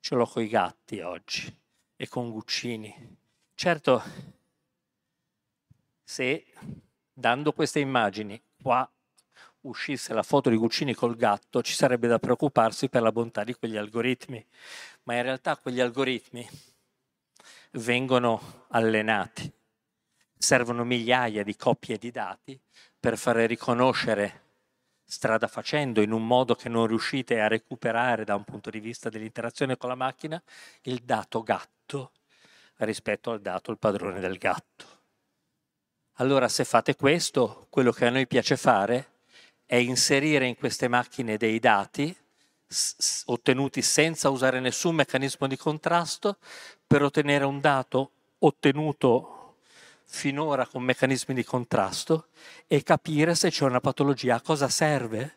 [0.00, 1.54] Ce l'ho con i gatti oggi
[1.94, 3.16] e con Guccini.
[3.54, 4.02] Certo,
[6.02, 6.46] se
[7.12, 8.90] dando queste immagini qua
[9.62, 13.54] uscisse la foto di Guccini col gatto, ci sarebbe da preoccuparsi per la bontà di
[13.54, 14.44] quegli algoritmi.
[15.04, 16.48] Ma in realtà quegli algoritmi
[17.72, 19.52] vengono allenati.
[20.36, 22.58] Servono migliaia di coppie di dati
[22.98, 24.46] per fare riconoscere
[25.04, 29.08] strada facendo in un modo che non riuscite a recuperare da un punto di vista
[29.08, 30.40] dell'interazione con la macchina
[30.82, 32.12] il dato gatto
[32.76, 34.97] rispetto al dato il padrone del gatto.
[36.20, 39.10] Allora se fate questo, quello che a noi piace fare
[39.64, 42.14] è inserire in queste macchine dei dati
[42.66, 46.38] s- ottenuti senza usare nessun meccanismo di contrasto
[46.84, 49.58] per ottenere un dato ottenuto
[50.06, 52.28] finora con meccanismi di contrasto
[52.66, 54.34] e capire se c'è una patologia.
[54.34, 55.34] A cosa serve?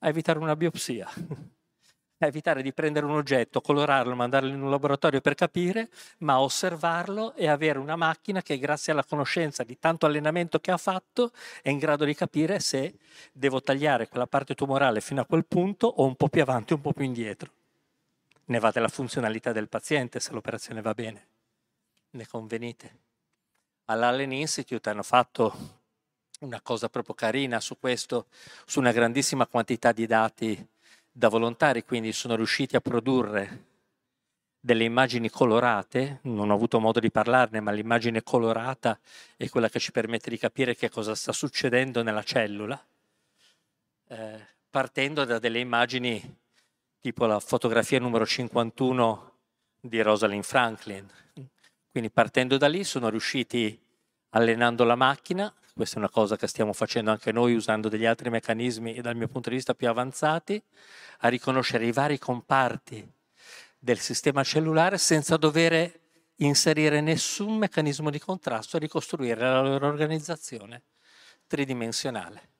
[0.00, 1.08] A evitare una biopsia,
[2.26, 5.88] evitare di prendere un oggetto, colorarlo, mandarlo in un laboratorio per capire,
[6.18, 10.76] ma osservarlo e avere una macchina che grazie alla conoscenza di tanto allenamento che ha
[10.76, 11.32] fatto
[11.62, 12.94] è in grado di capire se
[13.32, 16.76] devo tagliare quella parte tumorale fino a quel punto o un po' più avanti o
[16.76, 17.50] un po' più indietro.
[18.46, 21.26] Ne va della funzionalità del paziente se l'operazione va bene.
[22.10, 22.96] Ne convenite?
[23.86, 25.80] All'Allen Institute hanno fatto
[26.40, 28.26] una cosa proprio carina su questo,
[28.66, 30.68] su una grandissima quantità di dati
[31.12, 33.70] da volontari, quindi sono riusciti a produrre
[34.58, 38.98] delle immagini colorate, non ho avuto modo di parlarne, ma l'immagine colorata
[39.36, 42.80] è quella che ci permette di capire che cosa sta succedendo nella cellula,
[44.08, 46.38] eh, partendo da delle immagini
[47.00, 49.32] tipo la fotografia numero 51
[49.80, 51.10] di Rosalind Franklin.
[51.90, 53.78] Quindi partendo da lì sono riusciti,
[54.30, 58.28] allenando la macchina, questa è una cosa che stiamo facendo anche noi usando degli altri
[58.28, 60.62] meccanismi dal mio punto di vista più avanzati,
[61.20, 63.10] a riconoscere i vari comparti
[63.78, 66.00] del sistema cellulare senza dover
[66.36, 70.82] inserire nessun meccanismo di contrasto e ricostruire la loro organizzazione
[71.46, 72.50] tridimensionale.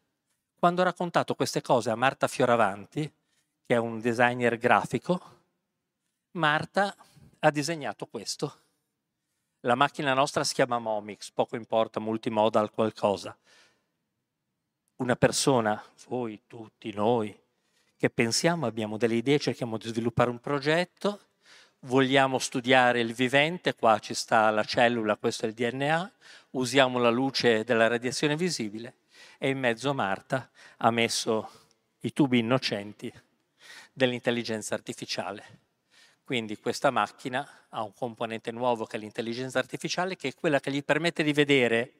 [0.58, 3.02] Quando ho raccontato queste cose a Marta Fioravanti,
[3.66, 5.40] che è un designer grafico,
[6.32, 6.94] Marta
[7.40, 8.61] ha disegnato questo
[9.62, 13.36] la macchina nostra si chiama Momix, poco importa, multimodal qualcosa.
[14.96, 17.36] Una persona, voi, tutti, noi,
[17.96, 21.20] che pensiamo, abbiamo delle idee, cerchiamo di sviluppare un progetto,
[21.80, 26.12] vogliamo studiare il vivente, qua ci sta la cellula, questo è il DNA,
[26.50, 28.96] usiamo la luce della radiazione visibile
[29.38, 31.50] e in mezzo Marta ha messo
[32.00, 33.12] i tubi innocenti
[33.92, 35.61] dell'intelligenza artificiale.
[36.32, 40.72] Quindi questa macchina ha un componente nuovo che è l'intelligenza artificiale, che è quella che
[40.72, 41.92] gli permette di vedere,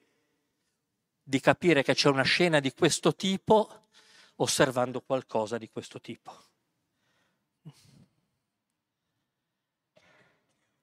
[1.21, 3.89] di capire che c'è una scena di questo tipo
[4.37, 6.35] osservando qualcosa di questo tipo.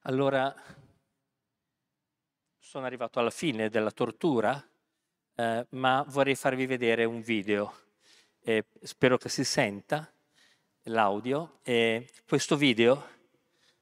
[0.03, 0.55] Allora,
[2.57, 4.65] sono arrivato alla fine della tortura,
[5.35, 7.75] eh, ma vorrei farvi vedere un video.
[8.43, 10.09] Eh, spero che si senta
[10.85, 11.59] l'audio.
[11.65, 13.19] E questo video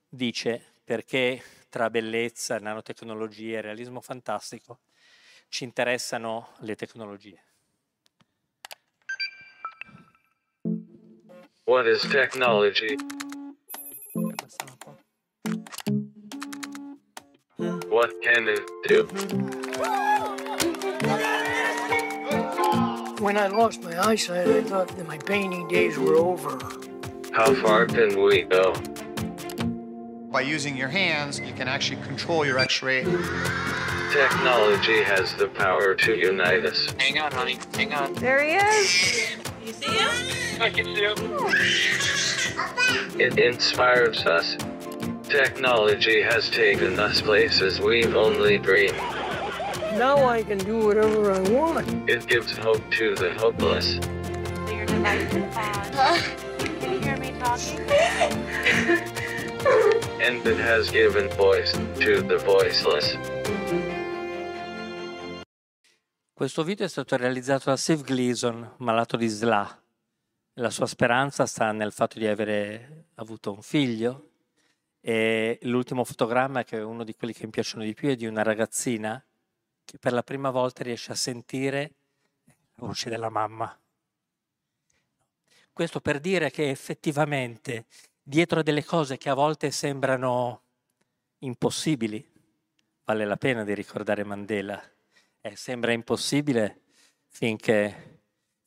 [0.08, 4.80] dice perché tra bellezza, nanotecnologie e realismo fantastico
[5.48, 7.42] ci interessano le tecnologie.
[11.64, 12.96] What is technology?
[17.88, 19.06] What can it do?
[23.20, 26.56] When I lost my eyesight, I thought that my painting days were over.
[27.32, 28.72] How far can we go?
[30.30, 33.02] By using your hands, you can actually control your x-ray.
[34.12, 36.92] Technology has the power to unite us.
[36.98, 37.58] Hang on, honey.
[37.74, 38.12] Hang on.
[38.14, 39.36] There he is.
[39.64, 40.10] You see him?
[40.60, 41.16] I can see him.
[43.18, 44.58] It inspires us.
[45.22, 48.98] Technology has taken us places we've only dreamed.
[49.96, 51.88] Now I can do whatever I want.
[52.08, 53.94] It gives hope to the hopeless.
[53.94, 56.18] So your device is on.
[56.80, 57.86] Can you hear me talking?
[60.20, 63.16] And it has given voice to the voiceless.
[66.32, 69.82] Questo video è stato realizzato da Steve Gleason, malato di SLA.
[70.54, 74.30] La sua speranza sta nel fatto di avere avuto un figlio
[75.00, 78.26] e l'ultimo fotogramma, che è uno di quelli che mi piacciono di più, è di
[78.26, 79.24] una ragazzina
[79.84, 81.92] che per la prima volta riesce a sentire
[82.46, 83.78] la voce della mamma.
[85.72, 87.86] Questo per dire che effettivamente
[88.28, 90.60] dietro a delle cose che a volte sembrano
[91.38, 92.22] impossibili,
[93.04, 94.78] vale la pena di ricordare Mandela,
[95.40, 96.82] eh, sembra impossibile
[97.28, 98.20] finché,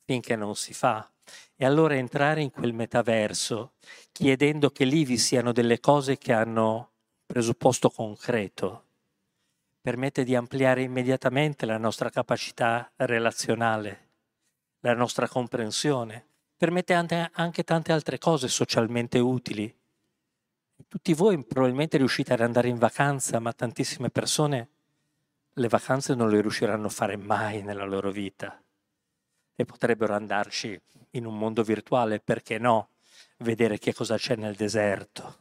[0.03, 1.07] finché non si fa.
[1.55, 3.73] E allora entrare in quel metaverso
[4.11, 6.89] chiedendo che lì vi siano delle cose che hanno
[7.27, 8.85] presupposto concreto
[9.79, 14.09] permette di ampliare immediatamente la nostra capacità relazionale,
[14.81, 16.30] la nostra comprensione
[16.61, 19.75] permette anche tante altre cose socialmente utili.
[20.87, 24.69] Tutti voi probabilmente riuscite ad andare in vacanza, ma tantissime persone
[25.53, 28.61] le vacanze non le riusciranno a fare mai nella loro vita
[29.55, 30.79] e potrebbero andarci
[31.11, 32.89] in un mondo virtuale, perché no,
[33.37, 35.37] vedere che cosa c'è nel deserto.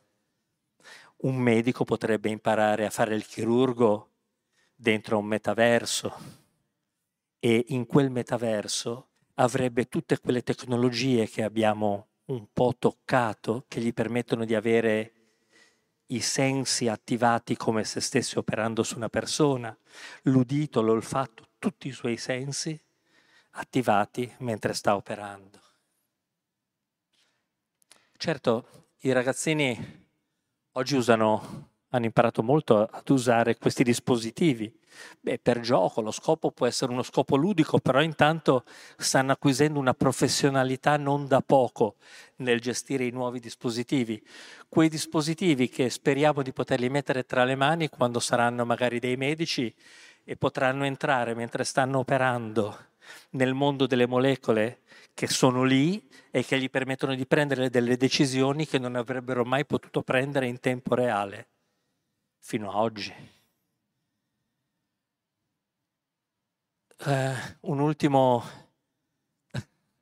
[1.16, 4.08] Un medico potrebbe imparare a fare il chirurgo
[4.74, 6.16] dentro un metaverso
[7.38, 9.08] e in quel metaverso
[9.40, 15.14] avrebbe tutte quelle tecnologie che abbiamo un po' toccato, che gli permettono di avere
[16.06, 19.76] i sensi attivati come se stesse operando su una persona,
[20.22, 22.78] l'udito, l'olfatto, tutti i suoi sensi
[23.52, 25.58] attivati mentre sta operando.
[28.16, 30.08] Certo, i ragazzini
[30.72, 34.79] oggi usano, hanno imparato molto ad usare questi dispositivi.
[35.20, 38.64] Beh, per gioco, lo scopo può essere uno scopo ludico, però intanto
[38.96, 41.96] stanno acquisendo una professionalità non da poco
[42.36, 44.22] nel gestire i nuovi dispositivi.
[44.68, 49.74] Quei dispositivi che speriamo di poterli mettere tra le mani quando saranno magari dei medici
[50.24, 52.88] e potranno entrare mentre stanno operando
[53.30, 54.80] nel mondo delle molecole
[55.14, 59.66] che sono lì e che gli permettono di prendere delle decisioni che non avrebbero mai
[59.66, 61.48] potuto prendere in tempo reale
[62.38, 63.39] fino a oggi.
[67.02, 68.44] Eh, un ultimo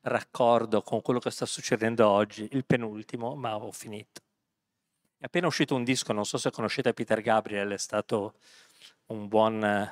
[0.00, 4.20] raccordo con quello che sta succedendo oggi, il penultimo, ma ho finito.
[5.16, 8.34] È appena uscito un disco, non so se conoscete Peter Gabriel, è stato
[9.06, 9.88] un buon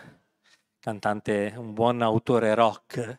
[0.81, 3.19] cantante, un buon autore rock,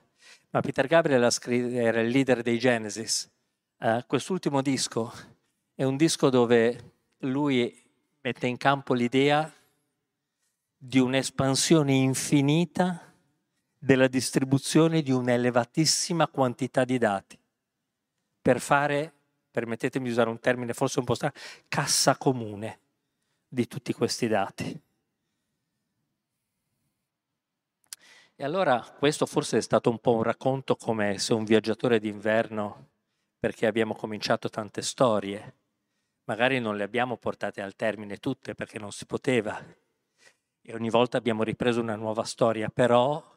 [0.50, 1.26] ma Peter Gabriel
[1.74, 3.32] era il leader dei Genesis.
[3.78, 5.14] Uh, quest'ultimo disco
[5.74, 7.74] è un disco dove lui
[8.20, 9.50] mette in campo l'idea
[10.76, 13.07] di un'espansione infinita
[13.78, 17.38] della distribuzione di un'elevatissima quantità di dati
[18.42, 19.14] per fare,
[19.52, 21.34] permettetemi di usare un termine forse un po' strano,
[21.68, 22.80] cassa comune
[23.48, 24.82] di tutti questi dati.
[28.40, 32.88] E allora questo forse è stato un po' un racconto come se un viaggiatore d'inverno,
[33.40, 35.56] perché abbiamo cominciato tante storie,
[36.26, 39.60] magari non le abbiamo portate al termine tutte perché non si poteva,
[40.62, 43.37] e ogni volta abbiamo ripreso una nuova storia, però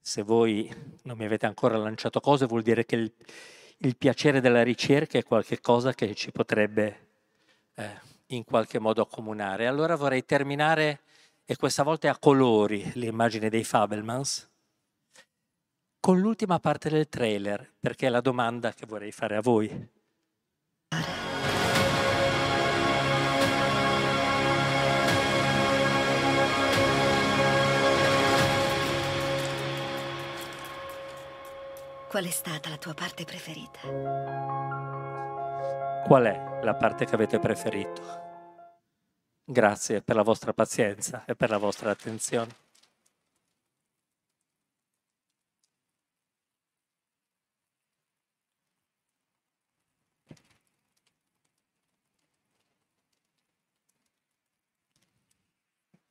[0.00, 0.72] se voi
[1.02, 3.12] non mi avete ancora lanciato cose vuol dire che il,
[3.78, 7.06] il piacere della ricerca è qualcosa che ci potrebbe
[7.74, 9.66] eh, in qualche modo accomunare.
[9.66, 11.00] Allora vorrei terminare
[11.44, 14.48] e questa volta è a colori l'immagine dei Fabelmans,
[16.00, 19.88] con l'ultima parte del trailer, perché è la domanda che vorrei fare a voi.
[32.08, 33.80] Qual è stata la tua parte preferita?
[36.06, 38.02] Qual è la parte che avete preferito?
[39.44, 42.56] Grazie per la vostra pazienza e per la vostra attenzione.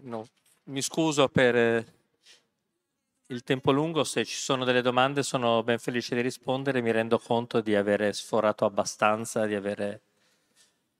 [0.03, 0.27] No,
[0.65, 1.96] mi scuso per eh,
[3.27, 7.19] il tempo lungo, se ci sono delle domande sono ben felice di rispondere, mi rendo
[7.19, 10.01] conto di avere sforato abbastanza, di avere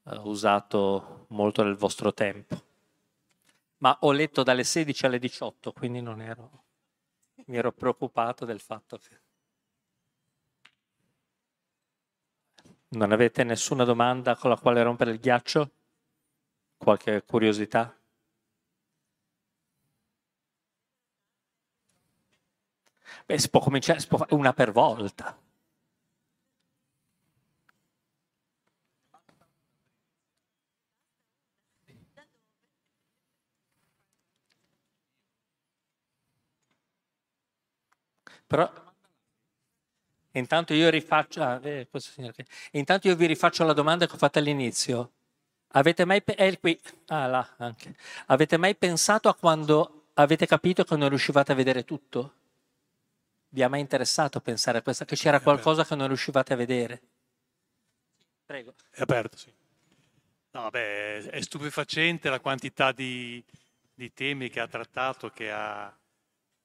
[0.04, 2.64] eh, usato molto del vostro tempo.
[3.78, 6.64] Ma ho letto dalle 16 alle 18, quindi non ero,
[7.46, 9.26] mi ero preoccupato del fatto che...
[12.90, 15.72] Non avete nessuna domanda con la quale rompere il ghiaccio?
[16.78, 17.94] Qualche curiosità?
[23.28, 25.38] Beh, si può cominciare, si può fare una per volta.
[38.48, 38.66] Però
[40.32, 41.88] intanto io rifaccio, ah, eh,
[42.72, 45.12] intanto io vi rifaccio la domanda che ho fatto all'inizio.
[45.74, 47.76] Avete mai, eh, qui, ah, là,
[48.28, 52.34] avete mai pensato a quando avete capito che non riuscivate a vedere tutto?
[53.50, 57.02] Vi ha mai interessato pensare a questa, che c'era qualcosa che non riuscivate a vedere?
[58.46, 58.76] Prego.
[58.92, 59.54] È aperto, sì.
[60.52, 63.44] No, vabbè, è stupefacente la quantità di,
[63.94, 65.96] di temi che ha trattato, che ha,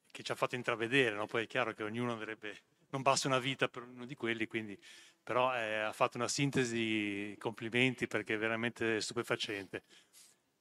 [0.09, 1.25] che ci ha fatto intravedere, no?
[1.25, 2.57] poi è chiaro che ognuno andrebbe,
[2.89, 4.79] non basta una vita per uno di quelli, quindi,
[5.21, 9.83] però eh, ha fatto una sintesi, complimenti perché è veramente stupefacente.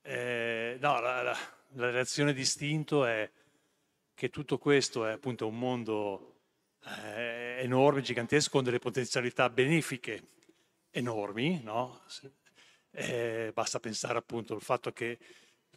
[0.02, 1.38] Eh, no, la, la,
[1.74, 3.30] la, reazione distinto è
[4.22, 6.42] che tutto questo è appunto un mondo
[7.02, 10.28] eh, enorme, gigantesco, con delle potenzialità benefiche
[10.92, 12.02] enormi, no?
[12.92, 15.18] Eh, basta pensare appunto al fatto che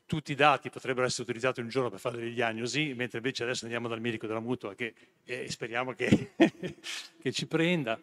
[0.05, 3.63] tutti i dati potrebbero essere utilizzati un giorno per fare delle diagnosi, mentre invece adesso
[3.63, 4.93] andiamo dal medico della mutua che
[5.23, 6.33] eh, speriamo che,
[7.19, 7.99] che, ci prenda.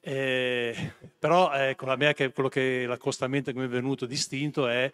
[0.00, 4.90] Eh, però ecco, a me che, quello che l'accostamento che mi è venuto distinto è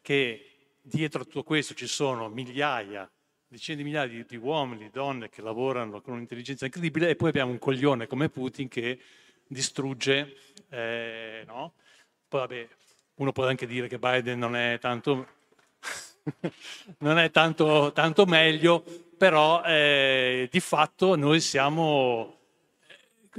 [0.00, 3.10] che dietro a tutto questo ci sono migliaia,
[3.48, 7.50] decine di migliaia di, di uomini, donne che lavorano con un'intelligenza incredibile e poi abbiamo
[7.50, 9.00] un coglione come Putin che
[9.46, 10.36] distrugge,
[10.68, 11.72] eh, no?
[12.28, 12.68] Poi vabbè,
[13.14, 15.26] uno può anche dire che Biden non è tanto
[16.98, 18.84] non è tanto, tanto meglio,
[19.16, 22.36] però eh, di fatto noi siamo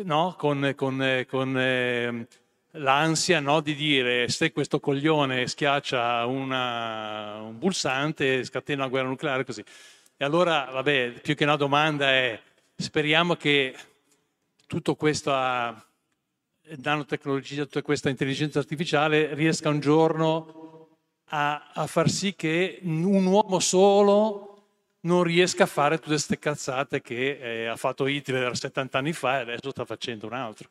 [0.03, 2.27] no, con, con, con, eh,
[2.73, 9.45] l'ansia no, di dire se questo coglione schiaccia una, un pulsante scatena una guerra nucleare
[9.45, 9.64] così.
[10.22, 12.38] E allora, vabbè, più che una domanda è,
[12.76, 13.74] speriamo che
[14.68, 20.90] tutto questo nanotecnologia, tutta questa intelligenza artificiale riesca un giorno
[21.28, 24.66] a, a, far sì che un uomo solo
[25.04, 29.38] non riesca a fare tutte queste cazzate che eh, ha fatto Hitler 70 anni fa
[29.38, 30.68] e adesso sta facendo un altro.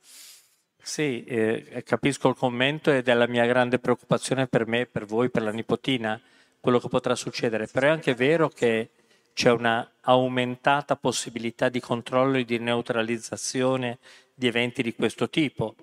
[0.77, 5.31] Sì, eh, capisco il commento ed è la mia grande preoccupazione per me, per voi,
[5.31, 6.20] per la nipotina,
[6.61, 7.66] quello che potrà succedere.
[7.66, 8.91] Però è anche vero che
[9.39, 14.01] c'è una aumentata possibilità di controllo e di neutralizzazione
[14.35, 15.77] di eventi di questo tipo,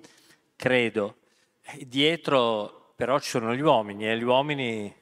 [0.58, 1.20] credo.
[1.86, 4.94] Dietro però ci sono gli uomini e gli uomini,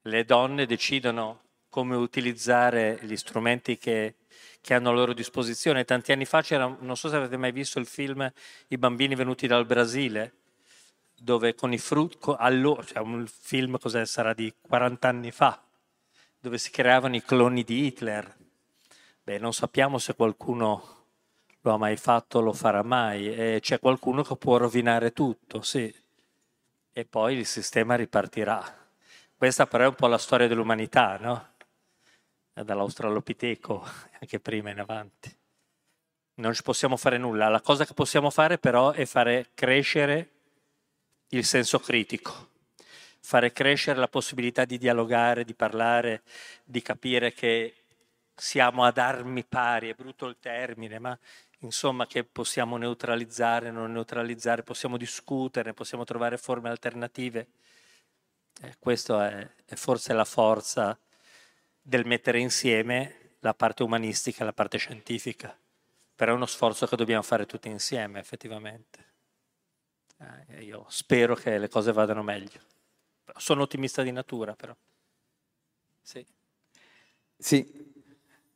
[0.00, 4.14] le donne decidono come utilizzare gli strumenti che
[4.62, 5.84] che hanno a loro disposizione.
[5.84, 8.32] Tanti anni fa c'era, non so se avete mai visto il film
[8.68, 10.32] I bambini venuti dal Brasile,
[11.14, 15.65] dove con i frutti, allora, cioè un film sarà di 40 anni fa,
[16.38, 18.36] dove si creavano i cloni di Hitler.
[19.22, 20.94] Beh, non sappiamo se qualcuno
[21.60, 25.62] lo ha mai fatto o lo farà mai, e c'è qualcuno che può rovinare tutto,
[25.62, 25.92] sì.
[26.92, 28.84] E poi il sistema ripartirà.
[29.36, 31.54] Questa però è un po' la storia dell'umanità, no?
[32.64, 33.84] dall'Australopiteco
[34.20, 35.34] anche prima in avanti.
[36.36, 37.48] Non ci possiamo fare nulla.
[37.48, 40.30] La cosa che possiamo fare però è fare crescere
[41.28, 42.50] il senso critico,
[43.26, 46.22] fare crescere la possibilità di dialogare, di parlare,
[46.62, 47.74] di capire che
[48.32, 51.18] siamo ad armi pari, è brutto il termine, ma
[51.60, 57.48] insomma che possiamo neutralizzare, non neutralizzare, possiamo discutere, possiamo trovare forme alternative.
[58.62, 60.96] Eh, questa è, è forse la forza
[61.82, 65.56] del mettere insieme la parte umanistica e la parte scientifica.
[66.14, 69.04] Però è uno sforzo che dobbiamo fare tutti insieme, effettivamente.
[70.48, 72.74] Eh, io spero che le cose vadano meglio.
[73.34, 74.74] Sono ottimista di natura, però.
[76.02, 76.24] Sì.
[77.38, 77.84] Sì.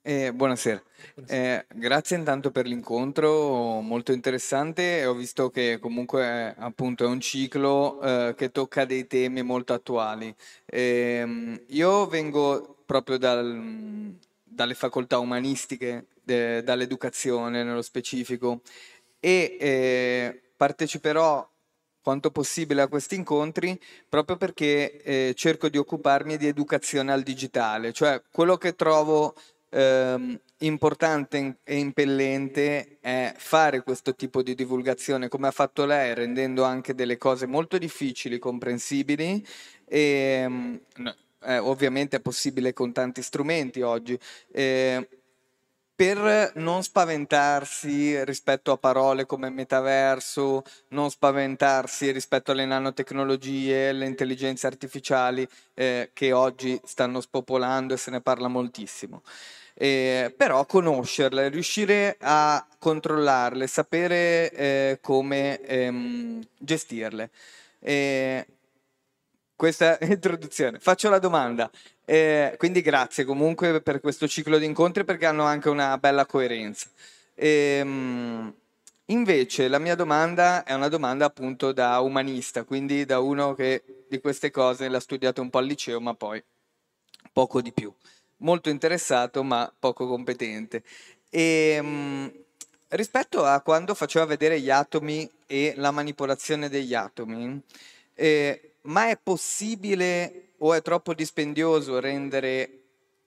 [0.02, 0.82] Eh, buonasera.
[1.26, 5.04] Eh, grazie intanto per l'incontro, molto interessante.
[5.04, 10.34] Ho visto che comunque appunto è un ciclo eh, che tocca dei temi molto attuali.
[10.66, 18.62] Ehm, io vengo proprio dal, dalle facoltà umanistiche, de, dall'educazione nello specifico
[19.20, 21.46] e eh, parteciperò
[22.02, 23.78] quanto possibile a questi incontri
[24.08, 29.34] proprio perché eh, cerco di occuparmi di educazione al digitale, cioè quello che trovo
[29.70, 36.64] eh, importante e impellente è fare questo tipo di divulgazione come ha fatto lei, rendendo
[36.64, 39.44] anche delle cose molto difficili comprensibili
[39.86, 40.46] e
[40.96, 41.14] no
[41.44, 44.18] eh, ovviamente è possibile con tanti strumenti oggi,
[44.52, 45.08] eh,
[46.00, 54.66] per non spaventarsi rispetto a parole come metaverso, non spaventarsi rispetto alle nanotecnologie, alle intelligenze
[54.66, 59.20] artificiali eh, che oggi stanno spopolando e se ne parla moltissimo.
[59.74, 67.28] Eh, però conoscerle, riuscire a controllarle, sapere eh, come ehm, gestirle.
[67.78, 68.46] Eh,
[69.60, 70.78] questa introduzione.
[70.78, 71.70] Faccio la domanda.
[72.06, 76.88] Eh, quindi grazie comunque per questo ciclo di incontri perché hanno anche una bella coerenza.
[77.34, 78.54] Ehm,
[79.06, 84.18] invece la mia domanda è una domanda appunto da umanista, quindi da uno che di
[84.18, 86.42] queste cose l'ha studiato un po' al liceo, ma poi
[87.30, 87.92] poco di più.
[88.38, 90.82] Molto interessato, ma poco competente.
[91.28, 92.32] Ehm,
[92.88, 97.60] rispetto a quando faceva vedere gli atomi e la manipolazione degli atomi,
[98.14, 102.82] eh, ma è possibile o è troppo dispendioso rendere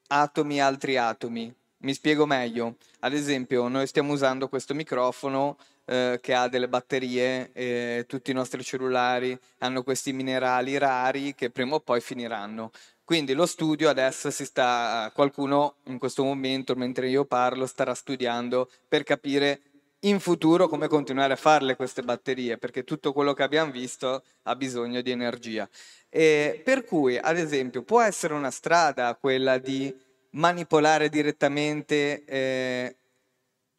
[0.08, 1.54] atomi altri atomi?
[1.80, 2.78] Mi spiego meglio.
[3.00, 8.34] Ad esempio, noi stiamo usando questo microfono eh, che ha delle batterie, eh, tutti i
[8.34, 12.72] nostri cellulari hanno questi minerali rari che prima o poi finiranno.
[13.04, 18.70] Quindi lo studio adesso si sta, qualcuno in questo momento, mentre io parlo, starà studiando
[18.88, 19.60] per capire
[20.04, 24.56] in futuro come continuare a farle queste batterie, perché tutto quello che abbiamo visto ha
[24.56, 25.68] bisogno di energia.
[26.10, 29.94] E per cui, ad esempio, può essere una strada quella di
[30.32, 32.98] manipolare direttamente eh,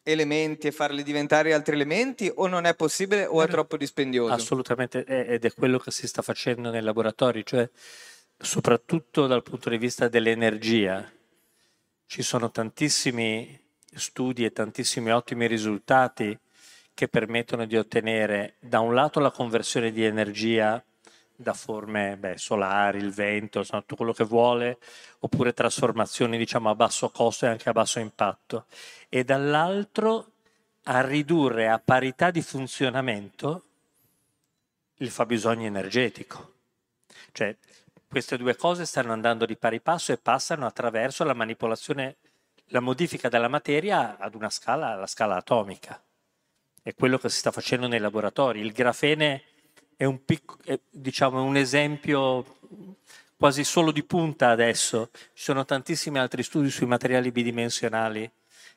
[0.03, 4.33] elementi e farli diventare altri elementi o non è possibile o è troppo dispendioso?
[4.33, 7.69] Assolutamente, ed è quello che si sta facendo nei laboratori, cioè
[8.37, 11.11] soprattutto dal punto di vista dell'energia.
[12.07, 13.64] Ci sono tantissimi
[13.95, 16.37] studi e tantissimi ottimi risultati
[16.93, 20.83] che permettono di ottenere da un lato la conversione di energia
[21.35, 24.77] da forme beh, solari, il vento, tutto quello che vuole,
[25.19, 28.65] oppure trasformazioni diciamo a basso costo e anche a basso impatto,
[29.09, 30.31] e dall'altro
[30.83, 33.63] a ridurre a parità di funzionamento
[34.99, 36.53] il fabbisogno energetico.
[37.31, 37.55] Cioè,
[38.07, 42.15] queste due cose stanno andando di pari passo e passano attraverso la manipolazione,
[42.69, 46.01] la modifica della materia ad una scala, alla scala atomica.
[46.81, 48.59] È quello che si sta facendo nei laboratori.
[48.59, 49.43] Il grafene
[49.95, 52.57] è un, pic- è, diciamo, un esempio
[53.37, 55.09] quasi solo di punta adesso.
[55.11, 58.29] Ci sono tantissimi altri studi sui materiali bidimensionali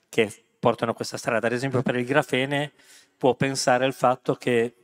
[0.09, 1.47] che portano questa strada.
[1.47, 2.73] Ad esempio per il grafene
[3.16, 4.74] può pensare al fatto che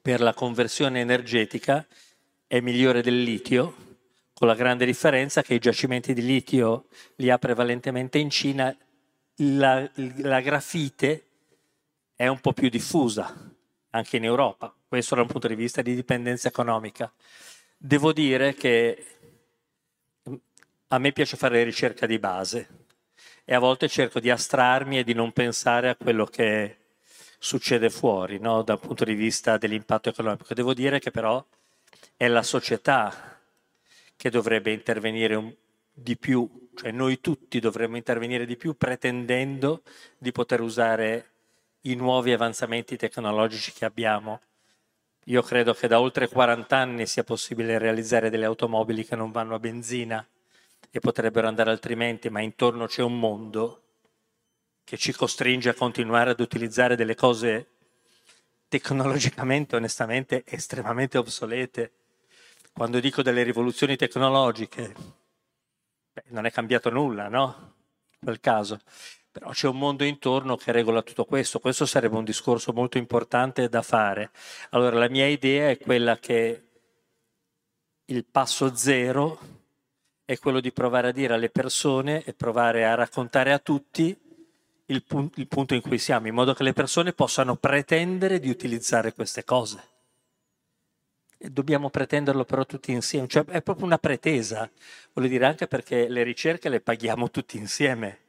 [0.00, 1.86] per la conversione energetica
[2.46, 3.93] è migliore del litio,
[4.34, 6.86] con la grande differenza che i giacimenti di litio
[7.16, 8.76] li ha prevalentemente in Cina,
[9.36, 11.26] la, la grafite
[12.16, 13.52] è un po' più diffusa
[13.90, 17.12] anche in Europa, questo da un punto di vista di dipendenza economica.
[17.76, 19.06] Devo dire che
[20.88, 22.68] a me piace fare ricerca di base
[23.44, 26.78] e a volte cerco di astrarmi e di non pensare a quello che
[27.38, 28.62] succede fuori, no?
[28.62, 30.54] dal punto di vista dell'impatto economico.
[30.54, 31.44] Devo dire che però
[32.16, 33.33] è la società
[34.16, 35.54] che dovrebbe intervenire un,
[35.92, 39.82] di più, cioè noi tutti dovremmo intervenire di più pretendendo
[40.18, 41.30] di poter usare
[41.82, 44.40] i nuovi avanzamenti tecnologici che abbiamo.
[45.26, 49.54] Io credo che da oltre 40 anni sia possibile realizzare delle automobili che non vanno
[49.54, 50.26] a benzina
[50.90, 53.82] e potrebbero andare altrimenti, ma intorno c'è un mondo
[54.84, 57.68] che ci costringe a continuare ad utilizzare delle cose
[58.68, 61.92] tecnologicamente, onestamente, estremamente obsolete.
[62.76, 64.94] Quando dico delle rivoluzioni tecnologiche,
[66.12, 67.74] beh, non è cambiato nulla, no?
[68.10, 68.80] In quel caso.
[69.30, 71.60] Però c'è un mondo intorno che regola tutto questo.
[71.60, 74.32] Questo sarebbe un discorso molto importante da fare.
[74.70, 76.62] Allora, la mia idea è quella che
[78.06, 79.38] il passo zero
[80.24, 84.18] è quello di provare a dire alle persone e provare a raccontare a tutti
[84.86, 88.50] il, pun- il, punto in cui siamo, in modo che le persone possano pretendere di
[88.50, 89.93] utilizzare queste cose.
[91.44, 94.70] E dobbiamo pretenderlo però tutti insieme, cioè è proprio una pretesa,
[95.12, 98.20] voglio dire anche perché le ricerche le paghiamo tutti insieme.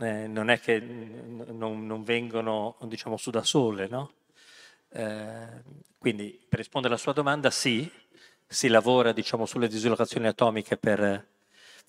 [0.00, 4.12] Eh, non è che non, non, vengono diciamo su da sole, no?
[4.90, 5.62] Eh,
[5.96, 7.90] quindi per rispondere alla sua domanda, sì,
[8.46, 10.98] si lavora diciamo, sulle dislocazioni atomiche per,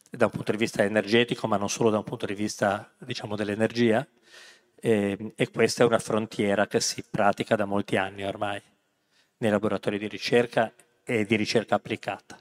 [0.09, 3.35] da un punto di vista energetico, ma non solo da un punto di vista diciamo,
[3.35, 4.07] dell'energia,
[4.79, 8.61] e, e, questa è una frontiera che si pratica da molti anni ormai
[9.37, 12.37] nei laboratori di ricerca e di ricerca applicata.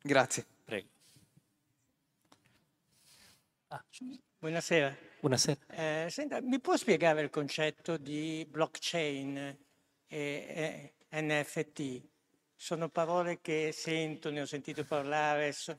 [0.00, 0.46] Grazie.
[0.64, 0.88] Prego.
[3.68, 3.84] Ah,
[4.38, 4.94] Buonasera.
[5.20, 5.58] Buonasera.
[5.70, 9.36] Eh, senta, mi può spiegare il concetto di blockchain
[10.06, 12.12] e, e NFT?
[12.64, 15.76] Sono parole che sento, ne ho sentito parlare, so,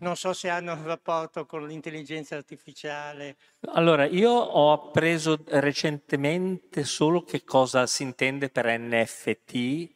[0.00, 3.36] non so se hanno un rapporto con l'intelligenza artificiale.
[3.74, 9.90] Allora, io ho appreso recentemente solo che cosa si intende per NFT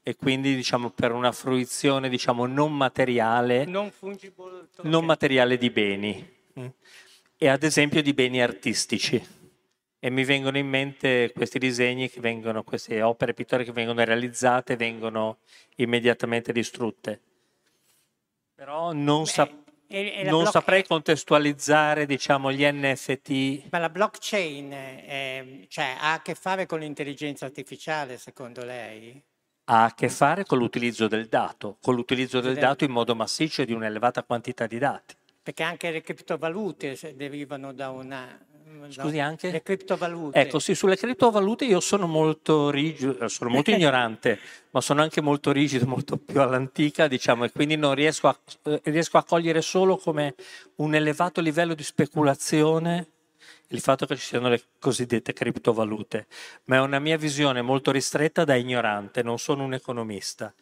[0.00, 3.90] e quindi diciamo per una fruizione diciamo non materiale, non,
[4.82, 6.66] non materiale di beni mm.
[7.36, 9.38] e ad esempio di beni artistici
[10.02, 14.74] e mi vengono in mente questi disegni che vengono, queste opere pittoriche che vengono realizzate,
[14.74, 15.40] vengono
[15.76, 17.20] immediatamente distrutte.
[18.54, 19.52] Però non, sap-
[19.86, 23.68] e, e non block- saprei contestualizzare diciamo, gli NFT.
[23.70, 29.22] Ma la blockchain è, cioè, ha a che fare con l'intelligenza artificiale, secondo lei?
[29.64, 33.64] Ha a che fare con l'utilizzo del dato, con l'utilizzo del dato in modo massiccio
[33.64, 35.14] di un'elevata quantità di dati.
[35.42, 38.46] Perché anche le criptovalute derivano da una
[38.88, 39.50] Scusi anche?
[39.50, 40.38] Le criptovalute.
[40.38, 44.38] Ecco, sì, sulle criptovalute io sono molto rigido, eh, sono molto ignorante,
[44.70, 48.80] ma sono anche molto rigido, molto più all'antica, diciamo, e quindi non riesco a, eh,
[48.84, 50.34] riesco a cogliere solo come
[50.76, 53.08] un elevato livello di speculazione
[53.72, 56.26] il fatto che ci siano le cosiddette criptovalute,
[56.64, 60.52] ma è una mia visione molto ristretta da ignorante, non sono un economista.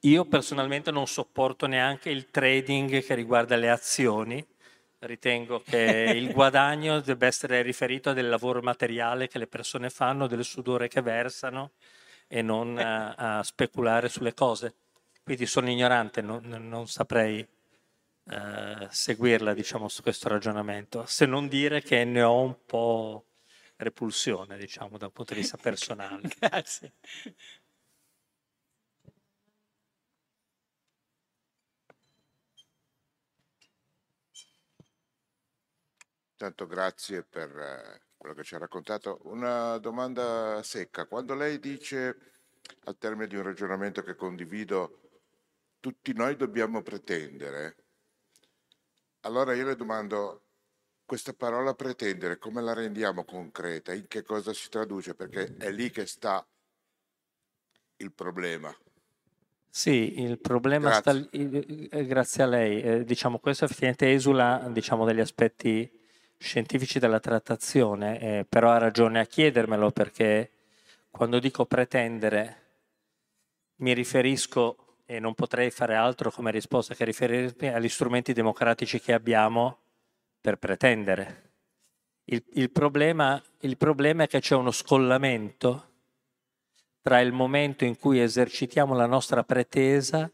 [0.00, 4.44] Io personalmente non sopporto neanche il trading che riguarda le azioni,
[5.04, 10.44] Ritengo che il guadagno debba essere riferito del lavoro materiale che le persone fanno, del
[10.44, 11.72] sudore che versano
[12.28, 14.74] e non a, a speculare sulle cose.
[15.24, 17.46] Quindi sono ignorante, non, non saprei
[18.30, 23.24] eh, seguirla diciamo, su questo ragionamento, se non dire che ne ho un po'
[23.76, 26.30] repulsione, diciamo, dal punto di vista personale.
[26.38, 26.92] Grazie.
[36.42, 39.20] Tanto grazie per eh, quello che ci ha raccontato.
[39.26, 41.06] Una domanda secca.
[41.06, 42.16] Quando lei dice,
[42.86, 45.02] al termine di un ragionamento che condivido,
[45.78, 47.76] tutti noi dobbiamo pretendere,
[49.20, 50.46] allora io le domando,
[51.04, 53.92] questa parola pretendere, come la rendiamo concreta?
[53.92, 55.14] In che cosa si traduce?
[55.14, 56.44] Perché è lì che sta
[57.98, 58.76] il problema.
[59.70, 61.00] Sì, il problema Grazie.
[61.00, 62.82] sta lì- eh, grazie a lei.
[62.82, 66.00] Eh, diciamo, questo effettivamente esula diciamo, dagli aspetti
[66.42, 70.50] scientifici della trattazione, eh, però ha ragione a chiedermelo perché
[71.10, 72.60] quando dico pretendere
[73.76, 79.12] mi riferisco, e non potrei fare altro come risposta che riferirmi agli strumenti democratici che
[79.12, 79.78] abbiamo
[80.40, 81.50] per pretendere.
[82.24, 85.90] Il, il problema, il problema è che c'è uno scollamento
[87.02, 90.30] tra il momento in cui esercitiamo la nostra pretesa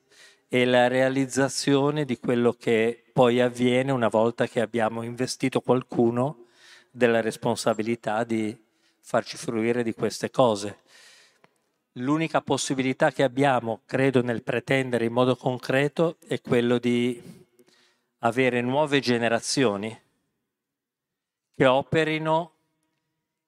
[0.47, 6.45] e la realizzazione di quello che poi avviene una volta che abbiamo investito qualcuno
[6.89, 8.57] della responsabilità di
[9.01, 10.83] farci fruire di queste cose.
[11.95, 17.21] L'unica possibilità che abbiamo, credo, nel pretendere in modo concreto è quello di
[18.19, 20.01] avere nuove generazioni
[21.57, 22.53] che operino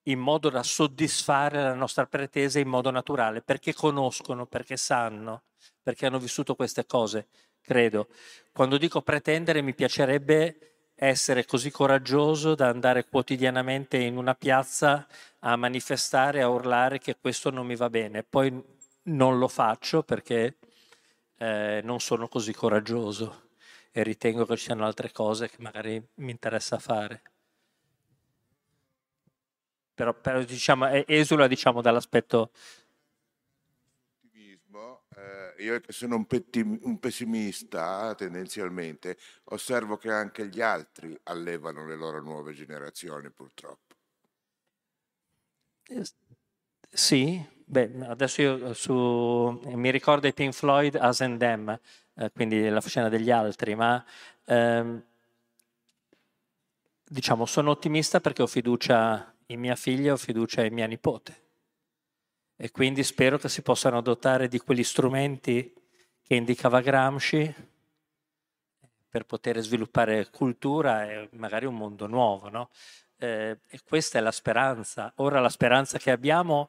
[0.02, 5.42] in modo da soddisfare la nostra pretesa in modo naturale, perché conoscono, perché sanno,
[5.80, 7.28] perché hanno vissuto queste cose,
[7.60, 8.08] credo.
[8.52, 15.06] Quando dico pretendere mi piacerebbe essere così coraggioso da andare quotidianamente in una piazza
[15.40, 18.22] a manifestare, a urlare che questo non mi va bene.
[18.22, 18.62] Poi
[19.04, 20.58] non lo faccio perché
[21.38, 23.48] eh, non sono così coraggioso
[23.92, 27.22] e ritengo che ci siano altre cose che magari mi interessa fare.
[29.94, 32.50] Però, però diciamo, esula diciamo, dall'aspetto
[35.20, 41.86] eh, io che sono un, petti- un pessimista tendenzialmente, osservo che anche gli altri allevano
[41.86, 43.94] le loro nuove generazioni purtroppo.
[45.88, 46.04] Eh,
[46.92, 51.78] Sì, beh, adesso io su, mi ricordo i Pink Floyd As and Them,
[52.16, 54.04] eh, quindi la scena degli altri, ma
[54.46, 55.02] ehm,
[57.04, 61.49] diciamo sono ottimista perché ho fiducia in mia figlia, ho fiducia in mia nipote
[62.62, 65.72] e quindi spero che si possano dotare di quegli strumenti
[66.22, 67.54] che indicava Gramsci
[69.08, 72.68] per poter sviluppare cultura e magari un mondo nuovo, no?
[73.16, 75.10] Eh, e questa è la speranza.
[75.16, 76.68] Ora la speranza che abbiamo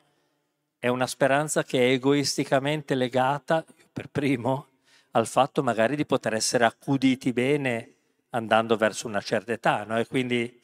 [0.80, 4.68] è una speranza che è egoisticamente legata, per primo,
[5.12, 7.96] al fatto magari di poter essere accuditi bene
[8.30, 10.00] andando verso una certa età, no?
[10.00, 10.58] E quindi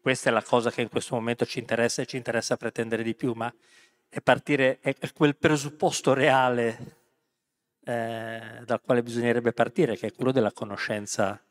[0.00, 3.16] questa è la cosa che in questo momento ci interessa e ci interessa pretendere di
[3.16, 3.52] più, ma
[4.08, 6.96] è partire, è quel presupposto reale
[7.84, 11.42] eh, dal quale bisognerebbe partire, che è quello della conoscenza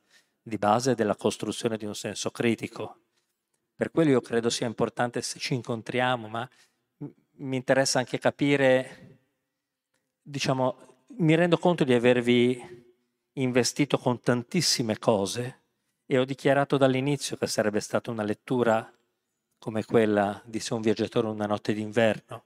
[0.42, 3.02] di base e della costruzione di un senso critico.
[3.76, 6.50] Per quello io credo sia importante se ci incontriamo, ma
[7.40, 9.20] mi interessa anche capire,
[10.22, 12.86] diciamo, mi rendo conto di avervi
[13.34, 15.64] investito con tantissime cose
[16.06, 18.92] e ho dichiarato dall'inizio che sarebbe stata una lettura
[19.60, 22.46] come quella di Se un viaggiatore una notte d'inverno,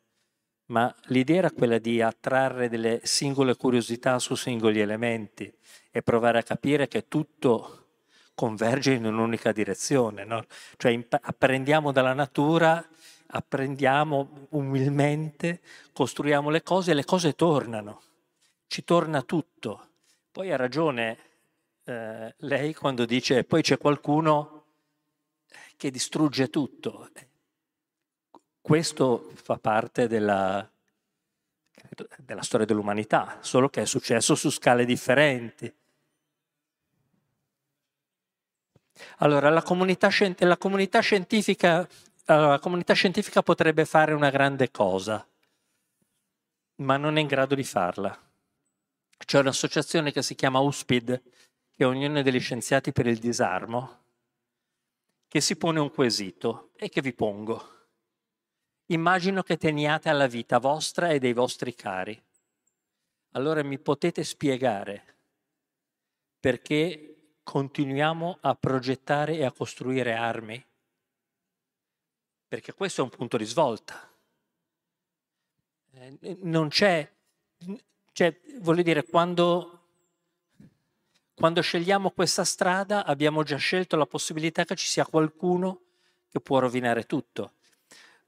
[0.72, 5.54] ma l'idea era quella di attrarre delle singole curiosità su singoli elementi
[5.92, 7.88] e provare a capire che tutto
[8.34, 10.24] converge in un'unica direzione.
[10.24, 10.46] no?
[10.78, 12.84] Cioè imp- apprendiamo dalla natura,
[13.28, 15.60] apprendiamo umilmente,
[15.92, 18.02] costruiamo le cose e le cose tornano,
[18.68, 19.90] ci torna tutto.
[20.32, 21.18] Poi ha ragione
[21.84, 24.64] eh, lei quando dice poi c'è qualcuno
[25.76, 27.10] che distrugge tutto.
[28.62, 30.70] Questo fa parte della,
[32.18, 35.74] della storia dell'umanità, solo che è successo su scale differenti.
[39.18, 41.88] Allora, la comunità, la comunità scientifica,
[42.26, 45.26] la comunità scientifica potrebbe fare una grande cosa,
[46.76, 48.16] ma non è in grado di farla.
[49.18, 51.22] C'è un'associazione che si chiama USPID,
[51.76, 54.00] che è Unione degli Scienziati per il Disarmo,
[55.28, 57.81] che si pone un quesito e che vi pongo.
[58.92, 62.22] Immagino che teniate alla vita vostra e dei vostri cari.
[63.32, 65.16] Allora mi potete spiegare
[66.38, 70.62] perché continuiamo a progettare e a costruire armi?
[72.50, 74.12] Perché questo è un punto di svolta.
[75.94, 77.10] Eh, non c'è,
[78.12, 79.78] cioè, voglio dire, quando
[81.34, 85.82] quando scegliamo questa strada abbiamo già scelto la possibilità che ci sia qualcuno
[86.30, 87.54] che può rovinare tutto.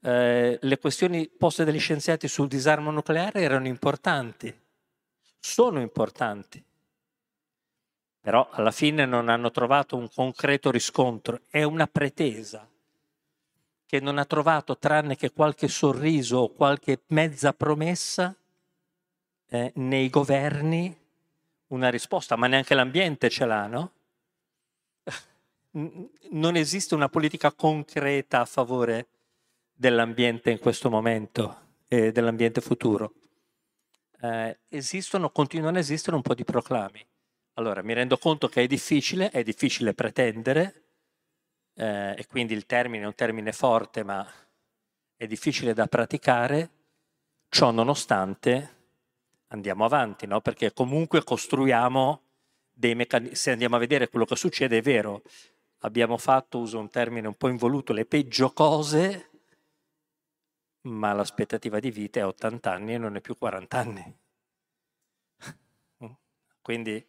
[0.05, 4.53] Eh, le questioni poste dagli scienziati sul disarmo nucleare erano importanti,
[5.39, 6.61] sono importanti,
[8.19, 12.67] però alla fine non hanno trovato un concreto riscontro, è una pretesa
[13.85, 18.35] che non ha trovato tranne che qualche sorriso o qualche mezza promessa
[19.47, 20.93] eh, nei governi
[21.67, 23.91] una risposta, ma neanche l'ambiente ce l'ha, no?
[26.31, 29.07] Non esiste una politica concreta a favore
[29.73, 33.13] dell'ambiente in questo momento e dell'ambiente futuro.
[34.21, 37.05] eh, esistono, continuano ad esistere un po' di proclami.
[37.55, 40.83] Allora, mi rendo conto che è difficile, è difficile pretendere,
[41.75, 44.25] eh, e quindi il termine è un termine forte, ma
[45.15, 46.69] è difficile da praticare,
[47.49, 48.81] ciò nonostante
[49.47, 50.41] andiamo avanti, no?
[50.41, 52.21] perché comunque costruiamo
[52.71, 55.21] dei meccanismi, se andiamo a vedere quello che succede è vero,
[55.79, 59.29] abbiamo fatto, uso un termine un po' involuto, le peggio cose,
[60.83, 64.17] ma l'aspettativa di vita è 80 anni e non è più 40 anni.
[66.61, 67.05] Quindi,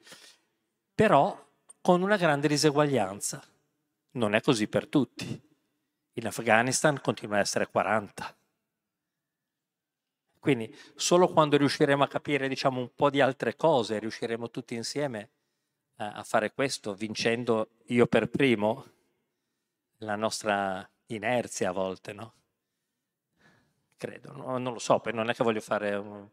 [0.95, 1.45] però,
[1.81, 3.43] con una grande diseguaglianza.
[4.13, 5.41] Non è così per tutti.
[6.15, 8.37] In Afghanistan continua a essere 40.
[10.39, 15.31] Quindi solo quando riusciremo a capire diciamo, un po' di altre cose, riusciremo tutti insieme
[15.97, 18.87] a, a fare questo, vincendo io per primo
[19.99, 22.35] la nostra inerzia a volte, no?
[23.97, 24.59] Credo, no?
[24.59, 26.29] non lo so, non è che voglio fare un...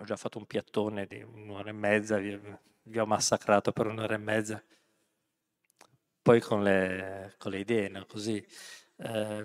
[0.00, 2.40] Ho già fatto un piattone di un'ora e mezza, vi,
[2.82, 4.62] vi ho massacrato per un'ora e mezza.
[6.22, 8.06] Poi con le, con le idee, no?
[8.06, 8.44] Così.
[8.96, 9.44] Eh,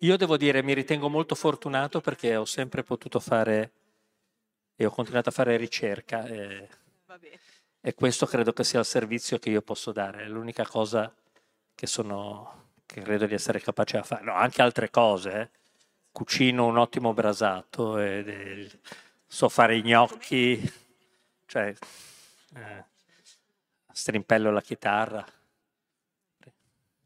[0.00, 3.72] io devo dire, mi ritengo molto fortunato perché ho sempre potuto fare
[4.76, 6.68] e ho continuato a fare ricerca e,
[7.80, 11.12] e questo credo che sia il servizio che io posso dare, è l'unica cosa
[11.74, 14.24] che, sono, che credo di essere capace a fare.
[14.24, 15.50] No, anche altre cose, eh.
[16.18, 18.70] Cucino un ottimo brasato, e, e,
[19.24, 20.60] so fare i gnocchi,
[21.46, 21.72] cioè
[22.56, 22.84] eh,
[23.92, 25.24] strimpello la chitarra.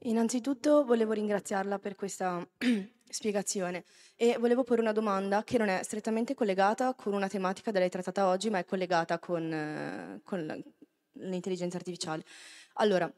[0.04, 2.42] Innanzitutto volevo ringraziarla per questa
[3.06, 3.84] spiegazione
[4.16, 7.90] e volevo porre una domanda che non è strettamente collegata con una tematica da lei
[7.90, 10.64] trattata oggi, ma è collegata con, eh, con
[11.18, 12.24] l'intelligenza artificiale.
[12.76, 13.12] Allora,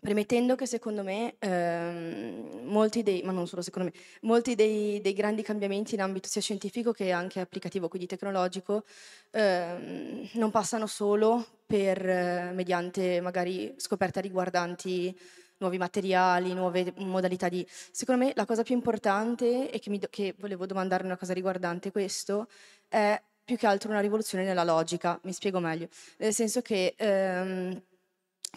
[0.00, 3.92] premettendo che secondo me ehm, molti dei, ma secondo me,
[4.22, 8.84] molti dei, dei, grandi cambiamenti in ambito sia scientifico che anche applicativo, quindi tecnologico,
[9.30, 15.16] ehm, non passano solo per, eh, mediante magari scoperte riguardanti
[15.58, 17.66] nuovi materiali, nuove modalità di...
[17.68, 21.90] Secondo me la cosa più importante e che, mi, che volevo domandare una cosa riguardante
[21.90, 22.48] questo
[22.88, 25.88] è più che altro una rivoluzione nella logica, mi spiego meglio,
[26.18, 27.82] nel senso che ehm,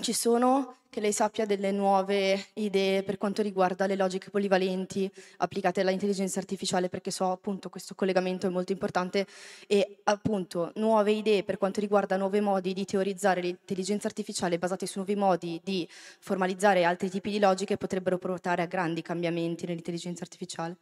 [0.02, 5.82] ci sono, che lei sappia, delle nuove idee per quanto riguarda le logiche polivalenti applicate
[5.82, 9.28] all'intelligenza artificiale, perché so appunto questo collegamento è molto importante
[9.68, 14.98] e appunto nuove idee per quanto riguarda nuovi modi di teorizzare l'intelligenza artificiale basati su
[14.98, 20.78] nuovi modi di formalizzare altri tipi di logiche potrebbero portare a grandi cambiamenti nell'intelligenza artificiale.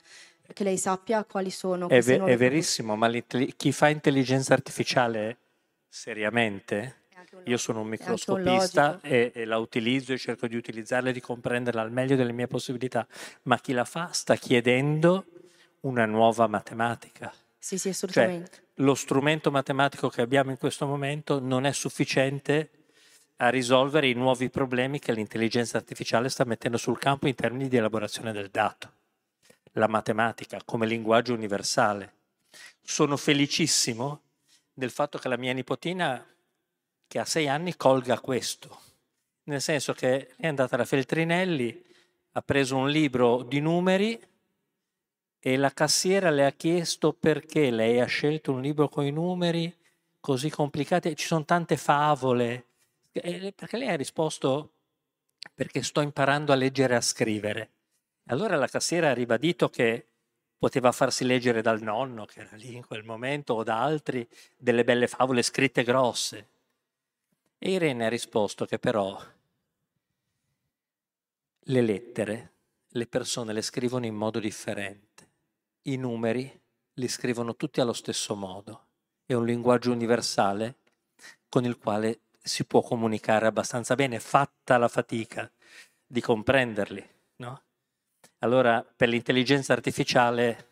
[0.53, 1.89] Che lei sappia quali sono.
[1.89, 3.11] È, ve- è verissimo, ma
[3.55, 5.37] chi fa intelligenza artificiale
[5.89, 7.04] seriamente
[7.45, 11.81] io sono un microscopista e, e, la utilizzo e cerco di utilizzarla e di comprenderla
[11.81, 13.07] al meglio delle mie possibilità,
[13.43, 15.25] ma chi la fa sta chiedendo
[15.81, 17.33] una nuova matematica.
[17.57, 18.51] Sì, sì, assolutamente.
[18.51, 22.69] Cioè, lo strumento matematico che abbiamo in questo momento non è sufficiente
[23.37, 27.77] a risolvere i nuovi problemi che l'intelligenza artificiale sta mettendo sul campo in termini di
[27.77, 28.91] elaborazione del dato.
[29.73, 32.13] La matematica come linguaggio universale.
[32.81, 34.21] Sono felicissimo
[34.73, 36.25] del fatto che la mia nipotina
[37.15, 38.77] che a sei anni colga questo,
[39.43, 41.85] nel senso che è andata da Feltrinelli,
[42.33, 44.19] ha preso un libro di numeri
[45.39, 49.73] e la cassiera le ha chiesto perché lei ha scelto un libro con i numeri
[50.19, 52.65] così complicati, ci sono tante favole,
[53.13, 54.73] perché lei ha risposto
[55.53, 57.69] perché sto imparando a leggere e a scrivere.
[58.25, 60.05] Allora la cassiera ha ribadito che
[60.57, 64.27] poteva farsi leggere dal nonno, che era lì in quel momento, o da altri,
[64.57, 66.49] delle belle favole scritte grosse.
[67.57, 69.19] E Irene ha risposto che però
[71.67, 72.51] le lettere
[72.89, 75.27] le persone le scrivono in modo differente,
[75.83, 76.61] i numeri
[76.93, 78.85] li scrivono tutti allo stesso modo,
[79.25, 80.75] è un linguaggio universale
[81.49, 85.49] con il quale si può comunicare abbastanza bene, fatta la fatica
[86.05, 87.09] di comprenderli.
[87.37, 87.61] No?
[88.39, 90.67] Allora, per l'intelligenza artificiale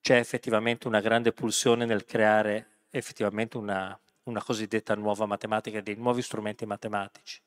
[0.00, 6.22] c'è effettivamente una grande pulsione nel creare effettivamente una, una cosiddetta nuova matematica, dei nuovi
[6.22, 7.40] strumenti matematici,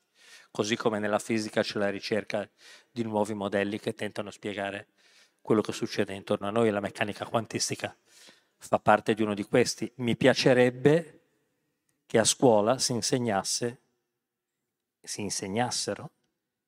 [0.52, 2.50] così come nella fisica c'è la ricerca
[2.92, 4.88] di nuovi modelli che tentano di spiegare
[5.42, 7.96] quello che succede intorno a noi la meccanica quantistica
[8.68, 9.92] fa parte di uno di questi.
[9.96, 11.20] Mi piacerebbe
[12.06, 13.82] che a scuola si insegnasse,
[15.02, 16.12] si insegnassero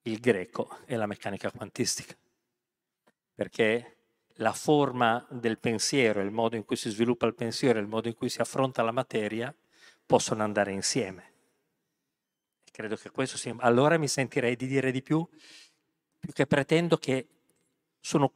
[0.04, 2.16] il greco e la meccanica quantistica,
[3.34, 3.98] perché
[4.40, 8.14] la forma del pensiero, il modo in cui si sviluppa il pensiero, il modo in
[8.14, 9.56] cui si affronta la materia,
[10.06, 11.34] possono andare insieme.
[12.72, 13.56] Credo che questo sia...
[13.60, 15.28] Allora mi sentirei di dire di più,
[16.20, 17.28] più che pretendo che
[18.00, 18.32] sono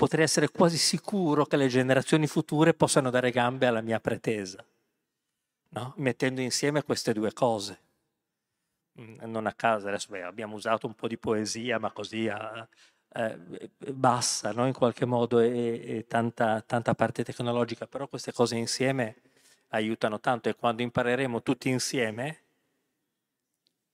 [0.00, 4.64] potrei essere quasi sicuro che le generazioni future possano dare gambe alla mia pretesa,
[5.74, 5.92] no?
[5.98, 7.78] mettendo insieme queste due cose.
[8.98, 12.66] Mm, non a caso, adesso beh, abbiamo usato un po' di poesia, ma così a,
[13.12, 13.38] eh,
[13.92, 14.66] bassa no?
[14.66, 19.16] in qualche modo e, e tanta, tanta parte tecnologica, però queste cose insieme
[19.70, 22.42] aiutano tanto e quando impareremo tutti insieme,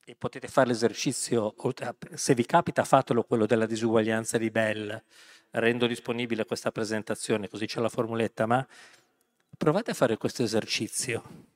[0.09, 1.55] e potete fare l'esercizio,
[2.15, 5.03] se vi capita fatelo quello della disuguaglianza di Bell,
[5.51, 8.65] rendo disponibile questa presentazione, così c'è la formuletta, ma
[9.59, 11.47] provate a fare questo esercizio.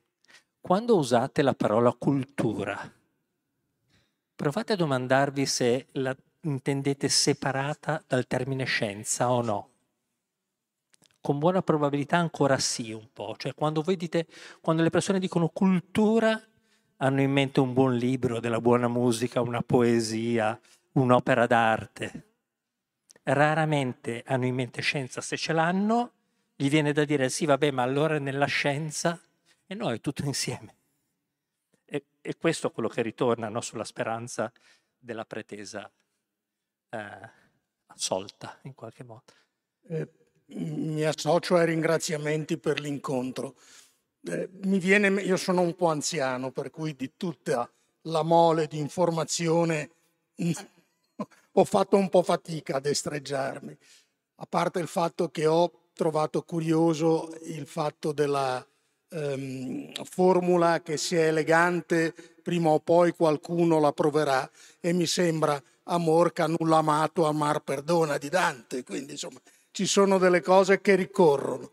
[0.61, 2.93] Quando usate la parola cultura,
[4.35, 9.70] provate a domandarvi se la intendete separata dal termine scienza o no.
[11.21, 14.27] Con buona probabilità ancora sì un po', cioè quando voi dite,
[14.61, 16.41] quando le persone dicono cultura
[16.97, 20.59] hanno in mente un buon libro, della buona musica, una poesia,
[20.93, 22.25] un'opera d'arte
[23.25, 26.13] raramente hanno in mente scienza, se ce l'hanno
[26.57, 29.21] gli viene da dire sì vabbè ma allora nella scienza
[29.67, 30.75] e no è tutto insieme.
[31.85, 34.53] E, e questo è quello che ritorna no, sulla speranza
[34.99, 35.91] della pretesa
[36.91, 37.31] eh,
[37.87, 39.25] assolta in qualche modo.
[39.89, 40.09] Eh,
[40.55, 43.55] mi associo ai ringraziamenti per l'incontro.
[44.23, 47.71] Eh, viene, io sono un po' anziano, per cui di tutta
[48.03, 49.91] la mole di informazione
[51.53, 53.77] ho fatto un po' fatica ad estreggiarmi,
[54.37, 58.65] a parte il fatto che ho trovato curioso il fatto della
[59.11, 64.51] ehm, formula che sia elegante, prima o poi qualcuno la proverà
[64.81, 69.41] e mi sembra amor che nulla amato, amar perdona di Dante, quindi insomma
[69.71, 71.71] ci sono delle cose che ricorrono.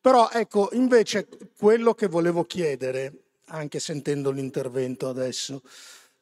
[0.00, 3.12] Però ecco, invece quello che volevo chiedere,
[3.46, 5.62] anche sentendo l'intervento adesso,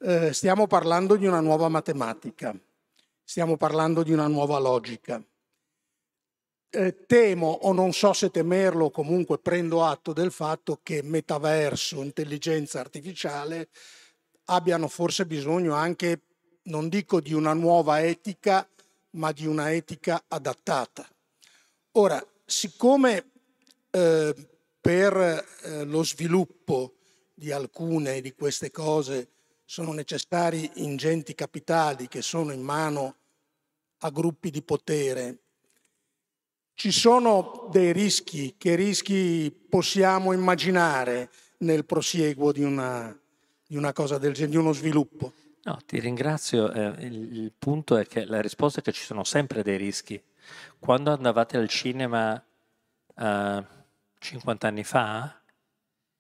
[0.03, 2.55] eh, stiamo parlando di una nuova matematica
[3.31, 5.23] stiamo parlando di una nuova logica.
[6.69, 12.81] Eh, temo, o non so se temerlo, comunque prendo atto del fatto che metaverso, intelligenza
[12.81, 13.69] artificiale
[14.47, 16.23] abbiano forse bisogno anche,
[16.63, 18.69] non dico di una nuova etica,
[19.13, 21.09] ma di una etica adattata.
[21.93, 23.31] Ora, siccome
[23.91, 24.35] eh,
[24.81, 25.17] per
[25.63, 26.95] eh, lo sviluppo
[27.35, 29.29] di alcune di queste cose
[29.65, 33.17] sono necessari ingenti capitali che sono in mano
[33.99, 35.39] a gruppi di potere.
[36.75, 43.17] Ci sono dei rischi, che rischi possiamo immaginare nel prosieguo di una,
[43.67, 45.33] di una cosa del genere, di uno sviluppo?
[45.63, 46.73] No, ti ringrazio.
[46.73, 50.23] Eh, il, il, punto è che la risposta è che ci sono sempre dei rischi.
[50.79, 52.43] Quando andavate al cinema
[53.17, 53.65] eh,
[54.19, 55.41] 50 anni fa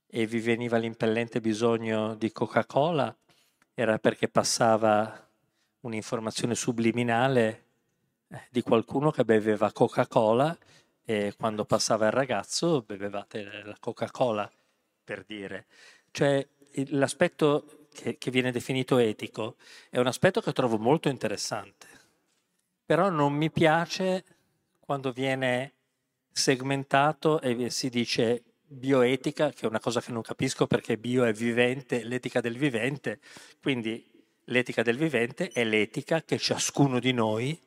[0.06, 3.16] e vi veniva l'impellente bisogno di Coca-Cola,
[3.74, 5.28] era perché passava
[5.80, 7.64] un'informazione subliminale
[8.28, 10.56] eh, di qualcuno che beveva Coca-Cola
[11.02, 14.50] e quando passava il ragazzo bevevate la Coca-Cola,
[15.02, 15.66] per dire.
[16.10, 16.46] Cioè
[16.88, 19.56] l'aspetto che, che viene definito etico
[19.90, 21.86] è un aspetto che trovo molto interessante,
[22.84, 24.24] però non mi piace
[24.80, 25.74] quando viene
[26.32, 31.32] segmentato e si dice bioetica, che è una cosa che non capisco perché bio è
[31.32, 33.20] vivente, l'etica del vivente,
[33.60, 34.08] quindi
[34.44, 37.60] l'etica del vivente è l'etica che ciascuno di noi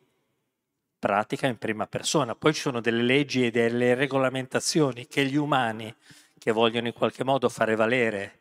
[0.97, 2.35] pratica in prima persona.
[2.35, 5.93] Poi ci sono delle leggi e delle regolamentazioni che gli umani
[6.37, 8.39] che vogliono in qualche modo fare valere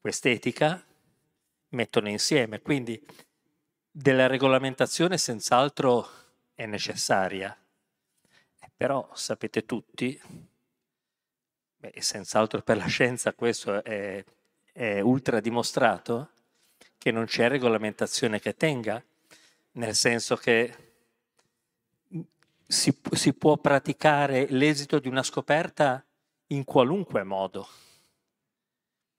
[0.00, 0.82] quest'etica
[1.72, 2.60] mettono insieme.
[2.60, 3.00] Quindi
[3.90, 6.08] della regolamentazione senz'altro
[6.54, 7.56] è necessaria,
[8.74, 10.20] però sapete tutti,
[11.76, 14.24] beh, senz'altro per la scienza questo è,
[14.72, 16.30] è ultra dimostrato,
[16.98, 19.02] che non c'è regolamentazione che tenga,
[19.72, 20.76] nel senso che
[22.66, 26.04] si, si può praticare l'esito di una scoperta
[26.48, 27.68] in qualunque modo,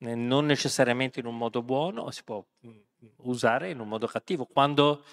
[0.04, 2.72] non necessariamente in un modo buono, si può mm,
[3.24, 4.46] usare in un modo cattivo.
[4.46, 5.04] Quando,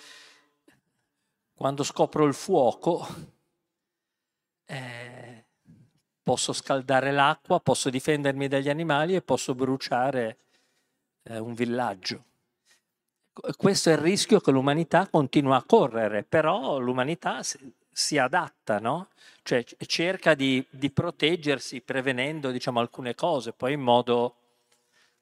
[1.55, 3.07] quando scopro il fuoco,
[4.67, 5.45] eh,
[6.23, 10.39] posso scaldare l'acqua, posso difendermi dagli animali e posso bruciare
[11.25, 12.25] eh, un villaggio.
[13.57, 17.43] Questo è il rischio che l'umanità continua a correre, però l'umanità
[17.91, 19.09] si adatta, no?
[19.43, 24.37] Cioè cerca di, di proteggersi prevenendo diciamo, alcune cose, poi in modo,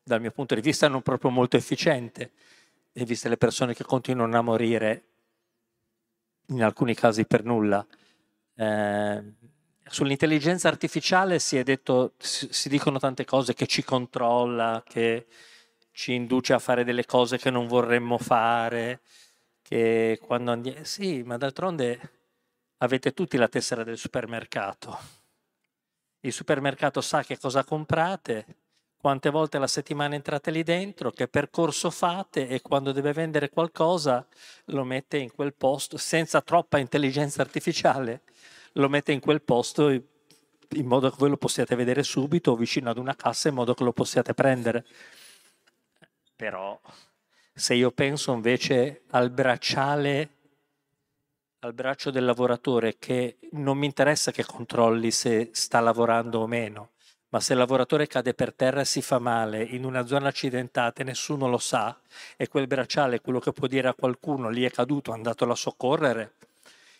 [0.08, 2.32] dal mio punto di vista, non proprio molto efficiente,
[2.92, 5.04] viste le persone che continuano a morire,
[6.46, 7.86] in alcuni casi per nulla.
[8.56, 9.22] Eh,
[9.84, 15.26] sull'intelligenza artificiale si, detto, si, si dicono tante cose che ci controlla, che
[15.92, 19.00] ci induce a fare delle cose che non vorremmo fare,
[19.62, 20.84] che quando andiamo...
[20.84, 22.12] Sì, ma d'altronde
[22.78, 24.98] avete tutti la tessera del supermercato.
[26.20, 28.46] Il supermercato sa che cosa comprate,
[29.00, 34.26] quante volte alla settimana entrate lì dentro, che percorso fate e quando deve vendere qualcosa
[34.66, 38.22] lo mette in quel posto senza troppa intelligenza artificiale,
[38.72, 42.98] lo mette in quel posto in modo che voi lo possiate vedere subito vicino ad
[42.98, 44.84] una cassa in modo che lo possiate prendere.
[46.34, 46.78] Però
[47.54, 50.30] se io penso invece al bracciale,
[51.60, 56.90] al braccio del lavoratore, che non mi interessa che controlli se sta lavorando o meno,
[57.30, 61.02] ma se il lavoratore cade per terra e si fa male in una zona accidentata
[61.02, 61.98] e nessuno lo sa,
[62.36, 65.54] e quel bracciale, quello che può dire a qualcuno, lì è caduto, è andato a
[65.54, 66.34] soccorrere,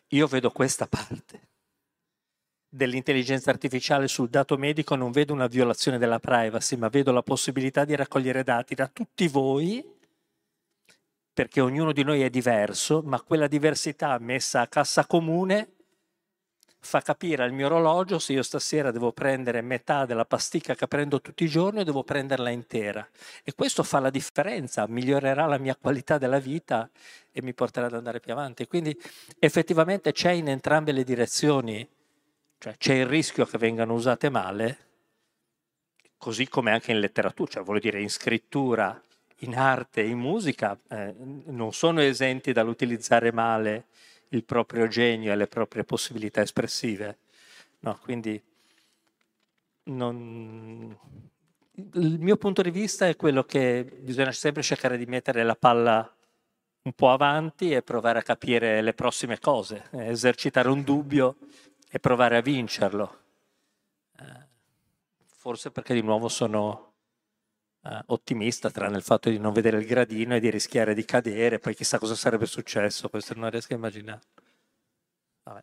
[0.09, 1.47] io vedo questa parte.
[2.71, 7.87] Dell'intelligenza artificiale sul dato medico non vedo una violazione della privacy, ma vedo la possibilità
[7.87, 9.97] di raccogliere dati da tutti voi
[11.39, 15.77] perché ognuno di noi è diverso, ma quella diversità messa a cassa comune
[16.81, 21.21] fa capire al mio orologio se io stasera devo prendere metà della pasticca che prendo
[21.21, 23.07] tutti i giorni o devo prenderla intera.
[23.43, 26.89] E questo fa la differenza, migliorerà la mia qualità della vita
[27.33, 28.67] e mi porterà ad andare più avanti.
[28.67, 28.97] Quindi
[29.39, 31.87] effettivamente c'è in entrambe le direzioni,
[32.59, 34.79] cioè c'è il rischio che vengano usate male,
[36.17, 39.01] così come anche in letteratura, cioè voglio dire in scrittura
[39.43, 41.15] in arte, in musica, eh,
[41.47, 43.87] non sono esenti dall'utilizzare male
[44.31, 47.19] il proprio genio e le proprie possibilità espressive.
[47.81, 48.43] No, quindi
[49.85, 50.97] non...
[51.95, 56.13] il mio punto di vista è quello che bisogna sempre cercare di mettere la palla
[56.83, 61.37] un po' avanti e provare a capire le prossime cose, eh, esercitare un dubbio
[61.91, 63.19] e provare a vincerlo.
[64.19, 64.47] Eh,
[65.27, 66.88] forse perché di nuovo sono
[67.89, 71.59] eh, ottimista, tranne il fatto di non vedere il gradino e di rischiare di cadere,
[71.59, 74.20] poi chissà cosa sarebbe successo, questo non riesco a immaginare.
[75.44, 75.62] Vabbè.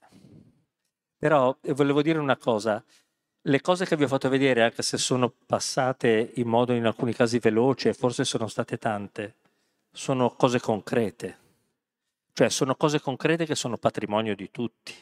[1.18, 2.84] Però eh, volevo dire una cosa,
[3.42, 7.14] le cose che vi ho fatto vedere, anche se sono passate in modo in alcuni
[7.14, 9.36] casi veloce, forse sono state tante,
[9.92, 11.44] sono cose concrete.
[12.34, 14.94] Cioè sono cose concrete che sono patrimonio di tutti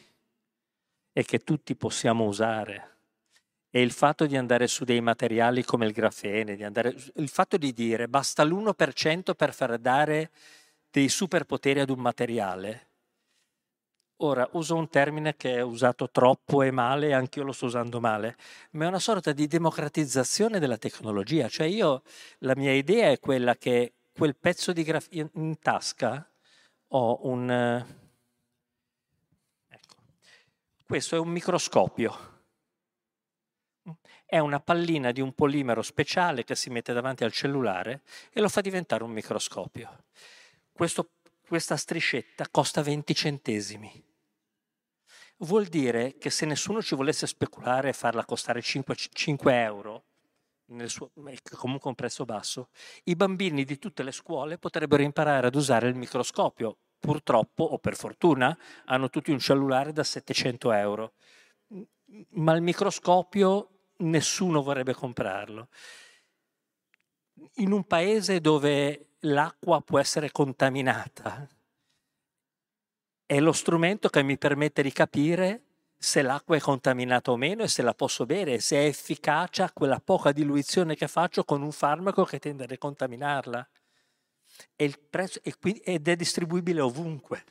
[1.12, 2.93] e che tutti possiamo usare
[3.76, 7.72] e il fatto di andare su dei materiali come il grafene, andare, il fatto di
[7.72, 10.30] dire basta l'1% per far dare
[10.92, 12.86] dei superpoteri ad un materiale.
[14.18, 17.98] Ora, uso un termine che è usato troppo e male, anche io lo sto usando
[17.98, 18.36] male,
[18.72, 21.48] ma è una sorta di democratizzazione della tecnologia.
[21.48, 22.02] Cioè io,
[22.38, 26.24] la mia idea è quella che quel pezzo di grafene in tasca
[26.90, 27.50] ho un...
[29.68, 29.94] Ecco,
[30.86, 32.33] questo è un microscopio
[34.26, 38.02] è una pallina di un polimero speciale che si mette davanti al cellulare
[38.32, 40.04] e lo fa diventare un microscopio.
[40.72, 41.10] Questo,
[41.46, 44.04] questa striscetta costa 20 centesimi.
[45.38, 50.04] Vuol dire che se nessuno ci volesse speculare e farla costare 5, 5 euro,
[50.86, 51.10] suo,
[51.56, 52.68] comunque un prezzo basso,
[53.04, 56.78] i bambini di tutte le scuole potrebbero imparare ad usare il microscopio.
[56.98, 58.56] Purtroppo, o per fortuna,
[58.86, 61.12] hanno tutti un cellulare da 700 euro.
[62.30, 65.68] Ma il microscopio nessuno vorrebbe comprarlo.
[67.54, 71.48] In un paese dove l'acqua può essere contaminata,
[73.26, 75.62] è lo strumento che mi permette di capire
[75.96, 80.00] se l'acqua è contaminata o meno e se la posso bere, se è efficace quella
[80.00, 83.66] poca diluizione che faccio con un farmaco che tende a decontaminarla.
[85.08, 87.44] Prezzo, ed è distribuibile ovunque.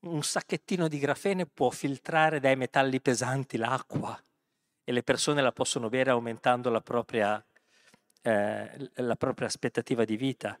[0.00, 4.18] Un sacchettino di grafene può filtrare dai metalli pesanti l'acqua
[4.88, 7.44] e le persone la possono bere aumentando la propria,
[8.22, 10.58] eh, la propria aspettativa di vita.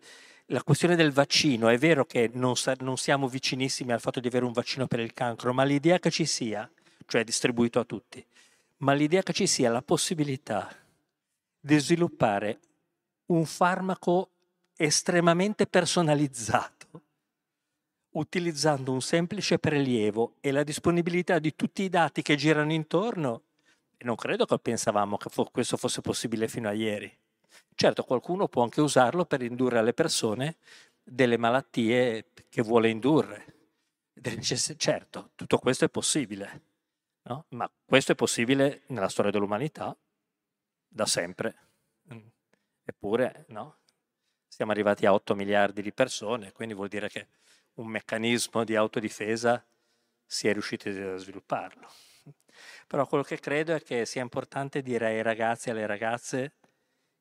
[0.48, 4.28] La questione del vaccino, è vero che non, sa- non siamo vicinissimi al fatto di
[4.28, 6.70] avere un vaccino per il cancro, ma l'idea che ci sia,
[7.06, 8.22] cioè distribuito a tutti,
[8.78, 10.76] ma l'idea che ci sia la possibilità
[11.58, 12.58] di sviluppare
[13.28, 14.28] un farmaco
[14.76, 17.02] estremamente personalizzato,
[18.10, 23.44] utilizzando un semplice prelievo e la disponibilità di tutti i dati che girano intorno,
[24.00, 27.16] non credo che pensavamo che questo fosse possibile fino a ieri.
[27.74, 30.56] Certo, qualcuno può anche usarlo per indurre alle persone
[31.02, 33.54] delle malattie che vuole indurre.
[34.76, 36.62] Certo, tutto questo è possibile,
[37.22, 37.44] no?
[37.50, 39.96] ma questo è possibile nella storia dell'umanità
[40.88, 41.54] da sempre.
[42.12, 42.26] Mm.
[42.84, 43.76] Eppure, no?
[44.48, 47.28] Siamo arrivati a 8 miliardi di persone, quindi vuol dire che
[47.74, 49.64] un meccanismo di autodifesa
[50.26, 51.88] si è riusciti a svilupparlo.
[52.86, 56.52] Però quello che credo è che sia importante dire ai ragazzi e alle ragazze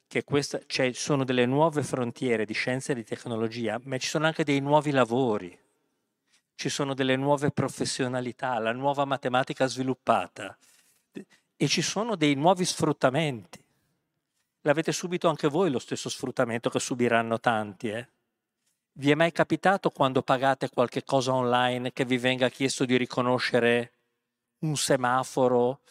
[0.07, 4.25] che questa, cioè, sono delle nuove frontiere di scienza e di tecnologia, ma ci sono
[4.25, 5.57] anche dei nuovi lavori.
[6.57, 10.57] ci sono delle nuove professionalità, la nuova matematica sviluppata
[11.55, 13.63] e ci sono dei nuovi sfruttamenti.
[14.61, 18.07] L'avete subito anche voi lo stesso sfruttamento che subiranno tanti, eh?
[18.93, 23.91] Vi è mai capitato quando pagate qualche cosa online che vi venga chiesto di riconoscere
[24.59, 25.81] un semaforo,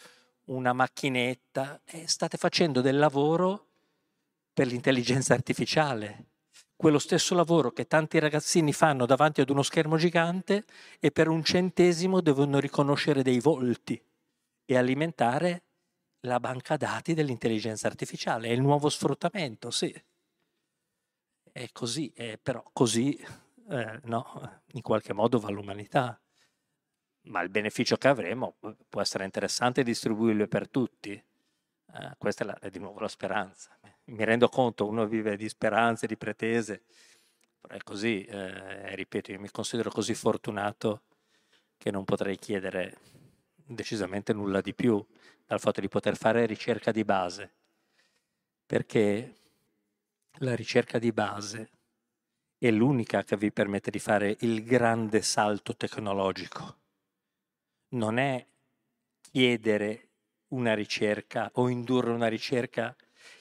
[0.45, 1.81] una macchinetta?
[1.85, 3.67] Eh, state facendo del lavoro
[4.53, 6.27] per l'intelligenza artificiale
[6.77, 10.63] quello stesso lavoro che tanti ragazzini fanno davanti ad uno schermo gigante
[10.99, 13.99] e per un centesimo devono riconoscere dei volti
[14.63, 15.63] e alimentare
[16.21, 18.49] la banca dati dell'intelligenza artificiale.
[18.49, 19.93] È il nuovo sfruttamento, sì.
[21.51, 23.17] È così, è però così
[23.69, 26.19] eh, no, in qualche modo va l'umanità.
[27.27, 28.57] Ma il beneficio che avremo
[28.89, 31.11] può essere interessante distribuirlo per tutti.
[31.11, 33.77] Eh, questa è, la, è di nuovo la speranza
[34.07, 36.83] mi rendo conto, uno vive di speranze, di pretese,
[37.59, 41.03] però è così, eh, ripeto, io mi considero così fortunato
[41.77, 42.97] che non potrei chiedere
[43.55, 45.05] decisamente nulla di più
[45.45, 47.53] dal fatto di poter fare ricerca di base,
[48.65, 49.35] perché
[50.39, 51.69] la ricerca di base
[52.57, 56.75] è l'unica che vi permette di fare il grande salto tecnologico.
[57.89, 58.45] Non è
[59.21, 60.09] chiedere
[60.49, 62.95] una ricerca o indurre una ricerca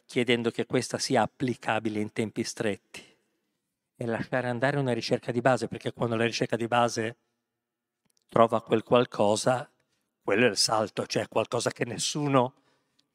[0.04, 3.02] chiedendo che questa sia applicabile in tempi stretti
[3.96, 7.16] e lasciare andare una ricerca di base, perché quando la ricerca di base
[8.28, 9.68] trova quel qualcosa,
[10.22, 12.54] quello è il salto, cioè qualcosa che nessuno...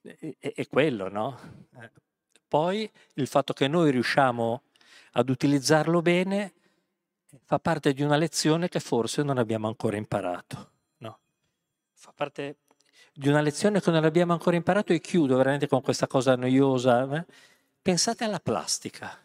[0.02, 1.40] è, è quello, no?
[2.48, 4.64] Poi il fatto che noi riusciamo
[5.14, 6.54] ad utilizzarlo bene
[7.46, 10.72] fa parte di una lezione che forse non abbiamo ancora imparato.
[12.02, 12.56] Fa parte
[13.14, 17.08] di una lezione che non abbiamo ancora imparato e chiudo veramente con questa cosa noiosa.
[17.16, 17.26] Eh?
[17.80, 19.16] Pensate alla plastica.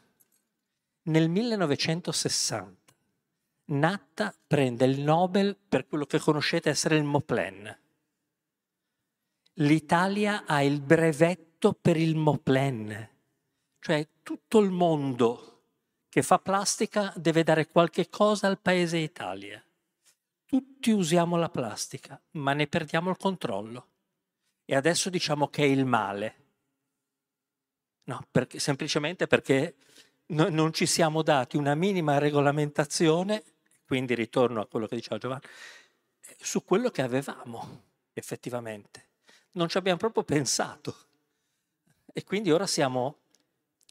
[1.05, 2.93] Nel 1960
[3.69, 7.78] Natta prende il Nobel per quello che conoscete essere il Moplen.
[9.55, 13.09] L'Italia ha il brevetto per il Moplen,
[13.81, 15.62] cioè tutto il mondo
[16.11, 19.66] che fa plastica deve dare qualche cosa al paese Italia.
[20.47, 23.89] Tutti usiamo la plastica, ma ne perdiamo il controllo.
[24.64, 26.44] E adesso diciamo che è il male.
[28.05, 29.74] No, perché, semplicemente perché
[30.27, 33.43] no, non ci siamo dati una minima regolamentazione,
[33.85, 35.43] quindi ritorno a quello che diceva Giovanni,
[36.39, 37.82] su quello che avevamo
[38.12, 39.09] effettivamente.
[39.52, 40.97] Non ci abbiamo proprio pensato.
[42.12, 43.18] E quindi ora siamo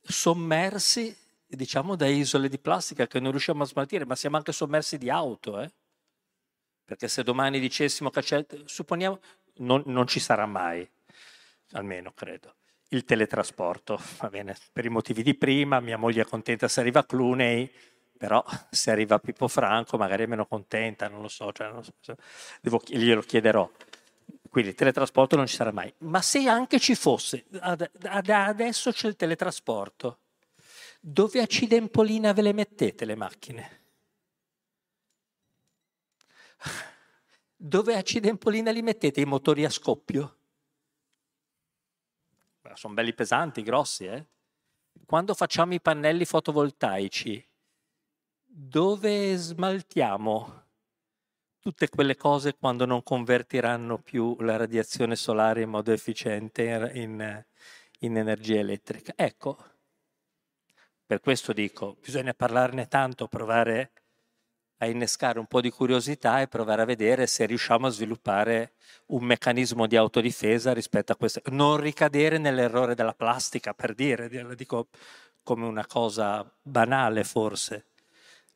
[0.02, 1.16] sommersi,
[1.46, 5.10] diciamo, da isole di plastica che non riusciamo a smaltire, ma siamo anche sommersi di
[5.10, 5.72] auto, eh?
[6.86, 9.20] Perché se domani dicessimo che c'è, supponiamo,
[9.58, 10.88] non, non ci sarà mai,
[11.72, 12.56] almeno credo,
[12.90, 17.06] il teletrasporto, va bene, per i motivi di prima, mia moglie è contenta se arriva
[17.06, 17.72] Clooney,
[18.18, 22.16] però se arriva Pippo Franco magari è meno contenta, non lo so, cioè, non so
[22.62, 23.70] devo, glielo chiederò.
[24.50, 25.94] Quindi il teletrasporto non ci sarà mai.
[26.00, 30.20] Ma se anche ci fosse, ad, ad, adesso c'è il teletrasporto,
[31.02, 33.85] dove a Cidempolina ve le mettete le macchine?
[37.56, 40.38] Dove a Cidempolina li mettete i motori a scoppio?
[42.74, 44.26] Sono belli pesanti, grossi, eh?
[45.06, 47.48] Quando facciamo i pannelli fotovoltaici,
[48.44, 50.64] dove smaltiamo
[51.60, 57.46] tutte quelle cose quando non convertiranno più la radiazione solare in modo efficiente in,
[58.00, 59.14] in energia elettrica?
[59.16, 59.58] Ecco,
[61.06, 63.92] per questo dico, bisogna parlarne tanto, provare
[64.86, 68.74] a innescare un po' di curiosità e provare a vedere se riusciamo a sviluppare
[69.08, 71.42] un meccanismo di autodifesa rispetto a questo.
[71.46, 74.88] Non ricadere nell'errore della plastica, per dire, lo dico
[75.44, 77.86] come una cosa banale forse,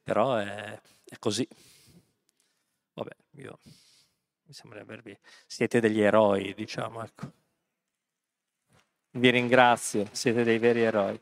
[0.01, 1.47] però è, è così.
[2.93, 3.60] Vabbè, io
[4.45, 5.18] mi sembra avervi...
[5.45, 7.31] Siete degli eroi, diciamo, ecco.
[9.11, 11.19] Vi ringrazio, siete dei veri eroi.